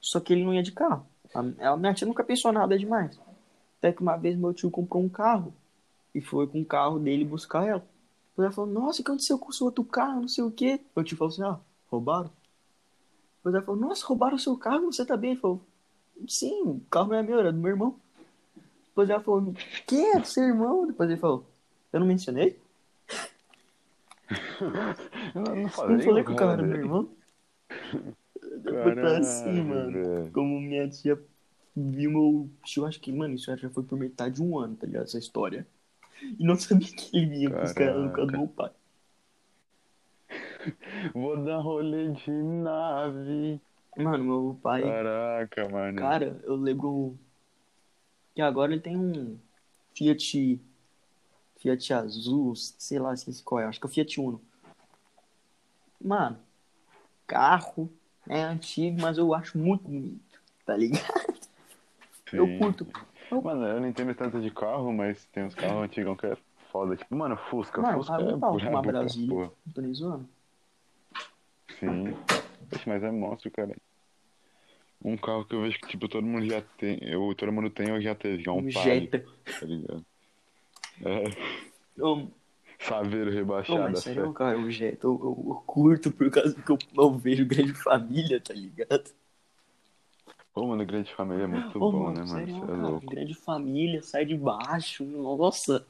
Só 0.01 0.21
que 0.21 0.33
ele 0.33 0.45
não 0.45 0.55
ia 0.55 0.63
de 0.63 0.73
carro. 0.73 1.07
A, 1.35 1.71
a 1.73 1.77
minha 1.77 1.95
tia 1.95 2.07
nunca 2.07 2.23
pensou 2.23 2.53
nada 2.53 2.79
demais. 2.79 3.19
Até 3.79 3.93
que 3.93 4.03
uma 4.03 4.17
vez 4.17 4.37
meu 4.37 4.53
tio 4.53 4.71
comprou 4.71 5.03
um 5.03 5.09
carro. 5.09 5.53
E 6.15 6.21
foi 6.21 6.47
com 6.47 6.61
o 6.61 6.65
carro 6.65 6.99
dele 6.99 7.25
buscar 7.25 7.67
ela. 7.67 7.85
Ela 8.39 8.53
falou, 8.53 8.71
nossa, 8.71 9.01
o 9.01 9.05
que 9.05 9.11
aconteceu 9.11 9.39
com 9.39 9.49
o 9.49 9.53
seu 9.53 9.67
outro 9.67 9.83
carro? 9.85 10.21
Não 10.21 10.29
sei 10.29 10.45
o 10.45 10.51
quê. 10.51 10.81
Meu 10.95 11.05
tio 11.05 11.17
falou 11.17 11.33
assim, 11.33 11.43
ah, 11.43 11.59
roubaram? 11.89 12.31
Depois 13.47 13.55
ela 13.55 13.65
falou, 13.65 13.81
nossa, 13.81 14.07
roubaram 14.07 14.35
o 14.35 14.41
seu 14.41 14.57
carro? 14.57 14.93
Você 14.93 15.05
tá 15.05 15.17
bem? 15.17 15.31
Ele 15.33 15.41
falou, 15.41 15.61
sim, 16.27 16.63
o 16.63 16.81
carro 16.91 17.11
não 17.11 17.17
é 17.17 17.23
meu, 17.23 17.39
era 17.39 17.53
do 17.53 17.61
meu 17.61 17.71
irmão. 17.71 17.95
Depois 18.89 19.09
ela 19.09 19.21
falou, 19.21 19.55
quem 19.87 20.17
é 20.17 20.19
do 20.19 20.27
seu 20.27 20.43
irmão? 20.43 20.85
Depois 20.85 21.09
ele 21.09 21.21
falou, 21.21 21.47
eu 21.93 22.01
não 22.01 22.07
mencionei? 22.09 22.59
Eu 25.33 25.43
não, 25.43 25.69
falei, 25.69 25.97
não 25.99 26.05
falei 26.05 26.25
que 26.25 26.33
o 26.33 26.35
carro 26.35 26.53
era 26.53 26.63
do 26.63 26.69
meu 26.69 26.79
irmão? 26.79 27.09
Depois 28.65 28.95
tá 28.97 29.19
assim, 29.19 29.63
mano. 29.63 30.31
Como 30.33 30.61
minha 30.61 30.89
tia 30.89 31.17
viu 31.77 32.11
meu 32.11 32.51
que, 33.01 33.13
mano, 33.13 33.35
isso 33.35 33.55
já 33.55 33.71
foi 33.71 33.85
por 33.85 33.97
metade 33.97 34.37
de 34.37 34.43
um 34.43 34.59
ano, 34.59 34.75
tá 34.75 34.87
ligado? 34.87 35.05
Essa 35.05 35.19
história. 35.19 35.65
E 36.21 36.45
não 36.45 36.57
sabia 36.57 36.89
que 36.89 37.17
ele 37.17 37.27
vinha 37.27 37.51
buscar 37.51 37.95
no 37.95 38.11
carro 38.11 38.27
do 38.27 38.39
meu 38.39 38.49
pai. 38.49 38.73
Vou 41.15 41.43
dar 41.45 41.59
rolê 41.59 42.13
de 42.13 42.31
nave. 42.31 43.61
Mano, 43.97 44.25
meu 44.25 44.61
pai, 44.63 44.83
Caraca, 44.83 45.69
mano. 45.69 45.99
cara, 45.99 46.41
eu 46.45 46.55
lembro 46.55 47.17
que 48.35 48.43
agora 48.43 48.73
ele 48.73 48.83
tem 48.83 48.97
um 48.97 49.39
Fiat, 49.95 50.61
Fiat 51.57 51.95
azul, 51.95 52.55
sei 52.55 52.99
lá, 52.99 53.15
esqueci 53.15 53.43
qual 53.43 53.61
é, 53.61 53.65
acho 53.65 53.81
que 53.81 53.87
é 53.87 53.89
o 53.89 53.93
Fiat 53.93 54.21
Uno. 54.21 54.41
Mano, 55.99 56.39
carro 57.27 57.91
é 58.29 58.43
antigo, 58.43 59.01
mas 59.01 59.17
eu 59.17 59.33
acho 59.33 59.57
muito 59.57 59.85
bonito, 59.85 60.41
tá 60.67 60.77
ligado? 60.77 61.27
Eu 62.33 62.47
Sim. 62.47 62.59
curto. 62.59 62.87
Eu 63.31 63.43
Mano, 63.43 63.67
eu 63.67 63.81
não 63.81 63.89
entendo 63.89 64.15
tanto 64.15 64.41
de 64.41 64.51
carro, 64.51 64.93
mas 64.93 65.25
tem 65.27 65.45
uns 65.45 65.55
carros 65.55 65.85
antigos 65.85 66.17
que 66.19 66.27
é 66.27 66.37
foda. 66.71 66.97
Tipo, 66.97 67.17
mano, 67.17 67.37
Fusca. 67.37 67.81
Mano, 67.81 67.99
Fusca 67.99 68.19
paga 68.19 68.31
é 68.31 68.37
pau 68.39 68.57
brabo 68.57 68.71
uma 68.71 68.83
Brasília. 68.83 69.29
porra. 69.29 69.53
Não 69.67 69.73
tô 69.73 69.81
nem 69.81 69.95
zoando. 69.95 70.29
Sim. 71.81 72.05
Poxa, 72.71 72.85
mas 72.87 73.03
é 73.03 73.11
monstro, 73.11 73.51
cara. 73.51 73.75
Um 75.05 75.17
carro 75.17 75.45
que 75.45 75.55
eu 75.55 75.61
vejo 75.63 75.79
que, 75.79 75.87
tipo, 75.89 76.09
todo 76.09 76.27
mundo 76.27 76.47
já 76.47 76.61
tem. 76.79 76.99
Eu, 77.03 77.35
todo 77.35 77.53
mundo 77.53 77.71
tem 77.71 77.93
ou 77.93 78.01
já 78.01 78.15
teve, 78.15 78.45
é 78.49 78.51
um 78.51 78.59
Um 78.65 78.71
Jetta. 78.71 79.25
tá 79.61 79.67
ligado? 79.67 80.05
É, 81.05 82.03
Ô, 82.03 82.29
saveiro 82.79 83.31
rebaixado. 83.31 83.79
mas 83.79 83.99
assim. 83.99 84.15
sério, 84.15 84.33
cara, 84.33 84.59
o 84.59 84.71
Jetta 84.71 85.07
eu, 85.07 85.13
eu- 85.23 85.45
eu 85.51 85.55
curto 85.67 86.11
por 86.11 86.31
causa 86.31 86.55
que 86.61 86.71
eu, 86.71 86.79
eu 86.97 87.13
vejo 87.19 87.45
grande 87.47 87.75
família, 87.75 88.41
tá 88.41 88.55
ligado? 88.55 89.11
Pô, 90.53 90.67
mano, 90.67 90.85
Grande 90.87 91.15
Família 91.15 91.45
é 91.45 91.47
muito 91.47 91.79
Ô, 91.79 91.93
bom, 91.93 92.05
mano, 92.07 92.17
né, 92.17 92.25
mano? 92.25 92.47
sério, 92.47 92.65
é 92.65 92.67
cara, 92.67 92.83
louco. 92.91 93.07
grande 93.11 93.35
família, 93.35 94.03
sai 94.03 94.25
de 94.25 94.35
baixo, 94.37 95.05
nossa. 95.05 95.87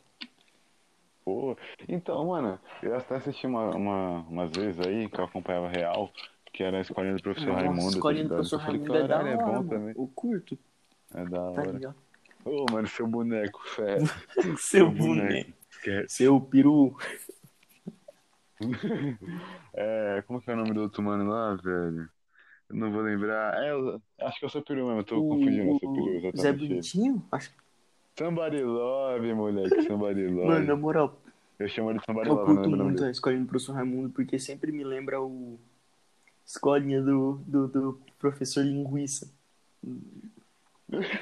Pô, 1.27 1.57
então, 1.89 2.25
mano, 2.27 2.59
eu 2.83 2.97
até 2.97 3.17
assisti 3.17 3.49
uma, 3.49 3.71
uma, 3.75 4.21
umas 4.29 4.51
vezes 4.57 4.81
aí 4.87 5.11
que 5.11 5.21
eu 5.21 5.25
acompanhava 5.25 5.69
Real, 5.69 6.09
que 6.53 6.63
era 6.63 6.79
a 6.79 6.81
escolinha 6.81 7.17
do 7.17 7.23
professor 7.23 7.51
Nossa, 7.53 7.59
Raimundo. 7.59 7.81
tá 7.95 7.99
escolinha 7.99 8.25
do 8.25 8.31
professor 8.31 8.61
falei, 8.61 8.81
Raimundo 8.81 8.97
é 8.97 9.03
da 9.03 9.09
"Caralho, 9.09 9.29
hora, 9.29 9.31
é 9.35 9.37
bom 9.37 9.63
mano. 9.63 9.69
também. 9.69 9.95
Eu 9.97 10.07
curto, 10.15 10.57
É 11.15 11.25
da 11.27 11.43
tá 11.53 11.63
hora. 11.63 11.73
ligado? 11.73 11.97
Ô, 12.45 12.67
mano, 12.73 12.87
seu 12.87 13.09
boneco, 13.09 13.61
fé. 13.75 13.99
Seu 14.59 14.91
boneco. 14.91 15.53
Esquece. 15.71 16.17
Seu 16.17 16.41
peru. 16.41 16.97
É, 19.75 20.23
como 20.27 20.41
que 20.41 20.51
é 20.51 20.55
o 20.55 20.57
nome 20.57 20.73
do 20.75 20.83
outro 20.83 21.03
mano 21.03 21.29
lá, 21.31 21.55
velho? 21.57 22.09
Eu 22.71 22.77
não 22.77 22.93
vou 22.93 23.03
lembrar. 23.03 23.63
É, 23.65 23.73
eu 23.73 24.03
acho 24.23 24.39
que 24.39 24.47
é 24.47 24.49
o 24.49 24.51
seu 24.51 24.63
peru 24.65 24.87
mesmo, 24.87 25.01
eu 25.01 25.05
tô 25.05 25.25
confundindo 25.25 25.73
o 25.73 25.77
seu 25.77 25.89
peru, 25.91 26.17
O 26.33 26.37
Zé 26.37 26.53
exatamente. 26.53 26.63
ele. 26.73 26.81
Bonitinho? 26.83 27.23
Acho 27.33 27.51
Somebody 28.19 28.63
Love, 28.63 29.35
moleque, 29.35 29.83
Somebody 29.83 30.27
Love. 30.27 30.47
Mano, 30.47 30.67
na 30.67 30.77
moral, 30.77 31.19
Eu 31.59 31.69
chamo 31.69 31.91
ele 31.91 31.99
de 31.99 32.05
Somebody 32.07 32.29
eu 32.29 32.35
Love, 32.35 32.49
não 32.49 32.55
curto 32.57 32.71
nome 32.71 32.85
muito 32.85 33.05
a 33.05 33.11
escolinha 33.11 33.43
do 33.43 33.49
professor 33.49 33.73
Raimundo, 33.75 34.11
porque 34.11 34.39
sempre 34.39 34.73
me 34.73 34.85
lembra 34.85 35.21
o 35.21 35.59
escolinha 36.47 37.03
do, 37.03 37.41
do, 37.47 37.69
do 37.69 38.01
professor 38.19 38.65
Linguiça. 38.65 39.31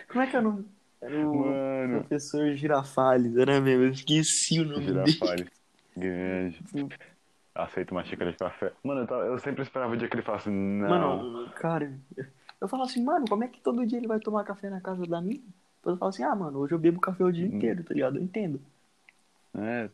Como 0.09 0.23
é 0.23 0.27
que 0.27 0.37
é 0.37 0.39
o 0.39 0.43
nome? 0.43 0.65
Era 1.01 1.29
o 1.29 1.35
Mano, 1.35 2.01
professor 2.01 2.55
Girafales, 2.55 3.37
era 3.37 3.61
mesmo, 3.61 3.85
eu 3.85 3.91
esqueci 3.91 4.61
o 4.61 4.65
nome 4.65 4.87
dele. 4.87 5.07
Girafales. 5.11 5.49
Grande. 5.97 6.63
aceita 7.55 7.93
uma 7.93 8.05
xícara 8.05 8.33
de 8.33 8.39
café. 8.39 8.73
Mano, 8.83 9.03
eu, 9.03 9.07
tava- 9.07 9.25
eu 9.27 9.39
sempre 9.39 9.63
esperava 9.63 9.93
o 9.93 9.97
dia 9.97 10.09
que 10.09 10.15
ele 10.15 10.23
falasse, 10.23 10.49
não. 10.49 11.19
Mano, 11.31 11.51
cara, 11.53 11.93
eu 12.61 12.69
falo 12.69 12.83
assim, 12.85 13.03
mano, 13.05 13.27
como 13.29 13.45
é 13.45 13.49
que 13.49 13.61
todo 13.61 13.87
dia 13.87 13.99
ele 13.99 14.09
vai 14.09 14.19
tomar 14.21 14.45
café 14.45 14.71
na 14.71 14.81
casa 14.81 15.07
da 15.07 15.21
minha? 15.21 15.43
Depois 15.85 15.97
eu 15.97 15.99
falo 15.99 16.09
assim, 16.09 16.23
ah, 16.23 16.35
mano, 16.35 16.59
hoje 16.61 16.73
eu 16.73 16.79
bebo 16.79 16.99
café 16.99 17.23
o 17.25 17.31
dia 17.31 17.45
Hum. 17.45 17.57
inteiro, 17.57 17.85
tá 17.85 17.93
ligado? 17.93 18.17
Eu 18.17 18.23
entendo. 18.23 18.59
É. 19.55 19.91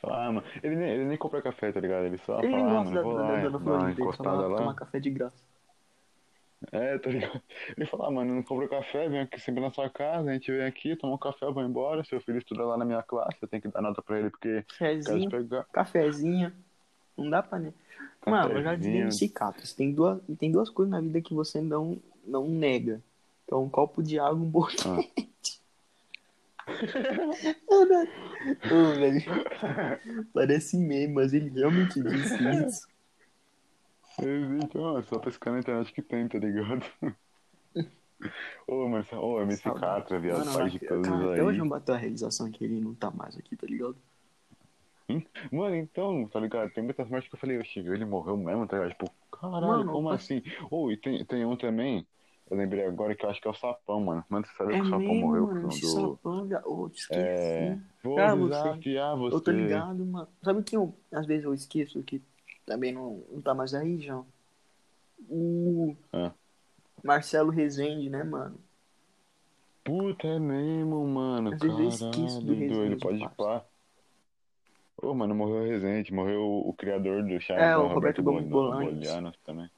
Fala, 0.00 0.26
ah, 0.26 0.32
mano. 0.32 0.46
Ele 0.62 0.76
nem, 0.76 0.88
ele 0.90 1.04
nem 1.04 1.18
compra 1.18 1.42
café, 1.42 1.70
tá 1.70 1.78
ligado? 1.78 2.06
Ele 2.06 2.16
só 2.24 2.40
Ele 2.42 2.52
fala, 2.52 2.70
ah, 2.70 2.84
mano, 2.84 2.94
da, 2.94 3.02
vou 3.02 3.14
da, 3.14 3.22
lá, 3.22 3.84
da 3.84 3.90
encostada 3.90 4.36
vai 4.38 4.48
lá. 4.48 4.56
tomar 4.56 4.74
café 4.74 4.98
de 4.98 5.10
graça. 5.10 5.36
É, 6.72 6.96
tá 6.98 7.10
ligado? 7.10 7.42
Ele 7.76 7.86
fala, 7.86 8.08
ah, 8.08 8.10
mano, 8.10 8.34
não 8.34 8.42
compra 8.42 8.66
café, 8.66 9.08
vem 9.10 9.20
aqui 9.20 9.38
sempre 9.38 9.60
na 9.60 9.70
sua 9.70 9.90
casa, 9.90 10.30
a 10.30 10.32
gente 10.32 10.50
vem 10.50 10.64
aqui, 10.64 10.96
toma 10.96 11.14
um 11.14 11.18
café, 11.18 11.44
eu 11.44 11.52
vou 11.52 11.62
embora, 11.62 12.02
seu 12.02 12.18
filho 12.22 12.38
estuda 12.38 12.64
lá 12.64 12.78
na 12.78 12.84
minha 12.86 13.02
classe, 13.02 13.36
eu 13.42 13.46
tenho 13.46 13.60
que 13.62 13.68
dar 13.68 13.82
nota 13.82 14.00
pra 14.00 14.18
ele 14.18 14.30
porque 14.30 14.64
Cafézinho, 14.68 15.30
pegar. 15.30 15.64
cafezinho. 15.64 16.50
Não 17.16 17.28
dá 17.28 17.42
pra. 17.42 17.58
né? 17.58 17.74
Mano, 18.26 18.54
eu 18.54 18.62
já 18.62 18.74
dizia 18.74 18.90
Cafezinho. 18.90 19.04
nesse 19.04 19.28
Catos, 19.28 19.72
tem 19.74 19.92
duas, 19.92 20.18
tem 20.38 20.50
duas 20.50 20.70
coisas 20.70 20.90
na 20.90 21.00
vida 21.00 21.20
que 21.20 21.34
você 21.34 21.60
não, 21.60 21.98
não 22.26 22.48
nega. 22.48 23.02
É 23.50 23.54
um 23.54 23.68
copo 23.68 24.02
de 24.02 24.18
água 24.18 24.34
um 24.34 24.50
bolo 24.50 24.68
Ah. 24.84 24.98
Ô, 28.72 28.94
velho. 28.98 29.22
Parece 30.34 30.76
meme, 30.76 31.12
mas 31.14 31.32
ele 31.32 31.48
realmente 31.50 32.00
disse 32.02 32.34
isso. 32.66 32.88
Existe, 34.20 34.78
mano, 34.78 35.04
só 35.04 35.18
pescar 35.18 35.52
na 35.52 35.60
internet 35.60 35.92
que 35.92 36.02
tem, 36.02 36.26
tá 36.26 36.38
ligado? 36.38 36.84
Ô, 38.66 38.88
mano, 38.88 39.04
ô, 39.12 39.40
MC 39.42 39.62
Saudade. 39.62 40.02
Catra, 40.02 40.18
viado, 40.18 40.38
Mano, 40.38 40.52
pai 40.58 40.70
de 40.70 40.78
cara, 40.80 41.02
todos 41.02 41.08
até 41.30 41.42
hoje 41.42 41.50
aí. 41.52 41.58
não 41.58 41.68
bateu 41.68 41.94
a 41.94 41.98
realização 41.98 42.50
que 42.50 42.64
ele 42.64 42.80
não 42.80 42.94
tá 42.94 43.10
mais 43.10 43.36
aqui, 43.36 43.54
tá 43.54 43.66
ligado? 43.66 43.96
Mano, 45.52 45.76
então, 45.76 46.26
tá 46.28 46.40
ligado? 46.40 46.70
Tem 46.72 46.82
muitas 46.82 47.08
mortes 47.08 47.28
que 47.28 47.36
eu 47.36 47.38
falei, 47.38 47.58
oxe, 47.58 47.78
ele 47.78 48.04
morreu 48.04 48.36
mesmo, 48.36 48.66
tá 48.66 48.76
ligado? 48.78 48.90
Tipo, 48.92 49.10
caralho, 49.30 49.66
Mano, 49.66 49.92
como 49.92 50.08
eu- 50.08 50.12
assim? 50.14 50.42
Ô, 50.70 50.90
e 50.90 50.96
tem, 50.96 51.24
tem 51.24 51.44
um 51.44 51.56
também, 51.56 52.04
eu 52.50 52.56
lembrei 52.56 52.84
agora 52.84 53.14
que 53.14 53.24
eu 53.24 53.30
acho 53.30 53.40
que 53.40 53.48
é 53.48 53.50
o 53.50 53.54
Sapão, 53.54 54.00
mano. 54.00 54.24
Mano, 54.28 54.46
você 54.46 54.52
sabe 54.56 54.74
É 54.74 54.80
que 54.80 54.86
o 54.86 54.90
Sapão 54.90 55.14
morreu 55.14 55.46
mano, 55.46 55.68
do... 55.68 55.74
sapão, 55.74 56.48
te 56.90 57.00
esqueci. 57.00 57.20
É, 57.20 57.78
vou 58.02 58.16
Cara, 58.16 58.36
você- 58.36 58.62
desafiar 58.62 59.16
você. 59.16 59.36
Eu 59.36 59.40
tô 59.40 59.50
ligado, 59.50 60.06
mano. 60.06 60.28
Sabe 60.42 60.62
que 60.62 60.76
eu, 60.76 60.94
às 61.12 61.26
vezes 61.26 61.44
eu 61.44 61.54
esqueço 61.54 62.02
que 62.02 62.22
também 62.64 62.92
não, 62.92 63.22
não 63.30 63.40
tá 63.40 63.54
mais 63.54 63.74
aí, 63.74 64.00
João? 64.00 64.26
O 65.28 65.96
Ah. 66.12 66.32
Marcelo 67.02 67.50
Rezende, 67.50 68.08
né, 68.10 68.22
mano? 68.22 68.58
Puta, 69.84 70.26
é 70.26 70.38
mesmo, 70.38 71.06
mano. 71.06 71.52
Às 71.54 71.60
vezes 71.60 71.78
eu 71.78 71.88
Caralho, 71.88 71.94
esqueço 71.94 72.40
do 72.40 72.46
doido, 72.54 72.70
Rezende, 72.70 72.96
pode 72.96 73.18
parça. 73.20 73.36
pá. 73.36 73.64
Ô, 75.02 75.14
mano, 75.14 75.34
morreu 75.34 75.62
o 75.62 75.66
Rezende, 75.66 76.12
morreu 76.12 76.40
o, 76.40 76.68
o 76.70 76.72
criador 76.72 77.22
do 77.22 77.40
Charles, 77.40 77.70
É, 77.70 77.76
o 77.76 77.86
Roberto 77.88 78.22
Roberto 78.22 78.48
Bolanos. 78.48 79.36
Também. 79.44 79.70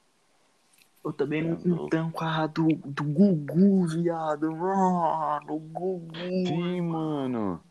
Eu 1.03 1.13
também 1.13 1.41
não. 1.41 1.57
Louco. 1.63 1.85
Então, 1.87 2.11
cara, 2.11 2.47
do, 2.47 2.67
do 2.67 3.03
Gugu, 3.03 3.87
viado. 3.87 4.51
Mano, 4.51 5.53
o 5.55 5.59
Gugu. 5.59 6.13
Sim, 6.45 6.81
mano. 6.81 7.61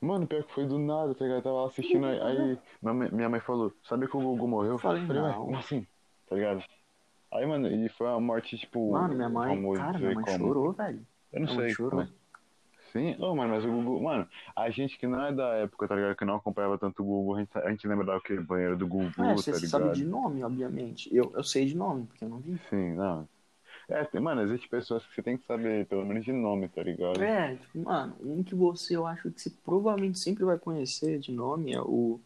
Mano, 0.00 0.26
pior 0.26 0.42
que 0.44 0.52
foi 0.54 0.66
do 0.66 0.78
nada, 0.78 1.14
tá 1.14 1.24
ligado? 1.24 1.38
Eu 1.38 1.42
tava 1.42 1.66
assistindo, 1.66 2.06
aí, 2.06 2.20
aí 2.20 2.58
minha, 2.82 3.28
mãe- 3.28 3.40
falou, 3.40 3.72
sabe 3.84 4.08
que 4.08 4.16
o 4.16 4.20
Gugu 4.20 4.48
morreu? 4.48 4.72
Eu 4.72 4.78
falei, 4.78 5.06
ué, 5.06 5.14
não. 5.14 5.44
como 5.44 5.56
assim? 5.56 5.86
Tá 6.28 6.34
ligado? 6.34 6.64
Aí, 7.32 7.46
mano, 7.46 7.68
e 7.68 7.88
foi 7.88 8.06
uma 8.08 8.20
morte, 8.20 8.58
tipo... 8.58 8.92
Mano, 8.92 9.14
minha 9.14 9.28
mãe. 9.28 9.56
como 9.56 9.74
Cara, 9.74 9.98
minha 9.98 10.14
mãe 10.14 10.24
como? 10.24 10.38
chorou, 10.38 10.72
velho. 10.72 11.06
Eu 11.32 11.40
não 11.40 11.46
Minha 11.48 11.60
sei 11.60 11.70
chorou. 11.70 11.90
como 11.90 12.02
é. 12.02 12.08
Sim, 12.92 13.16
ô, 13.18 13.34
mano, 13.34 13.54
mas 13.54 13.64
o 13.64 13.68
Gugu, 13.68 14.02
mano, 14.02 14.28
a 14.54 14.68
gente 14.68 14.98
que 14.98 15.06
não 15.06 15.24
é 15.24 15.32
da 15.32 15.48
época, 15.54 15.88
tá 15.88 15.94
ligado? 15.94 16.14
Que 16.14 16.24
não 16.26 16.36
acompanhava 16.36 16.76
tanto 16.76 17.02
o 17.02 17.06
Gugu, 17.06 17.36
a 17.36 17.38
gente, 17.40 17.58
a 17.58 17.70
gente 17.70 17.88
lembra 17.88 18.04
daquele 18.04 18.42
banheiro 18.42 18.76
do 18.76 18.86
Gugu, 18.86 19.10
É, 19.22 19.28
tá 19.28 19.32
você 19.34 19.50
ligado? 19.52 19.66
sabe 19.68 19.92
de 19.92 20.04
nome, 20.04 20.44
obviamente. 20.44 21.14
Eu, 21.14 21.32
eu 21.34 21.42
sei 21.42 21.64
de 21.64 21.74
nome, 21.74 22.04
porque 22.06 22.24
eu 22.24 22.28
não 22.28 22.38
vi. 22.38 22.60
Sim, 22.68 22.92
não. 22.92 23.26
É, 23.88 24.04
tem- 24.04 24.20
mano, 24.20 24.42
existe 24.42 24.68
pessoas 24.68 25.04
que 25.06 25.14
você 25.14 25.22
tem 25.22 25.36
que 25.38 25.46
saber, 25.46 25.86
pelo 25.86 26.04
menos 26.04 26.24
de 26.24 26.32
nome, 26.32 26.68
tá 26.68 26.82
ligado? 26.82 27.22
É, 27.22 27.56
tipo, 27.56 27.78
mano, 27.78 28.14
um 28.20 28.42
que 28.42 28.54
você, 28.54 28.94
eu 28.94 29.06
acho 29.06 29.30
que 29.30 29.40
você 29.40 29.50
provavelmente 29.64 30.18
sempre 30.18 30.44
vai 30.44 30.58
conhecer 30.58 31.18
de 31.18 31.32
nome 31.32 31.72
é 31.72 31.80
o, 31.80 32.20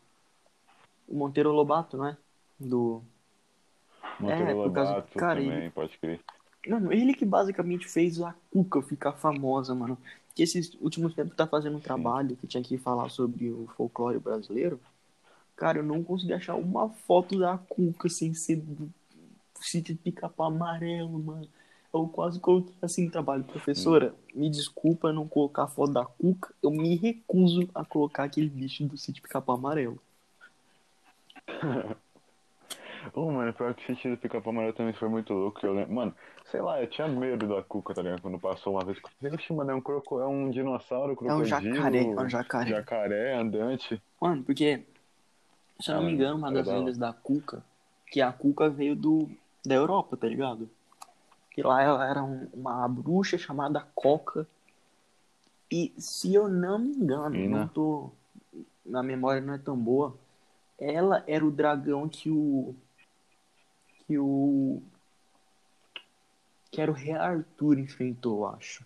o 1.09 1.15
Monteiro 1.17 1.53
Lobato, 1.53 1.97
né? 1.97 2.17
Do. 2.59 3.03
Monteiro 4.19 4.51
é, 4.51 4.55
por 4.55 4.73
causa- 4.73 4.91
Lobato 4.95 5.19
cara, 5.19 5.41
também, 5.41 5.59
ele- 5.63 5.71
pode 5.71 5.97
crer. 5.99 6.21
Mano, 6.67 6.93
ele 6.93 7.15
que 7.15 7.25
basicamente 7.25 7.87
fez 7.87 8.21
a 8.21 8.35
Cuca 8.51 8.83
ficar 8.83 9.13
famosa, 9.13 9.73
mano. 9.75 9.97
Que 10.37 10.45
esses 10.45 10.75
últimos 10.81 11.15
tempos 11.15 11.35
tá 11.35 11.47
fazendo 11.47 11.79
um 11.79 11.81
trabalho 11.81 12.37
que 12.37 12.47
tinha 12.47 12.63
que 12.63 12.79
falar 12.79 13.09
sobre 13.09 13.51
o 13.51 13.67
folclore 13.77 14.21
brasileiro. 14.21 14.79
Cara, 15.57 15.79
eu 15.79 15.83
não 15.83 16.05
consegui 16.05 16.35
achar 16.35 16.55
uma 16.55 16.91
foto 16.91 17.39
da 17.39 17.57
Cuca 17.57 18.09
sem 18.09 18.35
ser 18.35 18.57
do 18.57 18.93
sítio 19.59 19.95
de 19.95 20.01
pica-pau 20.01 20.47
amarelo, 20.47 21.19
mano. 21.19 21.49
Eu 21.93 22.07
quase 22.07 22.39
coloquei 22.39 22.75
assim 22.83 23.07
no 23.07 23.11
trabalho. 23.11 23.43
Professora, 23.43 24.15
me 24.35 24.51
desculpa 24.51 25.11
não 25.13 25.27
colocar 25.27 25.65
a 25.65 25.69
foto 25.69 25.95
da 25.95 26.05
Cuca. 26.05 26.55
Eu 26.63 26.71
me 26.71 26.95
recuso 26.95 27.69
a 27.75 27.83
colocar 27.85 28.25
aquele 28.25 28.51
bicho 28.51 28.85
do 28.85 28.99
sítio 28.99 29.23
pica-pau 29.23 29.57
amarelo. 29.57 29.99
Ô, 33.15 33.31
mano, 33.31 33.53
pior 33.53 33.75
que 33.75 33.83
o 33.83 33.87
sentido 33.87 34.13
do 34.17 34.19
pica-pau 34.21 34.53
amarelo 34.53 34.73
também 34.75 34.93
foi 34.95 35.09
muito 35.09 35.33
louco. 35.33 35.65
Eu 35.65 35.73
lembro, 35.75 35.95
mano, 35.95 36.15
sei 36.51 36.61
lá, 36.61 36.81
eu 36.81 36.89
tinha 36.89 37.07
medo 37.09 37.47
da 37.49 37.63
Cuca, 37.63 37.95
tá 37.95 38.03
ligado? 38.03 38.21
Quando 38.23 38.39
passou 38.39 38.75
uma 38.75 38.85
vez. 38.85 38.99
Vixe, 39.21 39.53
mano, 39.53 39.71
é 39.71 39.75
um, 39.75 39.81
croco, 39.81 40.21
é 40.21 40.27
um 40.27 40.51
dinossauro, 40.51 41.11
É 41.11 41.13
um 41.13 41.17
crocodilo. 41.17 41.47
jacaré, 41.47 42.03
é 42.05 42.21
um 42.21 42.29
jacaré. 42.29 42.71
Jacaré 42.71 43.35
andante. 43.35 44.03
Mano, 44.21 44.43
porque, 44.43 44.85
se 45.81 45.91
eu 45.91 45.97
não 45.97 46.03
me 46.05 46.13
engano, 46.13 46.37
uma 46.39 46.51
é 46.51 46.53
das 46.53 46.67
lendas 46.67 46.97
da 46.99 47.13
Cuca, 47.13 47.63
que 48.09 48.21
a 48.21 48.33
Cuca 48.33 48.69
veio 48.69 48.95
do, 48.97 49.29
da 49.65 49.75
Europa, 49.75 50.17
tá 50.17 50.27
ligado? 50.27 50.69
Que 51.51 51.63
lá 51.63 51.83
ela 51.83 52.07
era 52.09 52.23
um- 52.23 52.49
uma 52.53 52.87
bruxa 52.87 53.39
chamada 53.39 53.81
Coca. 53.95 54.47
E 55.71 55.93
se 55.99 56.33
eu 56.35 56.49
não 56.49 56.79
me 56.79 56.91
engano, 56.91 57.35
Ina. 57.35 57.59
não 57.61 57.69
tô. 57.69 58.11
Na 58.85 59.03
memória 59.03 59.41
não 59.41 59.55
é 59.55 59.59
tão 59.59 59.77
boa. 59.77 60.15
Ela 60.79 61.25
era 61.27 61.45
o 61.45 61.51
dragão 61.51 62.09
que 62.09 62.31
o. 62.31 62.75
Que 64.07 64.19
o. 64.19 64.83
Que 66.71 66.81
era 66.81 66.91
o 66.91 66.95
Rei 66.95 67.13
Arthur 67.13 67.79
enfrentou, 67.79 68.41
eu 68.45 68.49
acho. 68.55 68.85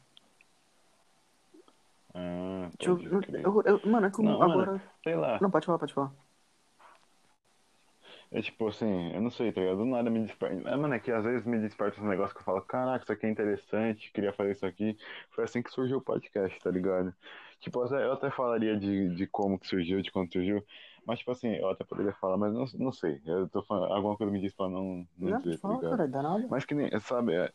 Ah, 2.14 2.68
Deixa 2.78 2.90
eu, 2.90 3.22
eu- 3.22 3.62
eu- 3.62 3.80
mano, 3.86 4.06
é 4.06 4.10
eu- 4.10 4.22
Não, 4.24 4.38
mano. 4.38 4.52
agora. 4.62 4.82
Sei 5.02 5.14
lá. 5.14 5.38
Não, 5.40 5.50
pode 5.50 5.66
falar, 5.66 5.78
pode 5.78 5.94
falar. 5.94 6.12
É 8.32 8.40
tipo 8.40 8.68
assim, 8.68 9.12
eu 9.12 9.20
não 9.20 9.30
sei, 9.30 9.50
tá 9.50 9.60
ligado? 9.60 9.78
Do 9.78 9.84
nada 9.84 10.08
me 10.08 10.20
desperta. 10.24 10.68
É, 10.68 10.76
mano, 10.76 10.94
é 10.94 11.00
que 11.00 11.10
às 11.10 11.24
vezes 11.24 11.44
me 11.44 11.58
desperta 11.58 12.00
um 12.00 12.06
negócio 12.08 12.32
que 12.34 12.40
eu 12.40 12.44
falo, 12.44 12.62
caraca, 12.62 13.02
isso 13.02 13.12
aqui 13.12 13.26
é 13.26 13.30
interessante, 13.30 14.12
queria 14.12 14.32
fazer 14.32 14.52
isso 14.52 14.64
aqui. 14.64 14.96
Foi 15.30 15.42
assim 15.44 15.60
que 15.62 15.70
surgiu 15.72 15.98
o 15.98 16.00
podcast, 16.02 16.56
tá 16.60 16.70
ligado? 16.70 17.12
Tipo, 17.58 17.84
eu 17.92 18.12
até 18.12 18.30
falaria 18.30 18.78
de, 18.78 19.14
de 19.16 19.26
como 19.26 19.58
que 19.58 19.66
surgiu, 19.66 20.00
de 20.00 20.12
quando 20.12 20.32
surgiu. 20.32 20.64
Mas, 21.06 21.18
tipo 21.20 21.32
assim, 21.32 21.48
eu 21.54 21.68
até 21.70 21.84
poderia 21.84 22.12
falar, 22.14 22.36
mas 22.36 22.52
não, 22.52 22.64
não 22.78 22.92
sei. 22.92 23.20
Eu 23.26 23.48
tô 23.48 23.62
falando, 23.62 23.92
alguma 23.92 24.16
coisa 24.16 24.32
me 24.32 24.40
diz 24.40 24.52
pra 24.52 24.68
não, 24.68 25.06
não, 25.18 25.30
Não, 25.30 25.38
dizer, 25.38 25.52
tá 25.58 25.58
fala, 25.68 25.74
ligado? 25.76 25.90
cara, 25.90 26.08
dá 26.08 26.22
nada. 26.22 26.46
Mas 26.50 26.64
que 26.64 26.74
nem, 26.74 26.90
sabe, 27.00 27.34
é... 27.34 27.50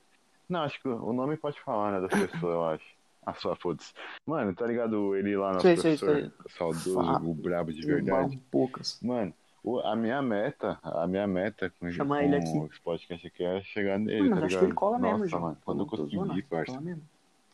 Não, 0.47 0.61
acho 0.61 0.79
que 0.81 0.87
o 0.87 1.11
nome 1.13 1.37
pode 1.37 1.59
falar, 1.61 1.93
né, 1.93 2.07
das 2.07 2.19
pessoas, 2.19 2.53
eu 2.53 2.63
acho. 2.65 2.85
Ah, 3.25 3.33
só 3.33 3.55
foda-se. 3.55 3.91
Mano, 4.25 4.53
tá 4.53 4.67
ligado 4.67 5.15
ele 5.15 5.35
lá, 5.35 5.53
nosso 5.53 5.61
Sei, 5.61 5.75
sei, 5.77 5.97
professor 5.97 6.31
saudoso, 6.49 6.93
Fala. 6.93 7.19
o 7.19 7.33
brabo 7.33 7.73
de 7.73 7.81
verdade. 7.85 8.39
poucas. 8.51 8.99
Mano, 9.01 9.33
o- 9.63 9.79
a 9.79 9.95
minha 9.95 10.21
meta, 10.21 10.77
a 10.83 11.07
minha 11.07 11.25
meta 11.25 11.73
com, 11.79 11.89
Chamar 11.91 12.19
com 12.19 12.23
ele 12.25 12.35
aqui. 12.35 12.57
esse 12.71 12.79
podcast 12.81 13.25
aqui 13.25 13.43
é 13.43 13.61
chegar 13.63 13.97
nele, 13.97 14.19
Mano, 14.29 14.29
tá 14.29 14.35
mas 14.35 14.43
acho 14.43 14.49
ligado? 14.53 14.59
que 14.61 14.65
ele 14.67 14.75
cola 14.75 14.99
Nossa, 14.99 15.17
mesmo, 15.17 15.39
mano, 15.39 15.57
quando 15.65 15.79
eu 15.79 15.85
conseguir, 15.87 16.41
parça. 16.43 16.65
cola 16.73 16.81
mesmo. 16.81 17.01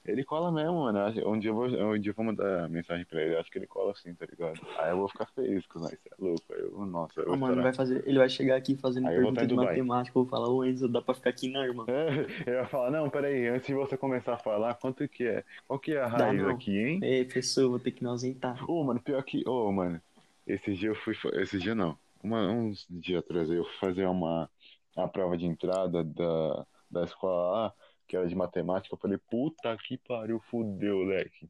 Ele 0.06 0.24
cola 0.24 0.52
mesmo, 0.52 0.82
mano. 0.82 0.99
Um 1.30 1.38
dia 1.39 1.52
eu 1.52 1.56
vou, 1.56 1.66
um 1.68 1.99
dia 1.99 2.12
eu 2.12 2.16
vou 2.16 2.26
mandar 2.26 2.68
mensagem 2.70 3.06
pra 3.06 3.22
ele, 3.22 3.36
eu 3.36 3.39
acho 3.39 3.52
que 3.52 3.58
ele 3.60 3.68
cola 3.68 3.93
sim, 3.95 4.14
tá 4.16 4.26
ligado? 4.26 4.60
Aí 4.80 4.89
eu 4.91 4.97
vou 4.97 5.08
ficar 5.08 5.28
feliz 5.28 5.66
com 5.68 5.80
nós, 5.80 5.91
você 5.91 6.10
é 6.10 6.16
louco. 6.18 6.54
Aí 6.54 6.60
eu, 6.60 6.86
nossa, 6.86 7.22
eu 7.22 7.24
Ah, 7.24 7.28
vou 7.28 7.38
mano, 7.38 7.62
estourar. 7.62 7.64
vai 7.64 7.74
fazer, 7.74 8.08
ele 8.08 8.18
vai 8.18 8.30
chegar 8.30 8.56
aqui 8.56 8.76
fazendo 8.76 9.08
Aí 9.08 9.16
pergunta 9.16 9.45
de 9.45 9.54
matemática. 9.54 10.18
Eu 10.18 10.24
vou 10.24 10.30
falar, 10.30 10.49
ô 10.49 10.66
Enzo, 10.66 10.88
dá 10.88 11.02
pra 11.02 11.14
ficar 11.14 11.30
aqui 11.30 11.49
não, 11.52 11.64
irmão. 11.64 11.86
É, 11.88 12.08
eu 12.49 12.54
ia 12.56 12.66
falar, 12.66 12.89
não, 12.91 13.10
peraí, 13.10 13.47
antes 13.47 13.68
de 13.68 13.74
você 13.74 13.95
começar 13.97 14.34
a 14.34 14.38
falar, 14.38 14.74
quanto 14.76 15.08
que 15.08 15.24
é? 15.24 15.43
Qual 15.68 15.80
que 15.80 15.93
é 15.93 16.02
a 16.02 16.08
Dá 16.08 16.26
raiz 16.26 16.41
não. 16.41 16.49
aqui, 16.49 16.78
hein? 16.78 16.99
Ei, 17.04 17.24
professor, 17.24 17.70
vou 17.70 17.80
ter 17.80 17.91
que 17.91 18.04
me 18.04 18.10
ausentar. 18.10 18.70
Ô, 18.70 18.84
mano, 18.84 18.99
pior 19.02 19.22
que. 19.24 19.47
Ô, 19.47 19.72
mano, 19.72 20.02
esse 20.47 20.74
dia 20.74 20.89
eu 20.89 20.95
fui. 20.95 21.16
Esse 21.36 21.60
dia 21.60 21.76
não. 21.76 21.97
Uma, 22.24 22.47
uns 22.52 22.86
dias 22.89 23.20
atrás 23.24 23.49
eu 23.49 23.64
fui 23.64 23.74
fazer 23.80 24.06
uma 24.06 24.49
a 24.95 25.08
prova 25.08 25.38
de 25.38 25.45
entrada 25.45 26.04
da, 26.04 26.66
da 26.89 27.04
escola 27.06 27.52
lá, 27.52 27.74
que 28.12 28.18
era 28.18 28.28
de 28.28 28.36
matemática. 28.36 28.93
Eu 28.93 28.99
falei, 28.99 29.18
puta 29.18 29.76
que 29.78 29.97
pariu, 29.97 30.38
fudeu, 30.51 31.01
leque. 31.03 31.49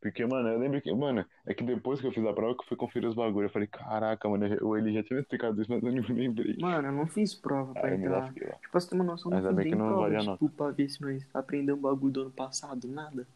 Porque, 0.00 0.24
mano, 0.24 0.48
eu 0.48 0.58
lembro 0.58 0.80
que. 0.80 0.90
Mano, 0.94 1.22
é 1.44 1.52
que 1.52 1.62
depois 1.62 2.00
que 2.00 2.06
eu 2.06 2.12
fiz 2.12 2.24
a 2.24 2.32
prova 2.32 2.54
que 2.54 2.62
eu 2.62 2.66
fui 2.66 2.76
conferir 2.78 3.06
os 3.08 3.14
bagulhos. 3.14 3.50
Eu 3.50 3.52
falei, 3.52 3.68
caraca, 3.68 4.26
mano, 4.26 4.46
eu- 4.46 4.76
ele 4.78 4.92
já 4.94 5.02
tinha 5.02 5.20
explicado 5.20 5.60
isso, 5.60 5.70
mas 5.70 5.82
eu 5.82 5.92
não 5.92 6.16
lembrei. 6.16 6.56
Mano, 6.58 6.88
eu 6.88 6.92
não 6.92 7.06
fiz 7.06 7.34
prova 7.34 7.74
pra 7.74 7.88
Aí 7.90 7.96
entrar. 7.96 8.32
Tipo, 8.32 8.56
pra 8.70 8.80
você 8.80 8.88
ter 8.88 8.94
uma 8.94 9.04
noção, 9.04 9.30
Mas 9.30 9.44
não 9.44 9.50
fiz 9.50 9.64
nem 9.64 9.72
não 9.72 9.86
prova, 9.86 10.02
valia 10.02 10.20
tipo, 10.20 10.48
pra 10.48 10.70
ver 10.70 10.88
se 10.88 11.02
nós 11.02 11.26
aprendemos 11.34 11.78
um 11.80 11.82
bagulho 11.82 12.12
do 12.12 12.20
ano 12.22 12.30
passado, 12.30 12.88
nada. 12.88 13.26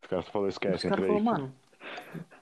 Os 0.00 0.08
caras 0.08 0.28
falaram, 0.28 0.48
esquece, 0.50 0.86
entra 0.86 1.00
aí. 1.00 1.06
falaram, 1.08 1.24
mano, 1.24 1.54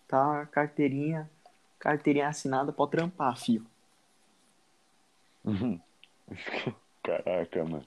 tá, 0.06 0.46
carteirinha, 0.46 1.30
carteirinha 1.78 2.28
assinada 2.28 2.70
pra 2.70 2.86
trampar, 2.86 3.38
filho. 3.38 3.64
Caraca, 7.02 7.64
mano. 7.64 7.84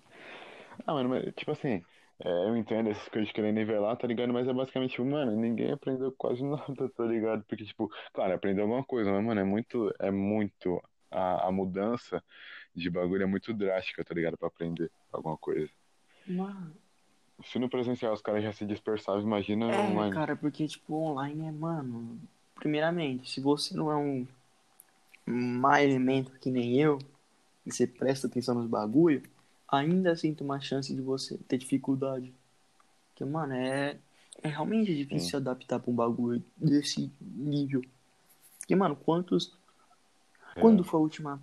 Ah, 0.85 0.93
mano, 0.93 1.09
mas, 1.09 1.33
tipo 1.35 1.51
assim, 1.51 1.83
é, 2.19 2.29
eu 2.47 2.55
entendo 2.57 2.89
essas 2.89 3.07
coisas 3.09 3.27
de 3.27 3.33
querer 3.33 3.51
nivelar, 3.51 3.95
tá 3.97 4.07
ligado? 4.07 4.33
Mas 4.33 4.47
é 4.47 4.53
basicamente, 4.53 4.91
tipo, 4.91 5.05
mano, 5.05 5.35
ninguém 5.35 5.71
aprendeu 5.71 6.11
quase 6.17 6.43
nada, 6.43 6.89
tá 6.89 7.05
ligado? 7.05 7.43
Porque, 7.45 7.65
tipo, 7.65 7.89
claro, 8.13 8.33
aprendeu 8.33 8.63
alguma 8.63 8.83
coisa, 8.83 9.11
mas, 9.11 9.23
mano, 9.23 9.39
é 9.41 9.43
muito, 9.43 9.93
é 9.99 10.11
muito, 10.11 10.81
a, 11.11 11.47
a 11.47 11.51
mudança 11.51 12.23
de 12.75 12.89
bagulho 12.89 13.23
é 13.23 13.25
muito 13.25 13.53
drástica, 13.53 14.03
tá 14.03 14.13
ligado? 14.13 14.37
Pra 14.37 14.47
aprender 14.47 14.91
alguma 15.11 15.37
coisa. 15.37 15.69
Mano, 16.25 16.73
Se 17.43 17.59
no 17.59 17.69
presencial 17.69 18.13
os 18.13 18.21
caras 18.21 18.43
já 18.43 18.53
se 18.53 18.65
dispersavam, 18.65 19.21
imagina 19.21 19.65
é, 19.71 19.77
online. 19.77 20.11
cara, 20.13 20.35
porque, 20.35 20.67
tipo, 20.67 20.95
online 20.95 21.47
é, 21.47 21.51
mano. 21.51 22.19
Primeiramente, 22.55 23.29
se 23.31 23.39
você 23.41 23.75
não 23.75 23.91
é 23.91 23.95
um 23.95 24.27
mais 25.25 25.85
elemento 25.89 26.37
que 26.39 26.49
nem 26.51 26.75
eu, 26.79 26.99
e 27.65 27.71
você 27.71 27.87
presta 27.87 28.27
atenção 28.27 28.55
nos 28.55 28.67
bagulho, 28.67 29.23
ainda 29.71 30.11
assim 30.11 30.33
tem 30.33 30.45
uma 30.45 30.59
chance 30.59 30.93
de 30.93 31.01
você 31.01 31.37
ter 31.47 31.57
dificuldade. 31.57 32.33
Porque, 33.09 33.25
mano, 33.25 33.53
é, 33.53 33.97
é 34.41 34.47
realmente 34.47 34.95
difícil 34.95 35.19
Sim. 35.19 35.29
se 35.29 35.35
adaptar 35.35 35.79
pra 35.79 35.91
um 35.91 35.95
bagulho 35.95 36.43
desse 36.55 37.11
nível. 37.21 37.83
Porque, 38.59 38.75
mano, 38.75 38.95
quantos. 38.95 39.53
É. 40.55 40.61
Quando 40.61 40.83
foi 40.83 40.99
a 40.99 41.03
última. 41.03 41.41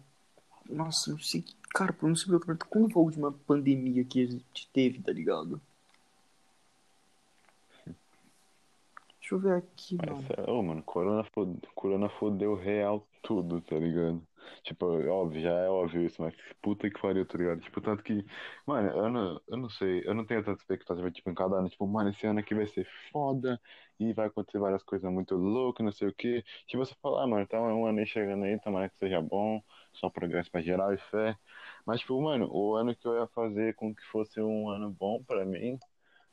Nossa, 0.68 1.10
não 1.10 1.18
sei. 1.18 1.44
Cara, 1.70 1.92
por 1.92 2.08
não 2.08 2.16
sei 2.16 2.34
o 2.34 2.40
que 2.40 2.50
eu 2.50 2.56
Quando 2.68 2.90
foi 2.90 3.02
a 3.02 3.04
última 3.04 3.32
pandemia 3.32 4.04
que 4.04 4.22
a 4.22 4.26
gente 4.26 4.68
teve, 4.72 5.00
tá 5.00 5.12
ligado? 5.12 5.60
Deixa 9.20 9.34
eu 9.34 9.38
ver 9.40 9.54
aqui, 9.54 9.96
Mas, 9.96 10.08
mano. 10.08 10.28
é, 10.36 10.50
ô, 10.50 10.62
mano, 10.62 10.82
corona, 10.82 11.24
fod... 11.24 11.58
corona 11.74 12.08
fodeu 12.08 12.54
real 12.54 13.04
tudo, 13.26 13.60
tá 13.62 13.76
ligado? 13.78 14.26
Tipo, 14.62 14.86
óbvio, 15.10 15.42
já 15.42 15.50
é 15.50 15.68
óbvio 15.68 16.02
isso, 16.06 16.22
mas 16.22 16.34
puta 16.62 16.88
que 16.90 17.00
pariu, 17.00 17.26
tá 17.26 17.36
ligado? 17.38 17.60
Tipo, 17.60 17.80
tanto 17.80 18.02
que, 18.02 18.24
mano, 18.66 18.88
eu 18.90 19.08
não, 19.10 19.40
eu 19.48 19.56
não 19.56 19.68
sei, 19.70 20.02
eu 20.06 20.14
não 20.14 20.24
tenho 20.24 20.44
tanta 20.44 20.60
expectativa, 20.60 21.10
tipo, 21.10 21.28
em 21.30 21.34
cada 21.34 21.56
ano, 21.56 21.68
tipo, 21.68 21.86
mano, 21.86 22.10
esse 22.10 22.26
ano 22.26 22.38
aqui 22.40 22.54
vai 22.54 22.66
ser 22.66 22.86
foda 23.10 23.60
e 23.98 24.12
vai 24.12 24.26
acontecer 24.28 24.58
várias 24.58 24.82
coisas 24.84 25.10
muito 25.12 25.34
loucas, 25.36 25.84
não 25.84 25.92
sei 25.92 26.08
o 26.08 26.14
quê. 26.14 26.44
Tipo, 26.66 26.84
você 26.84 26.94
fala, 27.02 27.24
ah, 27.24 27.26
mano, 27.26 27.46
tá 27.46 27.60
um 27.60 27.86
ano 27.86 27.98
aí 27.98 28.06
chegando 28.06 28.44
aí, 28.44 28.58
tomara 28.60 28.88
que 28.88 28.96
seja 28.98 29.20
bom, 29.20 29.60
só 29.94 30.08
progresso 30.10 30.50
pra 30.50 30.60
geral 30.62 30.92
e 30.94 30.98
fé. 30.98 31.36
Mas, 31.84 32.00
tipo, 32.00 32.20
mano, 32.22 32.48
o 32.52 32.74
ano 32.76 32.94
que 32.94 33.06
eu 33.06 33.14
ia 33.18 33.26
fazer 33.28 33.74
com 33.74 33.94
que 33.94 34.02
fosse 34.06 34.40
um 34.40 34.68
ano 34.70 34.90
bom 34.90 35.22
pra 35.24 35.44
mim, 35.44 35.78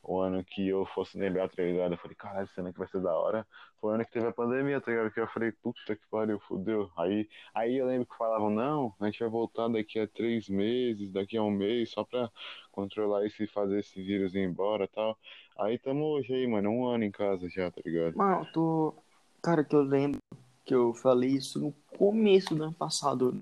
o 0.04 0.20
ano 0.20 0.44
que 0.44 0.68
eu 0.68 0.86
fosse 0.88 1.18
lembrar, 1.18 1.48
tá 1.50 1.64
ligado? 1.64 1.94
Eu 1.94 1.98
falei, 1.98 2.16
caralho, 2.16 2.44
esse 2.44 2.60
ano 2.60 2.70
aqui 2.70 2.78
vai 2.78 2.88
ser 2.90 3.02
da 3.02 3.18
hora. 3.18 3.48
Foi 3.80 3.92
o 3.92 3.94
ano 3.96 4.06
que 4.06 4.12
teve 4.12 4.28
a 4.28 4.34
pandemia, 4.34 4.82
tá 4.82 4.92
ligado? 4.92 5.12
Que 5.12 5.22
eu 5.22 5.28
falei, 5.28 5.52
puta 5.54 5.96
que 5.96 6.06
pariu, 6.12 6.40
fudeu. 6.42 6.92
Aí, 6.98 7.30
aí 7.54 7.78
eu 7.78 7.88
lembro 7.88 8.06
que 8.06 8.18
falavam, 8.18 8.50
não, 8.50 8.94
a 9.00 9.06
gente 9.06 9.20
vai 9.22 9.30
voltar 9.30 9.70
daqui 9.70 10.00
a 10.00 10.08
três 10.08 10.50
meses, 10.50 11.10
daqui 11.10 11.38
a 11.38 11.44
um 11.44 11.50
mês, 11.50 11.92
só 11.92 12.04
pra 12.04 12.30
controlar 12.70 13.26
isso 13.26 13.42
e 13.44 13.48
fazer 13.48 13.80
esse 13.80 14.02
vírus 14.04 14.36
ir 14.36 14.40
embora 14.40 14.90
tal. 14.90 15.18
Aí 15.58 15.80
tamo 15.80 16.04
hoje 16.06 16.34
aí, 16.34 16.46
mano, 16.48 16.70
um 16.70 16.86
ano 16.86 17.06
em 17.06 17.12
casa 17.12 17.48
já, 17.50 17.72
tá 17.72 17.82
ligado? 17.86 18.18
Mano, 18.18 18.46
tô. 18.52 18.94
Cara, 19.42 19.64
que 19.64 19.76
eu 19.76 19.82
lembro 19.82 20.20
que 20.66 20.76
eu 20.76 20.94
falei 20.94 21.30
isso 21.30 21.60
no 21.60 21.72
começo 21.98 22.54
do 22.54 22.64
ano 22.64 22.74
passado. 22.74 23.40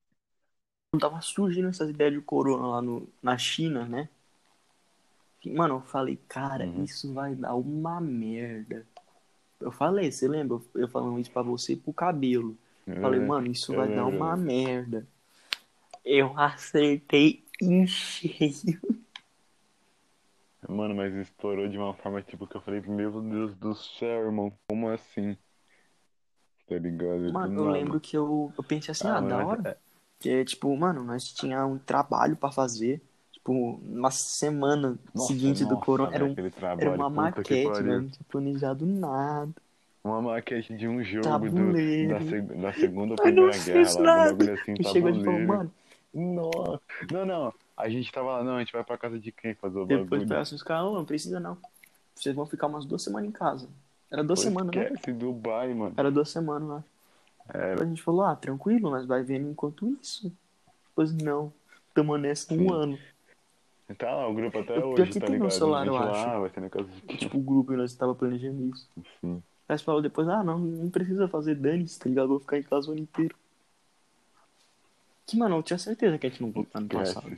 Quando 0.91 1.01
tava 1.01 1.21
surgindo 1.21 1.69
essas 1.69 1.89
ideias 1.89 2.13
de 2.13 2.21
corona 2.21 2.67
lá 2.67 2.81
no, 2.81 3.07
na 3.21 3.37
China, 3.37 3.87
né? 3.87 4.09
Mano, 5.49 5.75
eu 5.75 5.81
falei, 5.81 6.17
cara, 6.27 6.65
Uhum. 6.65 6.83
isso 6.83 7.13
vai 7.13 7.33
dar 7.35 7.55
uma 7.55 7.99
merda. 7.99 8.85
Eu 9.59 9.71
falei, 9.71 10.11
você 10.11 10.27
lembra? 10.27 10.59
Eu- 10.75 10.87
falando 10.87 11.19
isso 11.19 11.31
pra 11.31 11.41
você 11.41 11.75
pro 11.75 11.93
cabelo. 11.93 12.57
Eu 12.85 13.01
falei, 13.01 13.19
É, 13.19 13.25
mano, 13.25 13.47
isso 13.51 13.73
vai 13.73 13.87
dar 13.93 14.05
uma 14.05 14.35
merda. 14.37 15.07
Eu 16.05 16.37
acertei 16.37 17.43
em 17.61 17.85
cheio. 17.87 18.79
Mano, 20.67 20.95
mas 20.95 21.13
estourou 21.15 21.67
de 21.67 21.77
uma 21.77 21.93
forma 21.95 22.21
tipo 22.21 22.45
que 22.47 22.55
eu 22.55 22.61
falei, 22.61 22.81
meu 22.81 23.19
Deus 23.21 23.55
do 23.55 23.73
céu, 23.75 24.25
irmão, 24.25 24.53
como 24.67 24.89
assim? 24.89 25.35
Tá 26.67 26.77
ligado? 26.77 27.33
Mano, 27.33 27.59
eu 27.59 27.65
lembro 27.65 27.99
que 27.99 28.15
eu, 28.15 28.53
eu 28.57 28.63
pensei 28.63 28.91
assim, 28.91 29.07
Ah, 29.07 29.17
ah, 29.17 29.21
da 29.21 29.37
mas 29.37 29.47
hora. 29.47 29.61
é- 29.69 29.77
Porque, 30.17 30.45
tipo, 30.45 30.75
mano, 30.77 31.03
nós 31.03 31.23
tinha 31.33 31.65
um 31.65 31.79
trabalho 31.79 32.37
pra 32.37 32.51
fazer. 32.51 33.01
Tipo, 33.41 33.81
na 33.83 34.11
semana 34.11 34.99
Nossa, 35.15 35.27
seguinte 35.27 35.63
do 35.65 35.71
nossa, 35.73 35.85
corona. 35.85 36.11
Era, 36.13 36.25
velho, 36.25 36.37
um, 36.47 36.77
era 36.77 36.91
uma 36.91 37.09
maquete, 37.09 37.81
velho. 37.81 38.01
Não 38.03 38.09
tinha 38.09 38.25
planejado 38.29 38.85
nada. 38.85 39.51
Uma 40.03 40.21
maquete 40.21 40.75
de 40.77 40.87
um 40.87 41.03
jogo 41.03 41.23
do, 41.23 41.29
Tabuleiro. 41.49 42.09
da, 42.13 42.21
seg- 42.21 42.61
da 42.61 42.73
Segunda 42.73 43.13
ou 43.13 43.17
Mas 43.17 43.63
Primeira 43.63 43.63
Guerra, 43.63 44.01
nada. 44.03 44.53
assim, 44.53 44.73
E 44.79 44.83
chegou 44.83 45.09
e 45.09 45.23
falou, 45.25 45.39
mano, 45.39 45.71
Nossa. 46.13 46.81
Não, 47.11 47.25
não. 47.25 47.53
A 47.75 47.89
gente 47.89 48.11
tava 48.11 48.37
lá, 48.37 48.43
não, 48.43 48.57
a 48.57 48.59
gente 48.59 48.73
vai 48.73 48.83
pra 48.83 48.97
casa 48.97 49.17
de 49.19 49.31
quem 49.31 49.55
fazer 49.55 49.79
o 49.79 49.85
depois 49.85 50.09
bagulho? 50.09 50.27
pegasse 50.27 50.53
os 50.53 50.61
caras, 50.61 50.85
"Ô, 50.85 50.93
não 50.93 51.05
precisa 51.05 51.39
não. 51.39 51.57
Vocês 52.13 52.35
vão 52.35 52.45
ficar 52.45 52.67
umas 52.67 52.85
duas 52.85 53.01
semanas 53.01 53.29
em 53.29 53.31
casa. 53.31 53.67
Era 54.11 54.23
duas 54.23 54.39
Pô, 54.39 54.43
semanas, 54.43 54.75
né? 54.75 54.83
Esquece 54.83 55.13
Dubai, 55.13 55.73
mano. 55.73 55.93
Era 55.97 56.11
duas 56.11 56.29
semanas, 56.29 56.69
acho. 56.77 57.57
Era. 57.57 57.83
A 57.83 57.85
gente 57.87 58.03
falou, 58.03 58.21
ah, 58.23 58.35
tranquilo, 58.35 58.91
nós 58.91 59.05
vai 59.07 59.23
vendo 59.23 59.49
enquanto 59.49 59.87
isso. 59.99 60.31
Depois 60.89 61.11
não. 61.13 61.51
Tamo 61.93 62.15
nessa 62.17 62.53
um 62.53 62.71
ano. 62.71 62.99
Tá 63.97 64.13
lá 64.15 64.27
o 64.27 64.33
grupo 64.33 64.59
até 64.59 64.73
pior 64.73 64.85
hoje, 64.87 65.11
que 65.11 65.19
tá 65.19 65.25
tem 65.27 65.37
no 65.39 65.45
ligado? 65.45 65.57
celular, 65.57 65.87
eu 65.87 65.93
lá, 65.93 66.11
acho. 66.11 66.29
ah, 66.29 66.39
vai 66.39 66.49
ser 66.49 66.59
na 66.61 66.69
casa 66.69 66.87
de? 66.89 67.17
Tipo, 67.17 67.37
o 67.37 67.41
grupo 67.41 67.73
e 67.73 67.77
nós 67.77 67.93
tava 67.95 68.13
planejando 68.15 68.69
isso. 68.73 68.89
Sim. 69.19 69.41
Aí 69.69 69.77
você 69.77 69.83
falou 69.83 70.01
depois, 70.01 70.27
ah, 70.27 70.43
não, 70.43 70.57
não 70.59 70.89
precisa 70.89 71.27
fazer 71.27 71.55
dane-se, 71.55 71.99
tá 71.99 72.09
ligado? 72.09 72.25
Eu 72.25 72.29
vou 72.29 72.39
ficar 72.39 72.57
em 72.57 72.63
casa 72.63 72.89
o 72.89 72.91
ano 72.91 73.01
inteiro. 73.01 73.35
Que, 75.25 75.37
mano, 75.37 75.55
eu 75.57 75.63
tinha 75.63 75.77
certeza 75.79 76.17
que 76.17 76.27
a 76.27 76.29
gente 76.29 76.41
não 76.41 76.51
voltou 76.51 76.81
Esquece. 76.81 77.13
passado. 77.15 77.37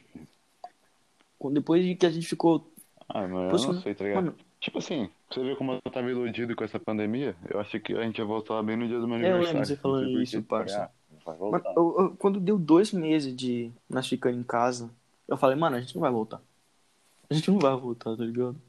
Quando- 1.38 1.54
Depois 1.56 1.84
de 1.84 1.96
que 1.96 2.06
a 2.06 2.10
gente 2.10 2.28
ficou. 2.28 2.68
Ah, 3.10 3.28
mano, 3.28 3.46
eu 3.48 3.52
Poxa, 3.52 3.74
não 3.74 3.82
sei, 3.82 3.94
tá 3.94 4.04
ligado? 4.04 4.24
Mano, 4.26 4.36
Tipo 4.60 4.78
assim, 4.78 5.10
você 5.30 5.44
vê 5.44 5.56
como 5.58 5.74
eu 5.74 5.92
tava 5.92 6.10
iludido 6.10 6.56
com 6.56 6.64
essa 6.64 6.80
pandemia? 6.80 7.36
Eu 7.50 7.60
achei 7.60 7.82
que 7.82 7.94
a 7.94 8.02
gente 8.04 8.18
ia 8.18 8.24
voltar 8.24 8.64
bem 8.64 8.78
no 8.78 8.88
dia 8.88 8.98
do 8.98 9.06
meu 9.06 9.18
É, 9.18 9.20
eu 9.20 9.24
lembro 9.24 9.36
aniversário. 9.50 9.66
você 9.68 9.76
falando 9.76 10.22
isso, 10.22 10.38
quê. 10.38 10.48
parça. 10.48 10.90
Mano, 11.26 11.64
eu- 11.76 11.96
eu- 12.00 12.16
quando 12.18 12.40
deu 12.40 12.58
dois 12.58 12.94
meses 12.94 13.36
de 13.36 13.70
nós 13.90 14.08
ficando 14.08 14.40
em 14.40 14.44
casa, 14.44 14.90
eu 15.28 15.38
falei, 15.38 15.56
mano, 15.56 15.76
a 15.76 15.82
gente 15.82 15.96
não 15.96 16.02
vai 16.02 16.12
voltar. 16.12 16.42
A 17.30 17.34
gente 17.34 17.50
não 17.50 17.60
vai 17.60 17.76
voltar, 17.76 18.16
tá 18.16 18.24
ligado? 18.24 18.62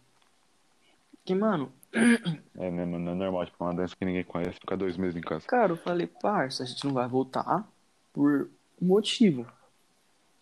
Porque, 1.16 1.34
mano, 1.34 1.72
É, 2.56 2.70
né, 2.70 2.84
mano, 2.84 3.10
é 3.10 3.14
normal, 3.14 3.46
tipo, 3.46 3.62
uma 3.64 3.74
doença 3.74 3.96
que 3.96 4.04
ninguém 4.04 4.24
conhece, 4.24 4.58
ficar 4.58 4.76
dois 4.76 4.96
meses 4.96 5.16
em 5.16 5.20
casa. 5.20 5.46
cara, 5.46 5.72
eu 5.72 5.76
falei, 5.76 6.06
parça, 6.06 6.62
a 6.62 6.66
gente 6.66 6.84
não 6.84 6.92
vai 6.92 7.08
voltar 7.08 7.68
por 8.12 8.50
um 8.80 8.86
motivo. 8.86 9.46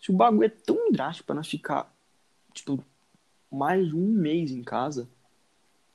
Se 0.01 0.11
o 0.11 0.15
bagulho 0.15 0.45
é 0.45 0.49
tão 0.49 0.91
drástico 0.91 1.27
pra 1.27 1.35
nós 1.35 1.47
ficar, 1.47 1.91
tipo, 2.53 2.83
mais 3.51 3.93
um 3.93 4.05
mês 4.05 4.51
em 4.51 4.63
casa, 4.63 5.07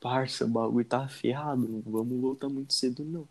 parça, 0.00 0.44
o 0.44 0.48
bagulho 0.48 0.84
tá 0.84 1.06
ferrado, 1.08 1.68
não 1.68 1.82
vamos 1.82 2.20
voltar 2.20 2.48
muito 2.48 2.72
cedo, 2.72 3.04
não. 3.04 3.28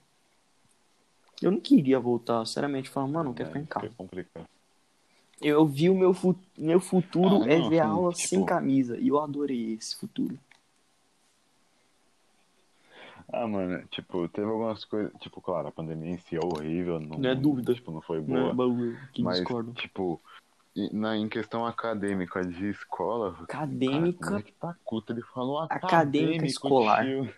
Eu 1.42 1.52
não 1.52 1.60
queria 1.60 2.00
voltar, 2.00 2.46
sinceramente, 2.46 2.90
falando, 2.90 3.14
mano, 3.14 3.26
não 3.26 3.34
quero 3.34 3.50
ficar 3.50 3.60
em 3.60 3.66
casa. 3.66 3.90
complicado. 3.98 4.46
Eu 5.42 5.66
vi 5.68 5.90
o 5.90 5.96
meu, 5.96 6.14
fu- 6.14 6.36
meu 6.58 6.80
futuro 6.80 7.44
Ah, 7.44 7.48
é 7.50 7.58
não, 7.60 7.70
ver 7.70 7.76
sim, 7.82 7.82
aula 7.88 8.12
tipo- 8.14 8.28
sem 8.28 8.46
camisa, 8.46 8.98
e 8.98 9.08
eu 9.10 9.20
adorei 9.20 9.74
esse 9.74 9.96
futuro. 9.96 10.38
Ah, 13.32 13.46
mano, 13.46 13.86
tipo, 13.90 14.28
teve 14.30 14.48
algumas 14.48 14.86
coisas, 14.86 15.12
tipo, 15.20 15.42
claro, 15.42 15.68
a 15.68 15.72
pandemia 15.72 16.12
em 16.14 16.18
si 16.18 16.36
é 16.38 16.40
horrível, 16.44 17.00
não, 17.00 17.18
Não 17.20 17.30
é 17.30 17.36
dúvida. 17.36 17.74
tipo, 17.74 17.92
não 17.92 18.02
foi 18.02 18.22
boa, 18.22 18.54
bagulho 18.54 18.98
que 19.14 19.22
mas, 19.22 19.40
discordo. 19.40 19.74
tipo, 19.74 20.20
na, 20.94 21.18
em 21.18 21.28
questão 21.28 21.66
acadêmica 21.66 22.42
de 22.46 22.70
escola, 22.70 23.34
cara, 23.34 23.42
o 23.42 23.44
Acadêmica, 23.44 24.30
moleque 24.30 24.54
tá 24.54 24.76
culto, 24.86 25.12
ele 25.12 25.22
falou 25.22 25.60
Acadêmica 25.60 25.88
acadêmico, 25.88 26.46
escolar. 26.46 27.04
tio. 27.04 27.34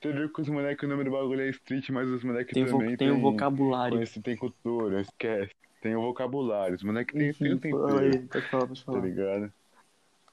Você 0.00 0.12
viu 0.12 0.32
que 0.32 0.42
os 0.42 0.48
moleques, 0.48 0.84
o 0.84 0.88
nome 0.88 1.02
do 1.02 1.10
bagulho 1.10 1.40
é 1.40 1.48
street, 1.48 1.88
mas 1.90 2.08
os 2.08 2.22
moleques 2.22 2.52
tem, 2.54 2.64
vo- 2.64 2.70
também 2.78 2.96
tem 2.96 3.10
o 3.10 3.14
tem, 3.14 3.22
vocabulário. 3.22 3.94
conhece, 3.96 4.20
tem 4.22 4.36
cultura, 4.36 5.00
esquece, 5.00 5.52
tem 5.84 5.94
o 5.94 6.00
vocabulário, 6.00 6.74
os 6.74 6.82
moleques 6.82 7.14
tem, 7.14 7.28
tem 7.34 7.58
Enfim, 7.58 7.70
fala 7.70 8.00
tempero. 8.00 8.00
aí, 8.00 8.42
falar, 8.50 8.66
tá 8.68 8.74
falar. 8.86 9.00
ligado? 9.02 9.52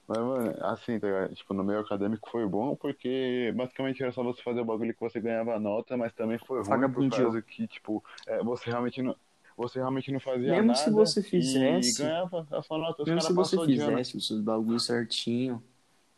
Mas, 0.08 0.18
mano, 0.18 0.54
assim, 0.64 0.98
tá 0.98 1.06
ligado? 1.06 1.34
Tipo, 1.34 1.52
no 1.52 1.62
meio 1.62 1.80
acadêmico 1.80 2.30
foi 2.30 2.46
bom 2.46 2.74
porque 2.74 3.52
basicamente 3.54 4.02
era 4.02 4.12
só 4.12 4.22
você 4.22 4.42
fazer 4.42 4.62
o 4.62 4.64
bagulho 4.64 4.94
que 4.94 5.00
você 5.00 5.20
ganhava 5.20 5.60
nota, 5.60 5.94
mas 5.94 6.12
também 6.14 6.38
foi 6.38 6.62
ruim 6.62 6.90
por 6.90 7.06
causa 7.10 7.42
que, 7.42 7.68
tipo, 7.68 8.02
é, 8.26 8.42
você 8.42 8.70
realmente 8.70 9.02
não. 9.02 9.14
Você 9.58 9.78
realmente 9.78 10.10
não 10.10 10.18
fazia 10.20 10.54
Mesmo 10.54 10.68
nada 10.68 10.80
se 10.80 10.90
você 10.90 11.20
e 11.20 11.24
fizesse- 11.24 12.00
ganhava 12.02 12.46
a 12.50 12.62
sua 12.62 12.78
nota, 12.78 13.04
Mesmo 13.04 13.20
se 13.20 13.32
você 13.34 13.56
ano. 13.58 13.68
fizesse 13.68 14.16
os 14.16 14.26
seus 14.26 14.40
bagulhos 14.40 14.86
certinho, 14.86 15.62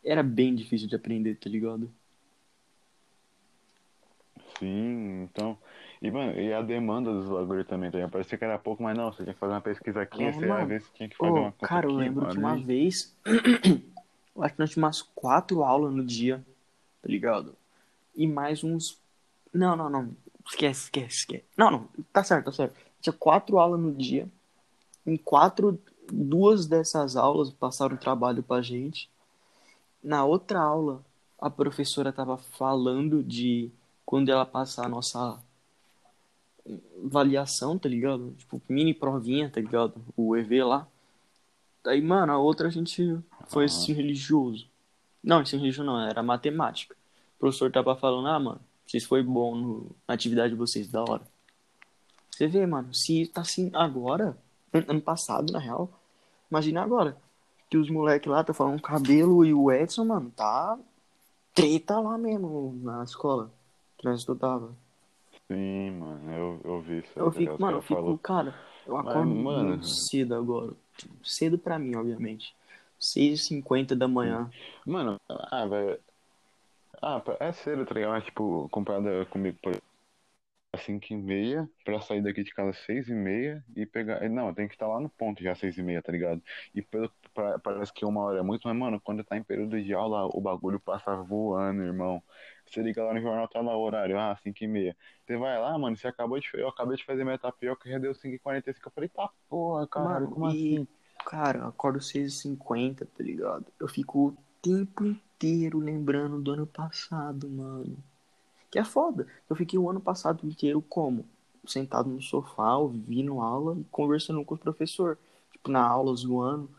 era 0.01 0.23
bem 0.23 0.55
difícil 0.55 0.87
de 0.87 0.95
aprender, 0.95 1.35
tá 1.35 1.49
ligado? 1.49 1.91
Sim, 4.57 5.23
então. 5.23 5.57
E, 6.05 6.11
mano, 6.11 6.39
e 6.39 6.53
a 6.53 6.61
demanda 6.61 7.11
dos 7.11 7.27
bagulhos 7.27 7.67
também, 7.67 7.89
tá? 7.91 8.07
Parecia 8.07 8.37
que 8.37 8.45
era 8.45 8.59
pouco, 8.59 8.83
mas 8.83 8.95
não, 8.95 9.11
você 9.11 9.23
tinha 9.23 9.33
que 9.33 9.39
fazer 9.39 9.53
uma 9.53 9.61
pesquisa 9.61 10.01
aqui, 10.01 10.23
É, 10.23 10.31
você 10.31 10.45
ia 10.47 10.63
mano. 10.63 10.69
ver 10.69 10.81
se 10.81 10.93
tinha 10.93 11.09
que 11.09 11.17
fazer 11.17 11.39
Ô, 11.39 11.39
uma 11.39 11.51
conta 11.51 11.69
cara, 11.69 11.87
eu 11.87 11.95
lembro 11.95 12.27
que 12.27 12.37
ali. 12.37 12.39
uma 12.39 12.55
vez, 12.55 13.15
eu 14.35 14.43
acho 14.43 14.53
que 14.53 14.59
nós 14.59 14.69
tínhamos 14.71 14.99
umas 14.99 15.01
quatro 15.15 15.63
aulas 15.63 15.93
no 15.93 16.03
dia, 16.05 16.43
tá 17.01 17.09
ligado? 17.09 17.55
E 18.15 18.27
mais 18.27 18.63
uns. 18.63 18.97
Não, 19.53 19.75
não, 19.75 19.89
não. 19.89 20.15
Esquece, 20.47 20.85
esquece, 20.85 21.15
esquece. 21.17 21.45
Não, 21.57 21.71
não, 21.71 21.89
tá 22.13 22.23
certo, 22.23 22.45
tá 22.45 22.51
certo. 22.51 22.75
Tinha 23.01 23.13
quatro 23.13 23.57
aulas 23.59 23.79
no 23.79 23.91
dia. 23.93 24.27
Em 25.05 25.17
quatro, 25.17 25.79
duas 26.11 26.67
dessas 26.67 27.15
aulas 27.15 27.51
passaram 27.51 27.97
trabalho 27.97 28.43
pra 28.43 28.61
gente. 28.61 29.09
Na 30.03 30.25
outra 30.25 30.59
aula, 30.61 31.03
a 31.39 31.49
professora 31.49 32.13
tava 32.13 32.37
falando 32.37 33.23
de 33.23 33.71
quando 34.05 34.29
ela 34.29 34.45
passar 34.45 34.85
a 34.85 34.89
nossa 34.89 35.39
avaliação, 37.03 37.77
tá 37.77 37.87
ligado? 37.87 38.33
Tipo, 38.37 38.61
mini 38.67 38.93
provinha, 38.93 39.49
tá 39.49 39.61
ligado? 39.61 39.95
O 40.15 40.35
EV 40.35 40.63
lá. 40.63 40.87
Daí, 41.83 42.01
mano, 42.01 42.31
a 42.33 42.37
outra 42.37 42.67
a 42.67 42.71
gente 42.71 43.19
foi 43.47 43.65
ensino 43.65 43.97
religioso. 43.97 44.67
Não, 45.23 45.41
ensino 45.41 45.61
religioso 45.61 45.85
não, 45.85 45.99
era 45.99 46.23
matemática. 46.23 46.95
O 47.35 47.39
professor 47.39 47.71
tava 47.71 47.95
falando, 47.95 48.27
ah, 48.27 48.39
mano, 48.39 48.61
vocês 48.85 49.03
foi 49.03 49.21
bom 49.21 49.55
no, 49.55 49.95
na 50.07 50.13
atividade 50.13 50.53
de 50.53 50.55
vocês, 50.57 50.87
da 50.87 51.01
hora. 51.01 51.21
Você 52.29 52.47
vê, 52.47 52.65
mano, 52.65 52.93
se 52.93 53.27
tá 53.27 53.41
assim 53.41 53.71
agora, 53.73 54.37
ano 54.73 55.01
passado, 55.01 55.53
na 55.53 55.59
real, 55.59 55.89
imagina 56.49 56.81
agora. 56.81 57.17
Que 57.69 57.77
os 57.77 57.89
moleques 57.89 58.29
lá 58.29 58.43
tá 58.43 58.53
falando 58.53 58.81
cabelo 58.81 59.43
e 59.45 59.53
o 59.53 59.71
Edson, 59.71 60.05
mano, 60.05 60.31
tá 60.35 60.77
treta 61.53 61.99
lá 61.99 62.17
mesmo 62.17 62.77
na 62.83 63.03
escola 63.03 63.51
que 63.97 64.05
nós 64.05 64.19
estudava. 64.19 64.75
Sim, 65.51 65.91
mano, 65.91 66.31
eu, 66.33 66.61
eu 66.63 66.81
vi 66.81 66.99
isso. 66.99 67.11
Eu 67.19 67.31
fico, 67.31 67.61
mano, 67.61 67.77
eu 67.77 67.81
fico, 67.81 68.01
falam- 68.01 68.17
cara, 68.17 68.55
eu 68.85 68.97
acordo 68.97 69.27
mano- 69.29 69.69
muito 69.71 69.87
cedo 69.87 70.33
agora. 70.35 70.73
Cedo 71.23 71.57
pra 71.57 71.77
mim, 71.77 71.95
obviamente. 71.95 72.55
6h50 72.99 73.95
da 73.95 74.07
manhã. 74.07 74.49
Mano, 74.85 75.19
ah, 75.29 75.65
velho. 75.67 75.99
Ah, 77.01 77.21
é 77.39 77.51
cedo, 77.51 77.85
tá 77.85 77.93
ligado? 77.93 78.11
Mas, 78.11 78.25
tipo, 78.25 78.67
comparado 78.69 79.25
comigo, 79.27 79.57
por 79.61 79.75
às 80.73 80.81
5 80.81 81.05
e 81.13 81.15
meia, 81.15 81.69
pra 81.85 82.01
sair 82.01 82.21
daqui 82.21 82.43
de 82.43 82.53
casa 82.53 82.71
às 82.71 82.77
6 82.79 83.07
e 83.07 83.13
meia 83.13 83.63
e 83.75 83.85
pegar. 83.85 84.27
Não, 84.29 84.53
tem 84.53 84.67
que 84.67 84.73
estar 84.73 84.87
lá 84.87 84.99
no 84.99 85.09
ponto 85.09 85.41
já 85.43 85.51
às 85.53 85.59
6 85.59 85.77
e 85.77 85.83
meia, 85.83 86.01
tá 86.01 86.11
ligado? 86.11 86.41
E 86.73 86.81
pelo, 86.81 87.09
pa- 87.33 87.59
parece 87.59 87.93
que 87.93 88.05
uma 88.05 88.21
hora 88.21 88.39
é 88.39 88.41
muito, 88.43 88.67
mas, 88.67 88.75
mano, 88.77 88.99
quando 88.99 89.23
tá 89.23 89.37
em 89.37 89.43
período 89.43 89.81
de 89.81 89.93
aula, 89.93 90.25
o 90.25 90.41
bagulho 90.41 90.79
passa 90.79 91.15
voando, 91.15 91.81
irmão. 91.83 92.21
Você 92.69 92.81
liga 92.81 93.03
lá 93.03 93.13
no 93.13 93.21
jornal, 93.21 93.47
tá 93.47 93.61
lá 93.61 93.75
o 93.77 93.81
horário, 93.81 94.19
ah, 94.19 94.35
5 94.41 94.63
e 94.63 94.67
meia. 94.67 94.95
Você 95.25 95.37
vai 95.37 95.59
lá, 95.59 95.77
mano, 95.77 95.95
você 95.97 96.07
acabou 96.07 96.39
de. 96.39 96.47
Eu 96.53 96.67
acabei 96.69 96.97
de 96.97 97.05
fazer 97.05 97.23
minha 97.23 97.37
tapioca, 97.37 97.89
já 97.89 97.97
deu 97.99 98.13
5 98.15 98.35
e 98.35 98.39
45 98.39 98.89
Eu 98.89 98.93
falei, 98.93 99.09
tá 99.09 99.29
porra, 99.49 99.87
Mano, 99.97 100.27
como 100.29 100.45
e- 100.45 100.81
assim? 100.81 100.87
Cara, 101.25 101.59
eu 101.59 101.65
acordo 101.67 101.99
6h50, 102.01 103.05
tá 103.05 103.23
ligado? 103.23 103.65
Eu 103.79 103.87
fico 103.87 104.27
o 104.29 104.37
tempo 104.61 105.03
inteiro 105.05 105.79
lembrando 105.79 106.41
do 106.41 106.51
ano 106.51 106.67
passado, 106.67 107.49
mano. 107.49 107.97
Que 108.71 108.79
é 108.79 108.85
foda. 108.85 109.27
Eu 109.49 109.55
fiquei 109.55 109.79
o 109.79 109.89
ano 109.89 110.01
passado 110.01 110.45
inteiro 110.47 110.81
como? 110.81 111.25
Sentado 111.67 112.09
no 112.09 112.21
sofá, 112.21 112.77
ouvindo 112.77 113.41
aula 113.41 113.77
e 113.79 113.83
conversando 113.85 114.43
com 114.45 114.55
o 114.55 114.57
professor. 114.57 115.17
Tipo, 115.51 115.71
na 115.71 115.85
aula, 115.87 116.15
zoando. 116.15 116.69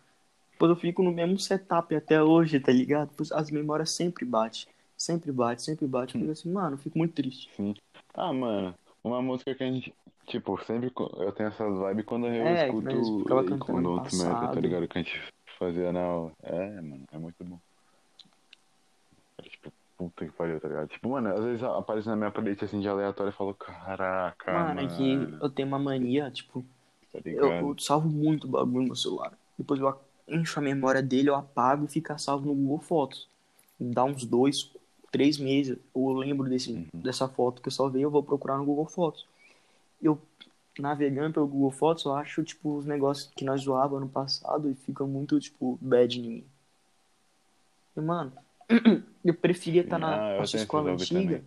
Depois 0.52 0.70
eu 0.70 0.76
fico 0.76 1.02
no 1.02 1.12
mesmo 1.12 1.38
setup 1.38 1.94
até 1.96 2.22
hoje, 2.22 2.60
tá 2.60 2.72
ligado? 2.72 3.10
Pois 3.16 3.32
As 3.32 3.50
memórias 3.50 3.90
sempre 3.92 4.24
batem. 4.24 4.66
Sempre 4.96 5.30
bate, 5.32 5.62
sempre 5.62 5.86
bate. 5.86 6.14
Eu 6.14 6.20
fico 6.20 6.32
assim, 6.32 6.52
mano, 6.52 6.78
fico 6.78 6.98
muito 6.98 7.14
triste. 7.14 7.50
Sim. 7.54 7.74
Ah, 8.14 8.32
mano, 8.32 8.74
uma 9.04 9.20
música 9.20 9.54
que 9.54 9.62
a 9.62 9.70
gente. 9.70 9.94
Tipo, 10.26 10.58
sempre 10.64 10.90
eu 10.96 11.32
tenho 11.32 11.48
essas 11.48 11.78
vibes 11.78 12.04
quando 12.04 12.26
eu 12.26 12.46
É, 12.46 12.66
escuto 12.66 12.90
e 12.90 13.58
quando 13.58 13.86
outro 13.90 14.16
metal, 14.16 14.54
tá 14.54 14.60
ligado? 14.60 14.88
Que 14.88 14.98
a 14.98 15.02
gente 15.02 15.22
fazia 15.58 15.92
na 15.92 16.00
aula. 16.00 16.32
É, 16.42 16.80
mano, 16.80 17.04
é 17.12 17.18
muito 17.18 17.44
bom. 17.44 17.58
É, 19.38 19.42
tipo, 19.42 19.72
puta 19.96 20.26
que 20.26 20.32
pariu, 20.32 20.60
tá 20.60 20.68
ligado? 20.68 20.88
Tipo, 20.88 21.10
mano, 21.10 21.28
às 21.28 21.44
vezes 21.44 21.62
aparece 21.62 22.08
na 22.08 22.16
minha 22.16 22.30
playlist 22.30 22.62
assim 22.62 22.80
de 22.80 22.88
aleatório 22.88 23.30
e 23.30 23.36
falo, 23.36 23.54
caraca, 23.54 24.52
Mano, 24.52 24.80
é 24.80 24.86
que 24.88 25.38
eu 25.40 25.50
tenho 25.50 25.68
uma 25.68 25.78
mania, 25.78 26.30
tipo, 26.30 26.64
tá 27.12 27.20
Eu, 27.24 27.52
eu 27.52 27.78
salvo 27.78 28.08
muito 28.08 28.46
bagulho 28.48 28.80
no 28.80 28.86
meu 28.86 28.96
celular. 28.96 29.32
Depois 29.58 29.80
eu 29.80 29.98
encho 30.28 30.58
a 30.58 30.62
memória 30.62 31.02
dele, 31.02 31.30
eu 31.30 31.34
apago 31.34 31.84
e 31.84 31.88
fica 31.88 32.18
salvo 32.18 32.46
no 32.46 32.54
Google 32.54 32.80
Fotos. 32.80 33.28
Dá 33.78 34.04
uns 34.04 34.24
dois, 34.24 34.70
três 35.16 35.38
meses, 35.38 35.78
eu 35.94 36.12
lembro 36.12 36.46
desse, 36.46 36.72
Uhum. 36.72 36.86
dessa 36.92 37.26
foto 37.26 37.62
que 37.62 37.68
eu 37.68 37.72
salvei, 37.72 38.04
eu 38.04 38.10
vou 38.10 38.22
procurar 38.22 38.58
no 38.58 38.66
Google 38.66 38.84
Fotos. 38.84 39.26
Eu, 40.02 40.20
navegando 40.78 41.32
pelo 41.32 41.46
Google 41.46 41.70
Fotos, 41.70 42.04
eu 42.04 42.12
acho, 42.14 42.44
tipo, 42.44 42.76
os 42.76 42.84
negócios 42.84 43.32
que 43.34 43.42
nós 43.42 43.62
zoávamos 43.62 44.02
ano 44.02 44.10
passado 44.10 44.68
e 44.70 44.74
fica 44.74 45.06
muito, 45.06 45.40
tipo, 45.40 45.78
bad 45.80 46.20
em 46.20 46.22
mim. 46.22 46.44
E, 47.96 48.00
mano, 48.02 48.30
eu 49.24 49.32
preferia 49.32 49.80
estar 49.80 49.96
Sim. 49.96 50.02
na 50.02 50.16
Ah, 50.16 50.38
nossa 50.40 50.56
escola 50.58 50.92
antiga 50.92 51.36
também. 51.36 51.44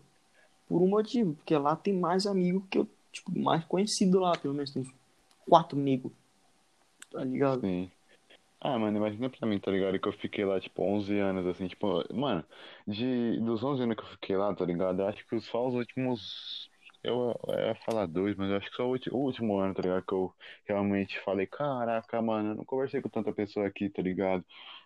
por 0.67 0.81
um 0.81 0.87
motivo, 0.87 1.35
porque 1.35 1.55
lá 1.55 1.75
tem 1.75 1.93
mais 1.93 2.25
amigo 2.25 2.65
que 2.71 2.79
eu, 2.79 2.87
tipo, 3.11 3.37
mais 3.37 3.63
conhecido 3.65 4.19
lá, 4.19 4.35
pelo 4.35 4.55
menos 4.55 4.71
tem 4.71 4.83
quatro 5.47 5.77
amigos, 5.77 6.11
tá 7.11 7.23
ligado? 7.23 7.61
Sim. 7.61 7.91
Ah, 8.61 8.77
mano, 8.77 8.97
imagina 8.97 9.29
pra 9.29 9.47
mim, 9.47 9.57
tá 9.59 9.71
ligado? 9.71 9.97
Que 9.99 10.07
eu 10.07 10.11
fiquei 10.13 10.43
lá, 10.43 10.59
tipo, 10.59 10.83
11 10.83 11.17
anos, 11.17 11.45
assim, 11.47 11.67
tipo, 11.67 11.87
mano, 12.13 12.43
de, 12.85 13.39
dos 13.39 13.63
11 13.63 13.83
anos 13.83 13.95
que 13.95 14.01
eu 14.03 14.07
fiquei 14.07 14.35
lá, 14.35 14.53
tá 14.53 14.65
ligado? 14.65 15.01
Eu 15.01 15.07
acho 15.07 15.25
que 15.25 15.39
só 15.39 15.65
os 15.67 15.75
últimos, 15.75 16.69
eu, 17.01 17.33
eu 17.47 17.59
ia 17.67 17.75
falar 17.85 18.05
dois, 18.05 18.35
mas 18.35 18.49
eu 18.49 18.57
acho 18.57 18.69
que 18.69 18.75
só 18.75 18.85
o, 18.85 18.95
o 19.13 19.17
último 19.17 19.57
ano, 19.57 19.73
tá 19.73 19.81
ligado? 19.81 20.03
Que 20.05 20.13
eu 20.13 20.35
realmente 20.65 21.17
falei, 21.21 21.47
caraca, 21.47 22.21
mano, 22.21 22.49
eu 22.51 22.55
não 22.55 22.65
conversei 22.65 23.01
com 23.01 23.07
tanta 23.07 23.31
pessoa 23.31 23.65
aqui, 23.65 23.89
tá 23.89 24.01
ligado? 24.01 24.43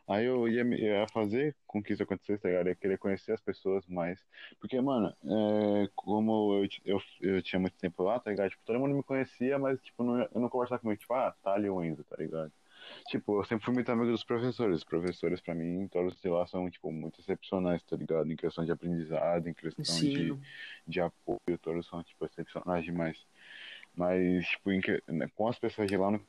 Aí 0.08 0.26
eu 0.26 0.48
ia, 0.48 0.64
me- 0.64 0.80
eu 0.80 0.94
ia 1.02 1.08
fazer 1.08 1.56
com 1.66 1.82
que 1.82 1.94
isso 1.94 2.04
acontecesse, 2.04 2.44
tá 2.44 2.50
ligado? 2.50 2.68
Eu 2.68 2.72
ia 2.72 2.76
querer 2.76 2.98
conhecer 3.00 3.32
as 3.32 3.42
pessoas 3.42 3.88
mais. 3.88 4.20
Porque, 4.60 4.80
mano, 4.82 5.08
é, 5.84 5.90
como 5.96 6.54
eu, 6.64 6.68
eu, 6.86 7.02
eu 7.22 7.42
tinha 7.42 7.60
muito 7.60 7.76
tempo 7.78 8.04
lá, 8.04 8.20
tá 8.20 8.30
ligado? 8.30 8.52
Tipo, 8.52 8.64
todo 8.66 8.80
mundo 8.80 8.94
me 8.96 9.02
conhecia, 9.04 9.58
mas, 9.58 9.82
tipo, 9.82 10.04
não, 10.04 10.22
eu 10.22 10.42
não 10.42 10.50
conversava 10.50 10.80
comigo, 10.82 11.00
tipo, 11.00 11.14
ah, 11.16 11.34
tá 11.42 11.54
ali 11.56 11.68
o 11.70 11.84
Enzo, 11.84 12.04
tá 12.04 12.16
ligado? 12.18 12.52
Tipo, 13.08 13.40
eu 13.40 13.44
sempre 13.44 13.66
fui 13.66 13.74
muito 13.74 13.92
amigo 13.92 14.12
dos 14.12 14.24
professores. 14.24 14.78
Os 14.78 14.84
professores, 14.84 15.42
pra 15.42 15.54
mim, 15.54 15.88
todos 15.88 16.20
de 16.22 16.30
lá 16.30 16.46
são, 16.48 16.70
tipo, 16.70 16.92
muito 16.92 17.20
excepcionais, 17.20 17.84
tá 17.84 17.96
ligado? 17.96 18.32
Em 18.32 18.36
questão 18.36 18.64
de 18.64 18.72
aprendizado, 18.72 19.48
em 19.48 19.54
questão 19.54 19.84
de, 19.84 20.08
Ensino. 20.08 20.42
de 20.88 21.02
apoio, 21.02 21.58
todos 21.62 21.88
são, 21.88 22.02
tipo, 22.04 22.26
excepcionais 22.26 22.84
demais. 22.84 23.18
Mas, 23.96 24.48
tipo, 24.48 24.72
em 24.72 24.82
né, 25.08 25.30
com 25.36 25.48
as 25.48 25.60
pessoas 25.60 25.88
de 25.88 25.98
lá, 25.98 26.12
não... 26.12 26.20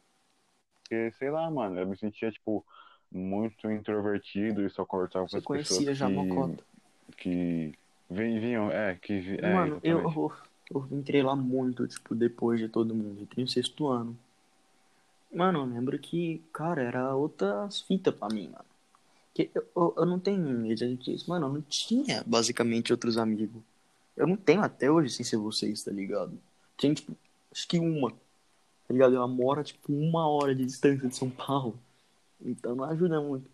porque, 0.82 1.10
sei 1.12 1.30
lá, 1.30 1.50
mano, 1.50 1.78
eu 1.78 1.86
me 1.86 1.96
sentia, 1.96 2.30
tipo, 2.30 2.64
muito 3.10 3.70
introvertido 3.70 4.66
e 4.66 4.70
só 4.70 4.84
conversava 4.84 5.24
com 5.24 5.30
Você 5.30 5.38
as 5.38 5.44
pessoas 5.44 5.68
conhecia 5.68 5.94
já 5.94 6.06
que, 6.08 6.12
Mocota. 6.12 6.64
que 7.16 7.72
vinham, 8.10 8.70
é, 8.70 8.94
que 8.96 9.38
é, 9.40 9.52
Mano, 9.52 9.80
eu, 9.82 10.00
exatamente. 10.00 10.16
eu, 10.16 10.32
eu 10.90 10.98
entrei 10.98 11.22
lá 11.22 11.36
muito, 11.36 11.86
tipo, 11.86 12.14
depois 12.14 12.58
de 12.58 12.68
todo 12.68 12.94
mundo. 12.94 13.22
Entrei 13.22 13.44
no 13.44 13.48
sexto 13.48 13.88
ano. 13.88 14.18
Mano, 15.34 15.60
eu 15.60 15.64
lembro 15.64 15.98
que, 15.98 16.42
cara, 16.52 16.82
era 16.82 17.14
outras 17.14 17.80
fitas 17.80 18.14
pra 18.14 18.28
mim, 18.28 18.48
mano. 18.48 18.64
Que 19.34 19.50
eu, 19.54 19.66
eu, 19.76 19.94
eu 19.98 20.06
não 20.06 20.18
tenho 20.20 20.40
medo 20.40 20.96
disso. 20.96 21.28
Mano, 21.28 21.46
eu 21.46 21.52
não 21.54 21.62
tinha, 21.62 22.22
basicamente, 22.24 22.92
outros 22.92 23.18
amigos. 23.18 23.60
Eu 24.16 24.26
não 24.26 24.36
tenho 24.36 24.62
até 24.62 24.90
hoje 24.90 25.10
sem 25.10 25.24
ser 25.24 25.36
vocês, 25.36 25.82
tá 25.82 25.90
ligado? 25.90 26.38
Tinha, 26.76 26.94
tipo, 26.94 27.16
acho 27.52 27.66
que 27.66 27.78
uma. 27.80 28.10
Tá 28.10 28.92
ligado? 28.92 29.16
Ela 29.16 29.26
mora, 29.26 29.64
tipo, 29.64 29.92
uma 29.92 30.28
hora 30.28 30.54
de 30.54 30.64
distância 30.64 31.08
de 31.08 31.16
São 31.16 31.28
Paulo. 31.30 31.78
Então 32.40 32.76
não 32.76 32.84
ajuda 32.84 33.20
muito. 33.20 33.50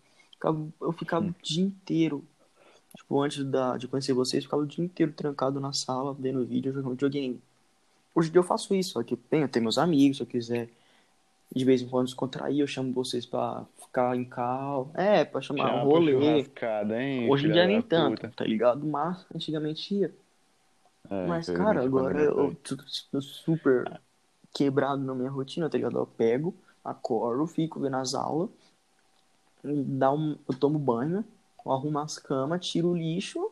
Eu 0.79 0.91
ficava 0.93 1.27
o 1.27 1.35
dia 1.41 1.63
inteiro. 1.63 2.23
Tipo, 2.95 3.21
antes 3.21 3.43
da, 3.45 3.77
de 3.77 3.87
conhecer 3.87 4.13
vocês, 4.13 4.43
eu 4.43 4.47
ficava 4.47 4.63
o 4.63 4.67
dia 4.67 4.83
inteiro 4.83 5.13
trancado 5.13 5.59
na 5.59 5.73
sala, 5.73 6.13
vendo 6.13 6.45
vídeo, 6.45 6.73
jogando 6.73 6.91
videogame. 6.91 7.41
Hoje 8.13 8.29
em 8.29 8.31
dia 8.33 8.39
eu 8.39 8.43
faço 8.43 8.75
isso, 8.75 8.91
só 8.91 9.03
que 9.03 9.13
eu 9.13 9.17
tenho, 9.29 9.45
eu 9.45 9.49
tenho 9.49 9.63
meus 9.63 9.77
amigos, 9.77 10.17
se 10.17 10.23
eu 10.23 10.27
quiser 10.27 10.69
de 11.53 11.65
vez 11.65 11.81
em 11.81 11.87
quando 11.87 12.05
descontrair, 12.05 12.59
eu 12.59 12.67
chamo 12.67 12.93
vocês 12.93 13.25
pra 13.25 13.65
ficar 13.77 14.15
em 14.15 14.23
carro. 14.23 14.89
É, 14.93 15.25
pra 15.25 15.41
chamar 15.41 15.67
Chama 15.67 15.83
um 15.83 15.85
rolê. 15.85 16.45
hein, 16.93 17.29
Hoje 17.29 17.47
em 17.47 17.51
dia 17.51 17.65
nem 17.65 17.81
tanto, 17.81 18.21
puta. 18.21 18.33
tá 18.35 18.45
ligado? 18.45 18.85
Mas 18.85 19.25
antigamente 19.35 19.93
ia. 19.93 20.15
É, 21.09 21.27
Mas, 21.27 21.49
cara, 21.49 21.83
agora 21.83 22.17
eu 22.21 22.55
tô 23.11 23.21
super 23.21 23.99
quebrado 24.53 25.03
na 25.03 25.13
minha 25.13 25.29
rotina, 25.29 25.69
tá 25.69 25.77
ligado? 25.77 25.97
Eu 25.97 26.07
pego, 26.07 26.55
acordo, 26.83 27.45
fico 27.47 27.79
vendo 27.79 27.97
as 27.97 28.13
aulas, 28.15 28.49
dá 29.63 30.11
um, 30.11 30.37
eu 30.47 30.57
tomo 30.57 30.79
banho, 30.79 31.23
eu 31.65 31.71
arrumo 31.71 31.99
as 31.99 32.17
camas, 32.17 32.65
tiro 32.65 32.89
o 32.89 32.97
lixo, 32.97 33.51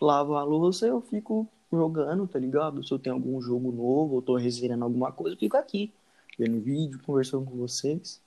lavo 0.00 0.34
a 0.34 0.42
louça 0.44 0.86
eu 0.86 1.00
fico 1.00 1.46
jogando, 1.72 2.26
tá 2.26 2.38
ligado? 2.38 2.84
Se 2.86 2.92
eu 2.92 2.98
tenho 2.98 3.16
algum 3.16 3.40
jogo 3.40 3.70
novo, 3.70 4.16
ou 4.16 4.22
tô 4.22 4.36
resenhando 4.36 4.84
alguma 4.84 5.12
coisa, 5.12 5.34
eu 5.34 5.38
fico 5.38 5.56
aqui, 5.56 5.92
vendo 6.38 6.60
vídeo, 6.60 7.00
conversando 7.04 7.44
com 7.44 7.56
vocês. 7.56 8.22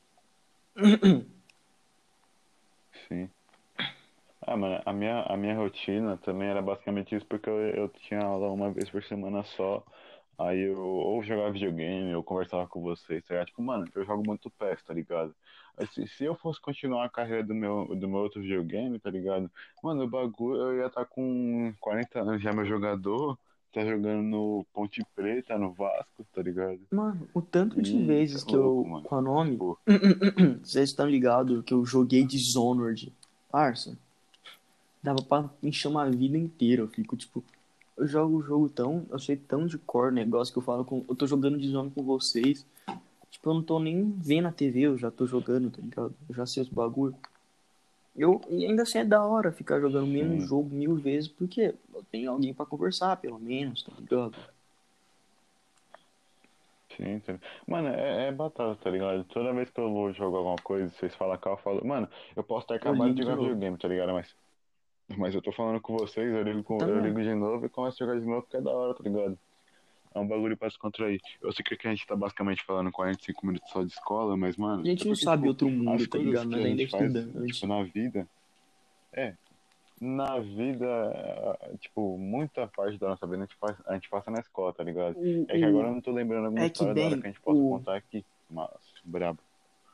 Sim. 3.07 3.29
Ah, 4.41 4.57
mano, 4.57 4.81
a 4.85 4.91
minha, 4.93 5.21
a 5.23 5.37
minha 5.37 5.55
rotina 5.55 6.17
também 6.17 6.47
era 6.49 6.61
basicamente 6.61 7.15
isso, 7.15 7.25
porque 7.25 7.49
eu, 7.49 7.59
eu 7.59 7.89
tinha 7.89 8.21
aula 8.21 8.51
uma 8.51 8.71
vez 8.71 8.89
por 8.89 9.03
semana 9.03 9.43
só. 9.43 9.83
Aí 10.37 10.61
eu 10.61 10.79
ou 10.79 11.21
jogava 11.23 11.51
videogame, 11.51 12.15
ou 12.15 12.23
conversava 12.23 12.67
com 12.67 12.81
vocês, 12.81 13.23
tá 13.23 13.35
ligado? 13.35 13.47
Tipo, 13.47 13.61
mano, 13.61 13.85
eu 13.93 14.03
jogo 14.05 14.23
muito 14.25 14.49
PES, 14.49 14.81
tá 14.83 14.93
ligado? 14.93 15.35
Aí, 15.77 15.87
se, 15.87 16.23
eu 16.23 16.35
fosse 16.35 16.59
continuar 16.59 17.05
a 17.05 17.09
carreira 17.09 17.43
do 17.43 17.53
meu, 17.53 17.95
do 17.95 18.07
meu 18.07 18.19
outro 18.19 18.41
videogame, 18.41 18.99
tá 18.99 19.09
ligado? 19.11 19.49
Mano, 19.83 20.03
o 20.03 20.07
bagulho, 20.09 20.61
eu 20.61 20.77
ia 20.79 20.87
estar 20.87 21.05
com 21.05 21.73
40 21.79 22.21
anos 22.21 22.41
já, 22.41 22.51
meu 22.51 22.65
jogador, 22.65 23.37
tá 23.71 23.85
jogando 23.85 24.21
no 24.23 24.65
Ponte 24.73 25.03
Preta, 25.15 25.57
no 25.57 25.71
Vasco, 25.71 26.25
tá 26.33 26.41
ligado? 26.41 26.79
Mano, 26.91 27.27
o 27.33 27.41
tanto 27.41 27.81
de 27.81 28.03
vezes 28.03 28.43
tá 28.43 28.49
que 28.49 28.55
eu. 28.55 28.63
louco, 28.63 28.89
mano. 28.89 29.03
Qual 29.05 29.19
é 29.19 29.23
o 29.23 29.25
nome? 29.25 29.57
Pô, 29.57 29.77
Vocês 30.63 30.89
estão 30.89 31.07
ligados 31.09 31.63
que 31.63 31.73
eu 31.73 31.85
joguei 31.85 32.23
Dishonored. 32.23 33.11
Parça. 33.49 33.97
Dava 35.01 35.21
pra 35.21 35.49
encher 35.63 35.87
uma 35.87 36.09
vida 36.09 36.37
inteira. 36.37 36.81
Eu 36.81 36.87
fico, 36.87 37.15
tipo. 37.15 37.43
Eu 37.97 38.07
jogo 38.07 38.37
o 38.37 38.41
jogo 38.41 38.69
tão. 38.69 39.05
Eu 39.09 39.19
sei 39.19 39.35
tão 39.35 39.65
de 39.65 39.77
cor 39.77 40.11
negócio 40.11 40.53
que 40.53 40.59
eu 40.59 40.63
falo 40.63 40.85
com. 40.85 41.03
Eu 41.07 41.15
tô 41.15 41.25
jogando 41.25 41.57
Dishonored 41.57 41.93
com 41.93 42.03
vocês. 42.03 42.65
Tipo, 43.29 43.49
eu 43.49 43.53
não 43.53 43.63
tô 43.63 43.79
nem 43.79 44.11
vendo 44.17 44.47
a 44.47 44.51
TV, 44.51 44.81
eu 44.81 44.97
já 44.97 45.09
tô 45.09 45.25
jogando, 45.25 45.71
tá 45.71 45.81
ligado? 45.81 46.13
Eu 46.27 46.35
já 46.35 46.45
sei 46.45 46.63
os 46.63 46.69
bagulho. 46.69 47.15
Eu, 48.15 48.41
e 48.49 48.65
ainda 48.65 48.83
assim 48.83 48.99
é 48.99 49.05
da 49.05 49.23
hora 49.25 49.51
ficar 49.51 49.79
jogando 49.79 50.03
o 50.03 50.07
mesmo 50.07 50.39
Sim. 50.41 50.47
jogo 50.47 50.69
mil 50.69 50.95
vezes, 50.95 51.29
porque 51.29 51.73
eu 51.93 52.03
tenho 52.11 52.31
alguém 52.31 52.53
pra 52.53 52.65
conversar, 52.65 53.17
pelo 53.17 53.39
menos, 53.39 53.83
tá 53.83 53.91
ligado? 53.97 54.35
sim, 56.95 57.19
tá 57.19 57.39
Mano, 57.67 57.89
é, 57.89 58.27
é 58.27 58.31
batata, 58.31 58.75
tá 58.81 58.89
ligado? 58.89 59.23
Toda 59.25 59.53
vez 59.53 59.69
que 59.69 59.79
eu 59.79 59.91
vou 59.91 60.11
jogar 60.13 60.37
alguma 60.39 60.57
coisa, 60.57 60.89
vocês 60.89 61.15
falam 61.15 61.37
cá, 61.37 61.51
eu 61.51 61.57
falo, 61.57 61.85
mano, 61.85 62.07
eu 62.35 62.43
posso 62.43 62.65
estar 62.65 62.75
acabado 62.75 63.13
de 63.13 63.23
jogar 63.23 63.35
videogame, 63.37 63.77
tá 63.77 63.87
ligado? 63.87 64.13
Mas, 64.13 64.35
mas 65.17 65.35
eu 65.35 65.41
tô 65.41 65.51
falando 65.51 65.81
com 65.81 65.97
vocês, 65.97 66.31
eu 66.33 66.43
ligo, 66.43 66.63
com, 66.63 66.75
eu 66.79 66.87
Também. 66.87 67.03
ligo 67.03 67.21
de 67.21 67.33
novo 67.35 67.65
e 67.65 67.69
começo 67.69 68.03
a 68.03 68.07
jogar 68.07 68.19
de 68.19 68.25
novo 68.25 68.41
porque 68.43 68.57
é 68.57 68.61
da 68.61 68.71
hora, 68.71 68.93
tá 68.95 69.03
ligado? 69.03 69.37
É 70.13 70.19
um 70.19 70.27
bagulho 70.27 70.57
pra 70.57 70.69
se 70.69 70.77
contrair. 70.77 71.21
Eu 71.41 71.51
sei 71.53 71.63
que 71.63 71.87
a 71.87 71.91
gente 71.91 72.05
tá 72.05 72.15
basicamente 72.15 72.63
falando 72.65 72.91
45 72.91 73.45
minutos 73.45 73.69
só 73.71 73.81
de 73.81 73.93
escola, 73.93 74.35
mas, 74.35 74.57
mano. 74.57 74.81
A 74.81 74.85
gente 74.85 75.03
é 75.03 75.05
não 75.05 75.11
porque, 75.13 75.23
sabe 75.23 75.41
tipo, 75.43 75.49
outro 75.49 75.69
mundo, 75.69 76.07
tá 76.07 76.17
ligado? 76.17 76.49
que 76.49 76.55
Mas 76.55 76.65
ainda 76.65 76.83
estudante. 76.83 77.53
tipo, 77.53 77.67
na 77.67 77.83
vida. 77.83 78.27
É. 79.13 79.33
Na 80.01 80.39
vida, 80.39 81.59
tipo, 81.79 82.17
muita 82.17 82.67
parte 82.67 82.97
da 82.97 83.09
nossa 83.09 83.25
vida 83.27 83.37
a 83.43 83.45
gente, 83.45 83.55
faz, 83.55 83.77
a 83.85 83.93
gente 83.93 84.09
passa 84.09 84.31
na 84.31 84.39
escola, 84.39 84.73
tá 84.73 84.83
ligado? 84.83 85.15
O, 85.17 85.45
É 85.47 85.57
que 85.59 85.63
o- 85.63 85.67
agora 85.67 85.87
eu 85.89 85.93
não 85.93 86.01
tô 86.01 86.11
lembrando 86.11 86.45
alguma 86.45 86.65
é 86.65 86.69
que 86.69 86.73
história 86.73 86.93
da 86.95 87.01
hora 87.01 87.09
bem, 87.11 87.21
que 87.21 87.27
a 87.27 87.29
gente 87.31 87.41
possa 87.41 87.59
o- 87.59 87.69
contar 87.69 87.95
aqui. 87.97 88.25
Mas, 88.49 88.69
brabo. 89.05 89.39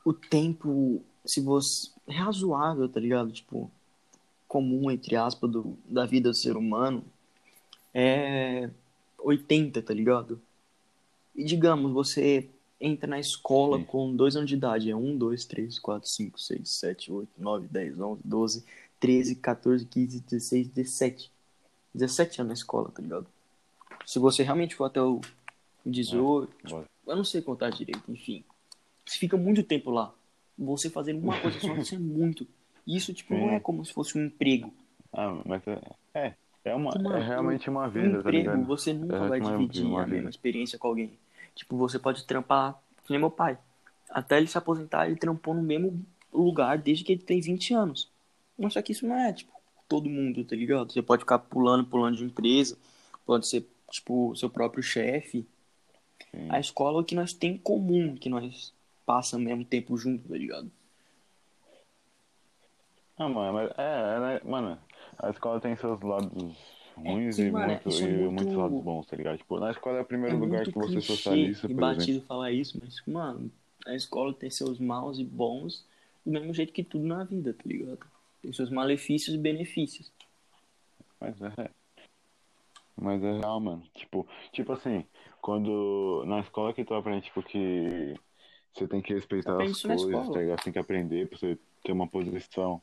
o 0.04 0.12
tempo, 0.12 1.00
se 1.24 1.40
você. 1.40 1.90
É 2.08 2.12
razoável, 2.12 2.88
tá 2.88 2.98
ligado? 2.98 3.30
Tipo, 3.30 3.70
comum, 4.48 4.90
entre 4.90 5.14
aspas, 5.14 5.48
do, 5.50 5.76
da 5.84 6.06
vida 6.06 6.30
do 6.30 6.34
ser 6.34 6.56
humano 6.56 7.04
é 7.92 8.70
80, 9.18 9.82
tá 9.82 9.92
ligado? 9.94 10.40
E 11.34 11.44
digamos, 11.44 11.92
você 11.92 12.48
entra 12.80 13.08
na 13.08 13.18
escola 13.18 13.78
Sim. 13.78 13.84
com 13.84 14.14
dois 14.14 14.36
anos 14.36 14.48
de 14.48 14.56
idade. 14.56 14.90
É 14.90 14.96
1, 14.96 15.16
2, 15.16 15.44
3, 15.44 15.78
4, 15.78 16.08
5, 16.08 16.40
6, 16.40 16.68
7, 16.68 17.12
8, 17.12 17.28
9, 17.38 17.68
10, 17.68 18.00
11, 18.00 18.20
12, 18.24 18.64
13, 19.00 19.34
14, 19.36 19.84
15, 19.84 20.20
16, 20.20 20.68
17. 20.68 21.30
17 21.94 22.40
anos 22.40 22.48
na 22.48 22.54
escola, 22.54 22.90
tá 22.90 23.02
ligado? 23.02 23.26
Se 24.06 24.18
você 24.18 24.42
realmente 24.42 24.74
for 24.74 24.84
até 24.84 25.02
o 25.02 25.20
18, 25.84 26.68
Bora. 26.68 26.86
eu 27.06 27.16
não 27.16 27.24
sei 27.24 27.42
contar 27.42 27.70
direito, 27.70 28.02
enfim. 28.08 28.44
Você 29.04 29.18
fica 29.18 29.36
muito 29.36 29.62
tempo 29.62 29.90
lá. 29.90 30.14
Você 30.56 30.90
fazendo 30.90 31.22
uma 31.22 31.40
coisa 31.40 31.58
só, 31.60 31.74
isso 31.76 31.94
é 31.94 31.98
muito. 31.98 32.46
Isso, 32.86 33.12
tipo, 33.12 33.34
não 33.34 33.48
Sim. 33.48 33.54
é 33.54 33.60
como 33.60 33.84
se 33.84 33.92
fosse 33.92 34.18
um 34.18 34.24
emprego. 34.26 34.72
Ah, 35.12 35.40
mas 35.44 35.62
é. 36.14 36.34
É, 36.68 36.72
é, 36.72 36.74
uma, 36.74 36.92
Mano, 36.94 37.16
é 37.16 37.24
realmente 37.26 37.68
uma 37.70 37.86
Um 37.86 37.90
vida, 37.90 38.10
tá 38.10 38.18
emprego, 38.18 38.30
ligado? 38.50 38.64
você 38.64 38.92
nunca 38.92 39.16
É 39.16 39.28
vai 39.28 39.40
uma- 39.40 39.50
dividir 39.52 39.84
uma 39.86 40.02
a 40.02 40.06
mesma 40.06 40.30
experiência 40.30 40.78
com 40.78 40.88
alguém. 40.88 41.18
Tipo, 41.54 41.76
você 41.76 41.98
pode 41.98 42.24
trampar, 42.24 42.80
que 43.04 43.10
nem 43.10 43.18
meu 43.18 43.30
pai. 43.30 43.58
Até 44.10 44.36
ele 44.38 44.46
se 44.46 44.56
aposentar, 44.56 45.06
ele 45.06 45.16
trampou 45.16 45.54
no 45.54 45.62
mesmo 45.62 46.04
lugar 46.32 46.78
desde 46.78 47.04
que 47.04 47.12
ele 47.12 47.22
tem 47.22 47.40
20 47.40 47.74
anos. 47.74 48.10
Mas 48.58 48.72
só 48.74 48.82
que 48.82 48.92
isso 48.92 49.06
não 49.06 49.16
é, 49.16 49.32
tipo, 49.32 49.52
todo 49.88 50.08
mundo, 50.08 50.44
tá 50.44 50.54
ligado? 50.56 50.92
Você 50.92 51.02
pode 51.02 51.22
ficar 51.22 51.38
pulando, 51.38 51.84
pulando 51.84 52.16
de 52.16 52.24
empresa. 52.24 52.76
Pode 53.26 53.46
ser, 53.46 53.66
tipo, 53.90 54.34
seu 54.36 54.48
próprio 54.50 54.82
chefe. 54.82 55.46
A 56.48 56.60
escola 56.60 56.98
é 56.98 57.02
o 57.02 57.04
que 57.04 57.14
nós 57.14 57.32
tem 57.32 57.52
em 57.52 57.58
comum, 57.58 58.14
que 58.16 58.28
nós 58.28 58.72
passamos 59.06 59.46
mesmo 59.46 59.64
tempo 59.64 59.96
junto, 59.96 60.28
tá 60.28 60.34
ligado? 60.36 60.70
Ah, 63.16 63.28
mano, 63.28 63.52
mas 63.52 63.70
é, 63.76 64.14
ela 64.16 64.32
é- 64.34 64.44
mano, 64.44 64.78
a 65.18 65.30
escola 65.30 65.60
tem 65.60 65.76
seus 65.76 66.00
lados 66.00 66.56
ruins 66.96 67.36
que, 67.36 67.42
e, 67.42 67.50
mano, 67.50 67.66
muito, 67.66 67.88
é 67.88 67.92
e 67.92 68.06
muito- 68.06 68.32
muitos 68.32 68.54
lados 68.54 68.80
bons, 68.80 69.06
tá 69.06 69.16
ligado? 69.16 69.38
Tipo, 69.38 69.60
na 69.60 69.70
escola 69.70 69.98
é 69.98 70.00
o 70.00 70.04
primeiro 70.04 70.36
é 70.36 70.38
lugar 70.38 70.64
que 70.64 70.78
você 70.78 71.00
socializa, 71.00 71.66
e 71.68 71.74
batido 71.74 72.02
exemplo. 72.02 72.26
falar 72.26 72.52
isso, 72.52 72.78
mas, 72.80 73.02
mano, 73.06 73.50
a 73.86 73.94
escola 73.94 74.32
tem 74.32 74.50
seus 74.50 74.78
maus 74.78 75.18
e 75.18 75.24
bons 75.24 75.84
do 76.24 76.32
mesmo 76.32 76.52
jeito 76.52 76.72
que 76.72 76.84
tudo 76.84 77.06
na 77.06 77.24
vida, 77.24 77.52
tá 77.54 77.62
ligado? 77.64 78.00
Tem 78.42 78.52
seus 78.52 78.70
malefícios 78.70 79.34
e 79.34 79.38
benefícios. 79.38 80.12
Mas 81.20 81.40
é. 81.40 81.70
Mas 83.00 83.22
é 83.22 83.38
real, 83.38 83.60
mano. 83.60 83.82
Tipo, 83.94 84.26
tipo 84.52 84.72
assim, 84.72 85.04
quando. 85.40 86.24
Na 86.26 86.40
escola 86.40 86.72
que 86.74 86.84
tu 86.84 86.94
aprende, 86.94 87.26
tipo, 87.26 87.42
que 87.42 88.14
você 88.74 88.86
tem 88.86 89.00
que 89.00 89.14
respeitar 89.14 89.62
as 89.62 89.82
coisas, 89.82 90.28
tá 90.28 90.40
ligado? 90.40 90.62
Tem 90.62 90.72
que 90.72 90.78
aprender 90.78 91.28
pra 91.28 91.38
você 91.38 91.58
ter 91.82 91.92
uma 91.92 92.06
posição 92.08 92.82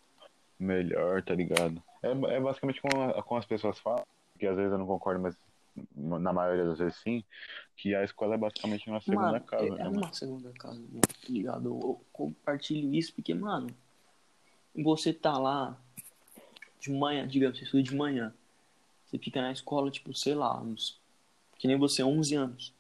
melhor, 0.60 1.22
tá 1.24 1.34
ligado? 1.34 1.82
É, 2.02 2.10
é 2.12 2.40
basicamente 2.40 2.82
como, 2.82 3.24
como 3.24 3.40
as 3.40 3.46
pessoas 3.46 3.80
falam, 3.80 4.04
que 4.38 4.46
às 4.46 4.56
vezes 4.56 4.72
eu 4.72 4.78
não 4.78 4.88
concordo, 4.88 5.22
mas 5.22 5.36
na 5.96 6.32
maioria 6.32 6.66
das 6.66 6.80
vezes 6.80 6.98
sim, 7.00 7.24
que 7.76 7.94
a 7.94 8.04
escola 8.04 8.36
é 8.36 8.38
basicamente 8.38 8.90
uma 8.90 9.02
segunda 9.02 9.32
mano, 9.34 9.46
casa, 9.46 9.66
é, 9.66 9.70
né, 9.70 9.82
é 9.82 9.90
uma 9.90 10.14
segunda 10.14 10.52
casa, 10.54 10.80
mano, 10.80 11.02
tá 11.02 11.30
ligado? 11.30 11.70
Eu, 11.70 11.80
eu 11.82 12.02
compartilho 12.14 12.94
isso 12.94 13.14
porque, 13.14 13.34
mano, 13.34 13.68
você 14.74 15.14
tá 15.14 15.38
lá 15.38 15.78
de 16.80 16.92
manhã, 16.92 17.28
digamos, 17.28 17.58
você 17.58 17.66
estuda 17.66 17.84
de 17.84 17.96
manhã. 17.96 18.34
Você 19.06 19.18
fica 19.18 19.42
na 19.42 19.52
escola, 19.52 19.90
tipo, 19.90 20.14
sei 20.14 20.36
lá, 20.36 20.60
uns, 20.62 21.00
que 21.58 21.68
nem 21.68 21.78
você, 21.78 22.04
11 22.04 22.36
anos. 22.36 22.74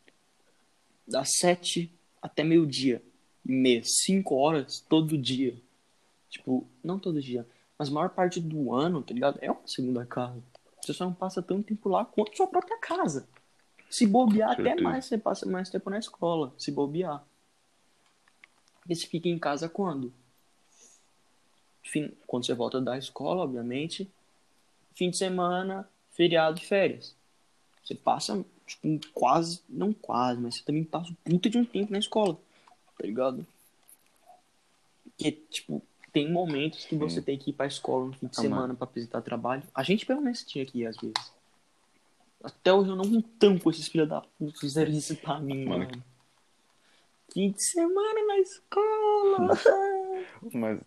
Das 1.07 1.33
7 1.37 1.91
até 2.21 2.43
meio-dia 2.43 3.01
e 3.45 3.51
meia, 3.51 3.83
5 3.83 4.35
horas 4.35 4.79
todo 4.87 5.17
dia. 5.17 5.55
Tipo, 6.29 6.67
não 6.83 6.99
todo 6.99 7.21
dia, 7.21 7.47
mas 7.77 7.89
a 7.89 7.91
maior 7.91 8.09
parte 8.09 8.39
do 8.39 8.73
ano, 8.73 9.01
tá 9.01 9.13
ligado? 9.13 9.37
É 9.41 9.51
uma 9.51 9.67
segunda 9.67 10.05
casa. 10.05 10.41
Você 10.81 10.93
só 10.93 11.05
não 11.05 11.13
passa 11.13 11.41
tanto 11.41 11.63
tempo 11.63 11.89
lá 11.89 12.05
quanto 12.05 12.35
sua 12.35 12.47
própria 12.47 12.77
casa. 12.79 13.27
Se 13.89 14.05
bobear, 14.05 14.51
até 14.51 14.75
mais, 14.75 15.05
você 15.05 15.17
passa 15.17 15.45
mais 15.45 15.69
tempo 15.69 15.89
na 15.89 15.99
escola, 15.99 16.53
se 16.57 16.71
bobear. 16.71 17.23
Porque 18.79 18.95
você 18.95 19.07
fica 19.07 19.27
em 19.27 19.39
casa 19.39 19.67
quando? 19.67 20.13
Fim, 21.83 22.11
quando 22.27 22.45
você 22.45 22.53
volta 22.53 22.81
da 22.81 22.97
escola, 22.97 23.43
obviamente. 23.43 24.09
Fim 24.95 25.09
de 25.09 25.17
semana, 25.17 25.87
feriado 26.11 26.59
e 26.59 26.65
férias. 26.65 27.15
Você 27.83 27.93
passa, 27.95 28.43
tipo, 28.65 28.99
quase, 29.13 29.61
não 29.69 29.93
quase, 29.93 30.39
mas 30.39 30.55
você 30.55 30.63
também 30.63 30.83
passa 30.83 31.15
puta 31.23 31.49
de 31.49 31.57
um 31.57 31.65
tempo 31.65 31.91
na 31.91 31.99
escola, 31.99 32.35
tá 32.97 33.05
ligado? 33.05 33.45
Porque, 35.03 35.31
tipo, 35.31 35.81
tem 36.15 36.31
momentos 36.31 36.85
que 36.85 36.95
você 36.95 37.15
Sim. 37.19 37.25
tem 37.25 37.37
que 37.37 37.49
ir 37.49 37.53
pra 37.53 37.65
escola 37.65 38.05
no 38.05 38.13
fim 38.13 38.27
de 38.27 38.37
Ah, 38.37 38.41
semana 38.41 38.73
pra 38.73 38.85
apresentar 38.85 39.21
trabalho. 39.21 39.61
A 39.75 39.83
gente 39.83 40.05
pelo 40.05 40.21
menos 40.21 40.43
tinha 40.45 40.65
que 40.65 40.79
ir 40.79 40.87
às 40.87 40.95
vezes. 40.95 41.33
Até 42.41 42.71
hoje 42.71 42.89
eu 42.89 42.95
não 42.95 43.21
tampo 43.21 43.69
esses 43.69 43.89
filhos 43.89 44.07
da 44.07 44.21
puta 44.21 44.57
fizeram 44.57 44.91
isso 44.91 45.13
pra 45.17 45.39
mim, 45.41 45.65
Mano. 45.65 45.85
mano. 45.89 46.03
Fim 47.33 47.51
de 47.51 47.61
semana 47.61 48.25
na 48.27 48.37
escola. 48.39 49.49
Mas. 50.53 50.79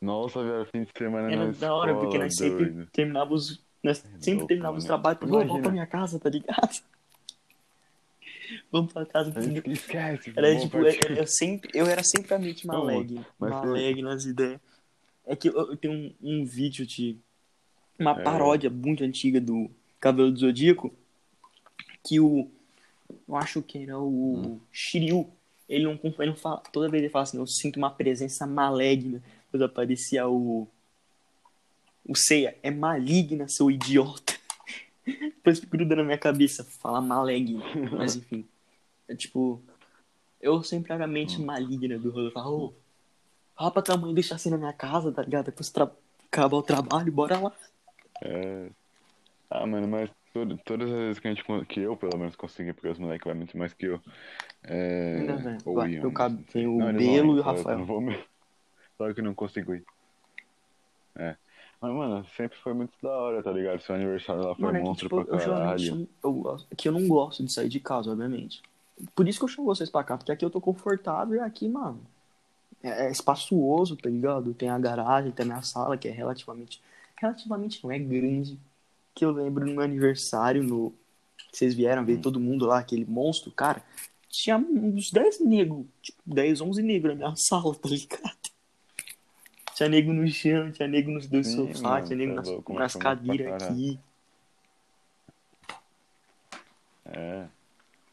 Nossa, 0.00 0.42
velho, 0.42 0.66
fim 0.66 0.82
de 0.82 0.90
semana 0.98 1.30
Era 1.32 1.46
na 1.46 1.52
da 1.52 1.72
hora, 1.72 1.92
porque 1.94 2.06
escola, 2.08 2.24
nós 2.24 2.36
sempre 2.36 2.64
doido. 2.70 2.90
terminávamos 2.90 3.50
os. 3.50 3.64
Nós 3.84 3.98
sempre 3.98 4.32
louco, 4.34 4.46
terminávamos 4.48 4.82
os 4.84 4.90
mano. 4.90 5.02
trabalhos. 5.02 5.20
Vamos 5.30 5.44
Imagina. 5.44 5.62
pra 5.62 5.70
minha 5.72 5.86
casa, 5.86 6.18
tá 6.18 6.28
ligado? 6.28 6.82
Vamos 8.70 8.92
pra 8.92 9.04
casa. 9.06 9.32
A 9.36 9.42
gente 9.42 9.70
esquece, 9.70 10.32
Era 10.36 10.58
tipo, 10.58 10.76
eu, 10.78 11.16
eu 11.16 11.26
sempre, 11.26 11.70
eu 11.74 11.86
era 11.86 12.02
sempre 12.02 12.34
a 12.34 12.38
mente 12.38 12.66
mas 12.66 13.50
Malegue 13.50 14.02
nas 14.02 14.24
ideias. 14.24 14.60
É 15.26 15.36
que 15.36 15.48
eu, 15.48 15.54
eu 15.54 15.76
tenho 15.76 15.92
um, 15.94 16.14
um 16.22 16.44
vídeo 16.44 16.86
de. 16.86 17.16
Uma 17.98 18.12
É. 18.18 18.22
paródia 18.22 18.68
muito 18.70 19.04
antiga 19.04 19.40
do 19.40 19.70
Cabelo 20.00 20.32
do 20.32 20.38
Zodíaco. 20.40 20.92
Que 22.04 22.18
o. 22.18 22.50
Eu 23.28 23.36
acho 23.36 23.62
que 23.62 23.78
era 23.78 23.98
o 23.98 24.34
Hum. 24.36 24.60
Shiryu. 24.72 25.28
Ele 25.68 25.84
não, 25.84 25.98
ele 26.02 26.30
não 26.30 26.36
fala. 26.36 26.58
Toda 26.72 26.88
vez 26.88 27.02
ele 27.02 27.10
fala 27.12 27.22
assim, 27.22 27.38
eu 27.38 27.46
sinto 27.46 27.76
uma 27.76 27.90
presença 27.90 28.46
maligna. 28.46 29.22
Quando 29.50 29.64
aparecia 29.64 30.26
o. 30.28 30.66
O 32.06 32.16
Seiya. 32.16 32.56
É 32.62 32.70
maligna, 32.70 33.46
seu 33.48 33.70
idiota. 33.70 34.31
Depois 35.06 35.60
gruda 35.60 35.96
na 35.96 36.04
minha 36.04 36.18
cabeça. 36.18 36.64
Fala 36.64 37.00
maligna. 37.00 37.62
Mas 37.96 38.16
enfim. 38.16 38.46
É 39.08 39.14
tipo. 39.14 39.60
Eu 40.40 40.62
sempre 40.62 40.92
era 40.92 41.04
a 41.04 41.08
mente 41.08 41.40
Hum. 41.40 41.44
maligna 41.46 41.98
do 41.98 42.10
rolê. 42.10 42.26
Eu 42.28 42.32
falava, 42.32 42.50
ô, 42.52 42.74
fala 43.56 43.70
pra 43.70 43.82
tua 43.82 43.96
mãe 43.96 44.12
deixar 44.14 44.34
assim 44.36 44.50
na 44.50 44.58
minha 44.58 44.72
casa, 44.72 45.12
tá 45.12 45.22
ligado? 45.22 45.46
Depois 45.46 45.70
tra... 45.70 45.90
acabar 46.30 46.56
o 46.56 46.62
trabalho, 46.62 47.12
bora 47.12 47.38
lá. 47.38 47.52
É... 48.22 48.68
Ah, 49.50 49.66
mano, 49.66 49.86
mas 49.86 50.10
todo- 50.32 50.56
todas 50.64 50.90
as 50.90 50.96
vezes 50.98 51.18
que 51.20 51.28
a 51.28 51.34
gente 51.34 51.44
que 51.66 51.80
eu 51.80 51.96
pelo 51.96 52.16
menos 52.18 52.34
consegui, 52.34 52.72
porque 52.72 52.88
os 52.88 52.98
moleques 52.98 53.24
vai 53.26 53.34
muito 53.34 53.56
mais 53.56 53.72
que 53.72 53.86
eu. 53.86 54.00
É... 54.64 55.18
Ainda 55.20 55.36
bem. 55.36 55.58
ou 55.64 55.74
Vai, 55.74 55.90
iam, 55.92 56.04
eu 56.04 56.12
cab- 56.12 56.32
não 56.32 56.38
sei. 56.38 56.46
tem 56.52 56.66
o 56.66 56.78
Não, 56.78 56.92
Belo 56.94 57.36
e 57.36 57.40
o 57.40 57.42
só 57.42 57.50
eu 57.50 57.56
Rafael. 57.56 57.78
Não 57.78 57.84
vou 57.86 58.00
mesmo. 58.00 58.24
Só 58.98 59.12
que 59.12 59.20
eu 59.20 59.24
não 59.24 59.34
consigo 59.34 59.74
ir. 59.74 59.84
É. 61.16 61.34
Mas, 61.82 61.92
mano, 61.92 62.24
sempre 62.36 62.56
foi 62.58 62.72
muito 62.72 62.92
da 63.02 63.10
hora, 63.10 63.42
tá 63.42 63.50
ligado? 63.50 63.82
Seu 63.82 63.96
aniversário 63.96 64.44
lá 64.44 64.54
foi 64.54 64.64
Mano, 64.66 64.76
é 64.76 64.80
que, 64.80 64.86
monstro 64.86 65.08
tipo, 65.08 65.24
pra 65.24 65.34
eu 65.34 65.38
caralho. 65.40 66.08
Eu, 66.22 66.60
é 66.70 66.76
que 66.76 66.88
eu 66.88 66.92
não 66.92 67.08
gosto 67.08 67.44
de 67.44 67.52
sair 67.52 67.68
de 67.68 67.80
casa, 67.80 68.12
obviamente. 68.12 68.62
Por 69.16 69.26
isso 69.26 69.40
que 69.40 69.44
eu 69.44 69.48
chamo 69.48 69.66
vocês 69.66 69.90
pra 69.90 70.04
cá, 70.04 70.16
porque 70.16 70.30
aqui 70.30 70.44
eu 70.44 70.50
tô 70.50 70.60
confortável 70.60 71.34
e 71.34 71.40
aqui, 71.40 71.68
mano. 71.68 72.00
É, 72.80 73.08
é 73.08 73.10
espaçoso, 73.10 73.96
tá 73.96 74.08
ligado? 74.08 74.54
Tem 74.54 74.68
a 74.68 74.78
garagem, 74.78 75.32
tem 75.32 75.42
a 75.42 75.46
minha 75.46 75.62
sala, 75.62 75.98
que 75.98 76.06
é 76.06 76.12
relativamente. 76.12 76.80
Relativamente 77.16 77.82
não 77.82 77.90
é 77.90 77.98
grande. 77.98 78.56
Que 79.12 79.24
eu 79.24 79.32
lembro 79.32 79.66
no 79.66 79.72
meu 79.72 79.82
aniversário, 79.82 80.62
no. 80.62 80.94
Vocês 81.52 81.74
vieram 81.74 82.04
ver 82.04 82.18
Hum. 82.18 82.22
todo 82.22 82.38
mundo 82.38 82.64
lá, 82.64 82.78
aquele 82.78 83.04
monstro, 83.04 83.50
cara. 83.50 83.82
Tinha 84.28 84.56
uns 84.56 85.10
10 85.10 85.40
negros, 85.40 85.84
tipo, 86.00 86.18
10, 86.24 86.60
11 86.60 86.80
negros 86.80 87.18
na 87.18 87.26
minha 87.26 87.34
sala, 87.36 87.74
tá 87.74 87.88
ligado? 87.88 88.41
Tinha 89.82 89.88
nego 89.88 90.12
no 90.12 90.28
chão, 90.28 90.70
tinha 90.70 90.86
nego 90.86 91.10
nos 91.10 91.26
dois 91.26 91.48
sofás, 91.48 91.80
mano, 91.80 92.06
tinha 92.06 92.16
nego 92.16 92.30
tá 92.34 92.36
nas, 92.36 92.48
louco, 92.48 92.72
nas 92.74 92.94
cadeiras 92.94 93.62
aqui. 93.64 93.98
É. 97.04 97.46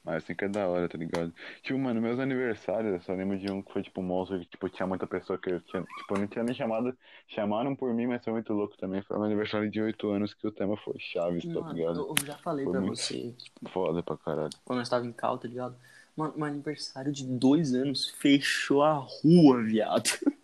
Mas 0.03 0.23
assim 0.23 0.33
que 0.33 0.45
é 0.45 0.49
da 0.49 0.67
hora, 0.67 0.89
tá 0.89 0.97
ligado? 0.97 1.31
Tipo, 1.61 1.77
mano, 1.77 2.01
meus 2.01 2.19
aniversários, 2.19 2.93
eu 2.93 3.01
só 3.01 3.13
lembro 3.13 3.37
de 3.37 3.51
um 3.51 3.61
que 3.61 3.71
foi 3.71 3.83
tipo 3.83 4.01
um 4.01 4.03
monstro 4.03 4.39
que 4.39 4.45
tipo, 4.45 4.67
tinha 4.67 4.87
muita 4.87 5.05
pessoa 5.05 5.37
que 5.37 5.51
eu 5.51 5.61
tinha. 5.61 5.83
Tipo, 5.83 6.17
não 6.17 6.25
tinha 6.25 6.43
nem 6.43 6.55
chamado. 6.55 6.97
Chamaram 7.27 7.75
por 7.75 7.93
mim, 7.93 8.07
mas 8.07 8.23
foi 8.23 8.33
muito 8.33 8.51
louco 8.51 8.75
também. 8.77 9.03
Foi 9.03 9.15
um 9.17 9.23
aniversário 9.23 9.69
de 9.69 9.79
8 9.79 10.09
anos 10.09 10.33
que 10.33 10.47
o 10.47 10.51
tema 10.51 10.75
foi 10.77 10.95
Chaves, 10.97 11.43
tá 11.43 11.71
ligado? 11.71 11.99
eu 11.99 12.15
eu 12.19 12.25
já 12.25 12.35
falei 12.39 12.65
Foi 12.65 12.71
pra 12.71 12.81
muito- 12.81 12.97
você, 12.97 13.31
tipo, 13.33 13.69
Foda 13.69 14.01
pra 14.01 14.17
caralho. 14.17 14.49
quando 14.65 14.79
eu 14.79 14.83
estava 14.83 15.05
em 15.05 15.11
cal, 15.11 15.37
tá 15.37 15.47
ligado? 15.47 15.75
Mano, 16.17 16.33
meu 16.35 16.45
aniversário 16.47 17.11
de 17.11 17.27
dois 17.27 17.75
anos 17.75 18.09
fechou 18.09 18.81
a 18.81 18.93
rua, 18.93 19.61
viado. 19.63 20.09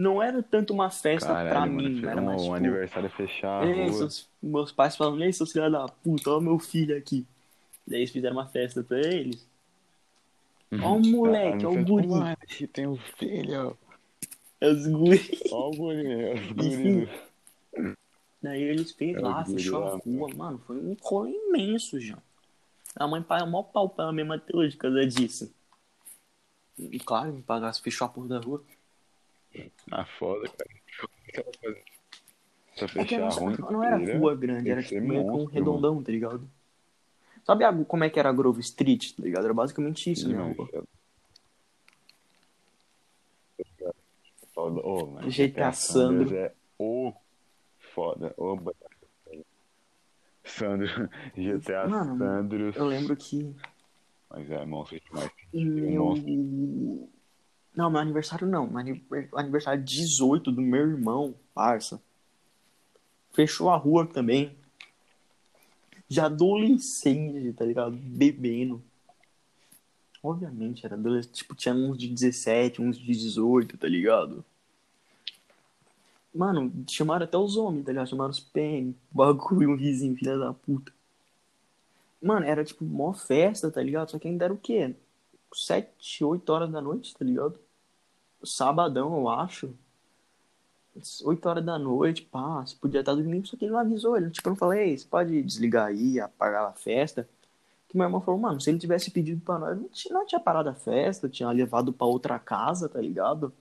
Não 0.00 0.22
era 0.22 0.42
tanto 0.42 0.72
uma 0.72 0.88
festa 0.90 1.26
pra 1.28 1.44
Caralho, 1.44 1.72
mim, 1.72 1.96
mano, 1.96 2.08
era 2.08 2.22
um, 2.22 2.24
mais 2.24 2.40
um 2.40 2.44
tipo, 2.44 2.54
aniversário 2.54 3.10
fechar 3.10 3.62
a 3.62 3.66
"Ei, 3.66 3.84
rua. 3.88 3.98
seus- 3.98 4.28
meus 4.42 4.72
pais 4.72 4.96
falando, 4.96 5.22
ei, 5.22 5.30
seus 5.30 5.52
filhos 5.52 5.70
da 5.70 5.86
puta, 5.88 6.30
ó 6.30 6.40
meu 6.40 6.58
filho 6.58 6.96
aqui. 6.96 7.26
Daí 7.86 7.98
eles 8.00 8.10
fizeram 8.10 8.36
uma 8.36 8.46
festa 8.46 8.82
pra 8.82 8.98
eles. 8.98 9.46
Ó 10.82 10.96
o 10.96 11.06
moleque, 11.06 11.66
ó 11.66 11.70
o 11.70 11.84
guri. 11.84 12.08
Tem 12.72 12.86
um 12.86 12.96
filho. 12.96 13.76
Os 14.62 14.86
guri. 14.86 15.38
Ó 15.50 15.68
o 15.68 15.70
guri, 15.72 16.32
os 16.32 16.46
guri. 16.56 17.08
Daí 18.42 18.62
eles 18.62 18.92
fez 18.92 19.16
É, 19.18 19.20
lá, 19.20 19.44
fechou 19.44 19.84
a 19.84 19.96
rua, 19.96 20.28
mano. 20.34 20.58
Foi 20.66 20.76
um 20.78 20.96
rolê 20.98 21.32
imenso, 21.32 22.00
já. 22.00 22.16
A 22.96 23.06
mãe 23.06 23.22
paga 23.22 23.44
mó 23.44 23.62
pau 23.62 23.86
pra 23.90 24.04
ela 24.04 24.12
mesma 24.14 24.36
até 24.36 24.56
hoje 24.56 24.76
por 24.76 24.82
causa 24.82 25.06
disso. 25.06 25.52
E 26.78 26.98
claro, 26.98 27.34
me 27.34 27.42
pagasse, 27.42 27.82
fechou 27.82 28.06
a 28.06 28.08
porra 28.08 28.28
da 28.28 28.38
rua. 28.38 28.64
Ah, 29.90 30.04
foda, 30.04 30.48
cara. 30.48 30.70
Pra 32.76 32.84
É 32.84 32.88
fechar 32.88 33.16
a 33.16 33.24
nossa, 33.24 33.40
rua 33.40 33.70
não 33.70 33.84
era 33.84 33.96
rua 34.18 34.34
grande, 34.36 34.70
era 34.70 34.82
tipo 34.82 35.00
meio 35.00 35.20
um 35.22 35.26
monstro, 35.32 35.52
redondão, 35.54 36.02
tá 36.02 36.12
ligado? 36.12 36.50
Sabe 37.44 37.64
a- 37.64 37.84
como 37.84 38.04
é 38.04 38.10
que 38.10 38.18
era 38.18 38.28
a 38.30 38.32
Grove 38.32 38.60
Street, 38.60 39.12
tá 39.16 39.22
ligado? 39.22 39.44
Era 39.44 39.54
basicamente 39.54 40.10
isso, 40.10 40.28
né, 40.28 40.54
é- 40.72 40.82
Foda. 44.54 44.80
Ô, 44.80 45.06
mano, 45.06 45.30
GTA 45.30 45.72
Sandro. 45.72 46.34
É 46.34 46.52
o 46.78 47.12
foda. 47.94 48.34
O 48.38 48.58
Sandro. 50.44 50.86
GTA 51.36 51.88
Mano, 51.88 52.18
Sandro. 52.18 52.72
Eu 52.74 52.86
lembro 52.86 53.16
que 53.16 53.54
Mas 54.28 54.50
é 54.50 54.64
monstro 54.64 55.00
demais. 55.00 55.30
em 55.52 55.64
meu... 55.66 57.10
Não, 57.80 57.88
meu 57.88 57.98
aniversário 57.98 58.46
não. 58.46 58.66
Meu 58.66 58.78
aniver- 58.78 59.30
aniversário 59.32 59.82
18 59.82 60.52
do 60.52 60.60
meu 60.60 60.82
irmão, 60.82 61.34
parça. 61.54 61.98
Fechou 63.32 63.70
a 63.70 63.76
rua 63.76 64.06
também. 64.06 64.54
Já 66.06 66.26
adolescente, 66.26 67.54
tá 67.54 67.64
ligado? 67.64 67.92
Bebendo. 67.96 68.82
Obviamente, 70.22 70.84
era 70.84 70.94
adolescente. 70.94 71.32
Tipo, 71.36 71.54
tinha 71.54 71.74
uns 71.74 71.96
de 71.96 72.08
17, 72.08 72.82
uns 72.82 72.98
de 72.98 73.06
18, 73.06 73.78
tá 73.78 73.88
ligado? 73.88 74.44
Mano, 76.34 76.70
chamaram 76.86 77.24
até 77.24 77.38
os 77.38 77.56
homens, 77.56 77.86
tá 77.86 77.92
ligado? 77.92 78.10
Chamaram 78.10 78.30
os 78.30 78.40
PM, 78.40 78.94
bagulho, 79.10 79.70
um 79.70 79.76
vizinho, 79.76 80.14
filha 80.14 80.36
da 80.36 80.52
puta. 80.52 80.92
Mano, 82.20 82.44
era 82.44 82.62
tipo 82.62 82.84
mó 82.84 83.14
festa, 83.14 83.70
tá 83.70 83.82
ligado? 83.82 84.10
Só 84.10 84.18
que 84.18 84.28
ainda 84.28 84.44
era 84.44 84.52
o 84.52 84.58
quê? 84.58 84.94
7, 85.54 86.22
8 86.22 86.50
horas 86.50 86.70
da 86.70 86.82
noite, 86.82 87.14
tá 87.16 87.24
ligado? 87.24 87.58
Sabadão, 88.44 89.16
eu 89.16 89.28
acho. 89.28 89.74
8 91.24 91.48
horas 91.48 91.64
da 91.64 91.78
noite, 91.78 92.22
pá, 92.22 92.60
você 92.60 92.74
podia 92.76 93.00
estar 93.00 93.14
dormindo, 93.14 93.46
só 93.46 93.56
que 93.56 93.64
ele 93.64 93.72
não 93.72 93.78
avisou. 93.78 94.16
Ele, 94.16 94.30
tipo, 94.30 94.48
eu 94.48 94.50
não 94.50 94.56
falei, 94.56 94.96
você 94.96 95.06
pode 95.06 95.42
desligar 95.42 95.86
aí, 95.86 96.18
apagar 96.20 96.66
a 96.66 96.72
festa. 96.72 97.28
Que 97.88 97.96
meu 97.96 98.06
irmão 98.06 98.20
falou, 98.20 98.40
mano, 98.40 98.60
se 98.60 98.70
ele 98.70 98.78
tivesse 98.78 99.10
pedido 99.10 99.40
pra 99.40 99.58
nós, 99.58 99.78
não 99.78 99.88
tinha, 99.88 100.14
não 100.14 100.26
tinha 100.26 100.40
parado 100.40 100.68
a 100.68 100.74
festa, 100.74 101.28
tinha 101.28 101.50
levado 101.50 101.92
pra 101.92 102.06
outra 102.06 102.38
casa, 102.38 102.88
tá 102.88 103.00
ligado? 103.00 103.52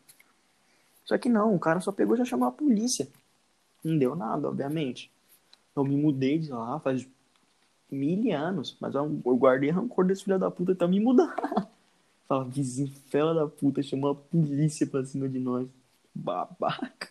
Só 1.06 1.18
que 1.18 1.30
não, 1.30 1.56
o 1.56 1.60
cara 1.60 1.80
só 1.80 1.92
pegou 1.92 2.16
e 2.16 2.20
já 2.20 2.26
chamou 2.26 2.48
a 2.48 2.52
polícia. 2.52 3.08
Não 3.84 3.98
deu 3.98 4.16
nada, 4.16 4.48
obviamente. 4.48 5.12
Eu 5.76 5.84
me 5.84 5.96
mudei 5.96 6.38
de 6.40 6.52
lá 6.52 6.80
faz 6.80 7.08
mil 7.90 8.36
anos, 8.36 8.78
mas 8.80 8.94
eu 8.94 9.22
eu 9.26 9.38
guardei 9.38 9.72
rancor 9.72 10.06
desse 10.06 10.24
filho 10.24 10.38
da 10.38 10.52
puta 10.52 10.74
até 10.74 10.86
me 10.88 11.00
mudar. 11.00 11.36
Fala, 12.30 12.46
vizinho, 12.48 12.94
fela 13.08 13.34
da 13.34 13.48
puta, 13.48 13.82
chamou 13.82 14.12
a 14.12 14.16
polícia 14.16 14.86
pra 14.86 15.04
cima 15.04 15.28
de 15.28 15.40
nós. 15.40 15.68
Babaca. 16.14 17.10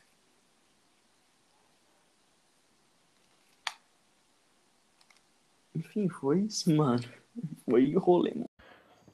Enfim, 5.74 6.08
foi 6.08 6.42
isso, 6.42 6.72
mano. 6.72 7.02
Foi 7.64 7.92
rolê, 7.96 8.32
mano. 8.32 8.48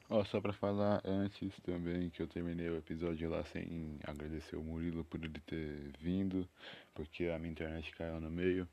Ó, 0.07 0.23
só 0.25 0.39
pra 0.39 0.53
falar 0.53 1.01
antes 1.03 1.51
também 1.61 2.11
que 2.11 2.21
eu 2.21 2.27
terminei 2.27 2.69
o 2.69 2.77
episódio 2.77 3.27
lá 3.27 3.43
sem 3.45 3.97
agradecer 4.03 4.55
o 4.55 4.63
Murilo 4.63 5.03
por 5.05 5.19
ele 5.23 5.39
ter 5.39 5.91
vindo, 5.99 6.47
porque 6.93 7.25
a 7.25 7.39
minha 7.39 7.51
internet 7.51 7.91
caiu 7.95 8.21
no 8.21 8.29
meio. 8.29 8.67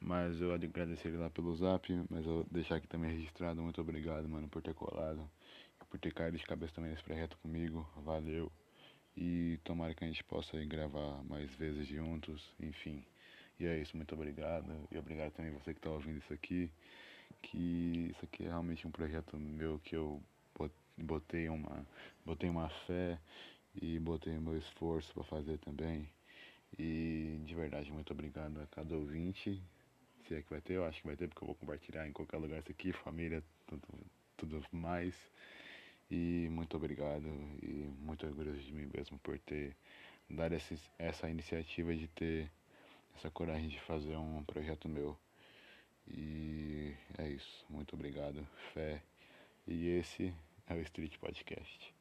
Mas 0.00 0.40
eu 0.40 0.52
agradecer 0.52 1.08
ele 1.08 1.16
lá 1.16 1.28
pelo 1.30 1.56
zap, 1.56 1.92
mas 2.08 2.24
eu 2.24 2.32
vou 2.32 2.46
deixar 2.48 2.76
aqui 2.76 2.86
também 2.86 3.10
registrado. 3.10 3.60
Muito 3.60 3.80
obrigado, 3.80 4.28
mano, 4.28 4.46
por 4.46 4.62
ter 4.62 4.74
colado, 4.74 5.28
por 5.96 6.00
ter 6.00 6.12
caído 6.12 6.36
de 6.36 6.44
cabeça 6.44 6.74
também 6.74 6.90
nesse 6.90 7.02
projeto 7.02 7.36
comigo. 7.38 7.88
Valeu. 8.04 8.52
E 9.16 9.58
tomara 9.64 9.94
que 9.94 10.04
a 10.04 10.06
gente 10.06 10.22
possa 10.24 10.62
gravar 10.64 11.24
mais 11.24 11.50
vezes 11.54 11.86
juntos, 11.86 12.54
enfim. 12.60 13.02
E 13.58 13.64
é 13.64 13.78
isso, 13.78 13.96
muito 13.96 14.14
obrigado. 14.14 14.70
E 14.92 14.98
obrigado 14.98 15.32
também 15.32 15.52
você 15.52 15.72
que 15.72 15.80
tá 15.80 15.90
ouvindo 15.90 16.18
isso 16.18 16.32
aqui. 16.32 16.70
Que 17.42 18.10
isso 18.10 18.24
aqui 18.24 18.44
é 18.44 18.48
realmente 18.48 18.86
um 18.86 18.90
projeto 18.90 19.38
meu 19.38 19.78
que 19.78 19.96
eu 19.96 20.22
bot- 20.58 20.72
botei 20.98 21.48
uma, 21.48 21.86
botei 22.24 22.50
uma 22.50 22.68
fé 22.86 23.18
e 23.80 23.98
botei 23.98 24.38
meu 24.38 24.56
esforço 24.58 25.14
para 25.14 25.24
fazer 25.24 25.58
também. 25.58 26.06
E 26.78 27.40
de 27.46 27.54
verdade, 27.54 27.90
muito 27.90 28.12
obrigado 28.12 28.60
a 28.60 28.66
cada 28.66 28.94
ouvinte. 28.94 29.62
Se 30.28 30.34
é 30.34 30.42
que 30.42 30.50
vai 30.50 30.60
ter, 30.60 30.74
eu 30.74 30.84
acho 30.84 31.00
que 31.00 31.06
vai 31.06 31.16
ter, 31.16 31.28
porque 31.28 31.42
eu 31.42 31.46
vou 31.46 31.54
compartilhar 31.56 32.06
em 32.06 32.12
qualquer 32.12 32.36
lugar 32.36 32.60
isso 32.60 32.70
aqui, 32.70 32.92
família, 32.92 33.42
tudo, 33.66 33.82
tudo 34.36 34.66
mais. 34.72 35.14
E 36.10 36.48
muito 36.50 36.76
obrigado 36.76 37.26
e 37.62 37.90
muito 37.98 38.26
orgulhoso 38.26 38.60
de 38.60 38.72
mim 38.72 38.88
mesmo 38.94 39.18
por 39.18 39.38
ter 39.40 39.76
dado 40.30 40.54
essa, 40.54 40.74
essa 40.98 41.28
iniciativa 41.28 41.94
de 41.94 42.06
ter 42.08 42.50
essa 43.16 43.30
coragem 43.30 43.68
de 43.68 43.80
fazer 43.80 44.16
um 44.16 44.44
projeto 44.44 44.88
meu. 44.88 45.18
E 46.06 46.94
é 47.18 47.28
isso. 47.28 47.64
Muito 47.68 47.94
obrigado. 47.94 48.46
Fé. 48.72 49.02
E 49.66 49.88
esse 49.88 50.32
é 50.66 50.74
o 50.74 50.80
Street 50.80 51.16
Podcast. 51.18 51.95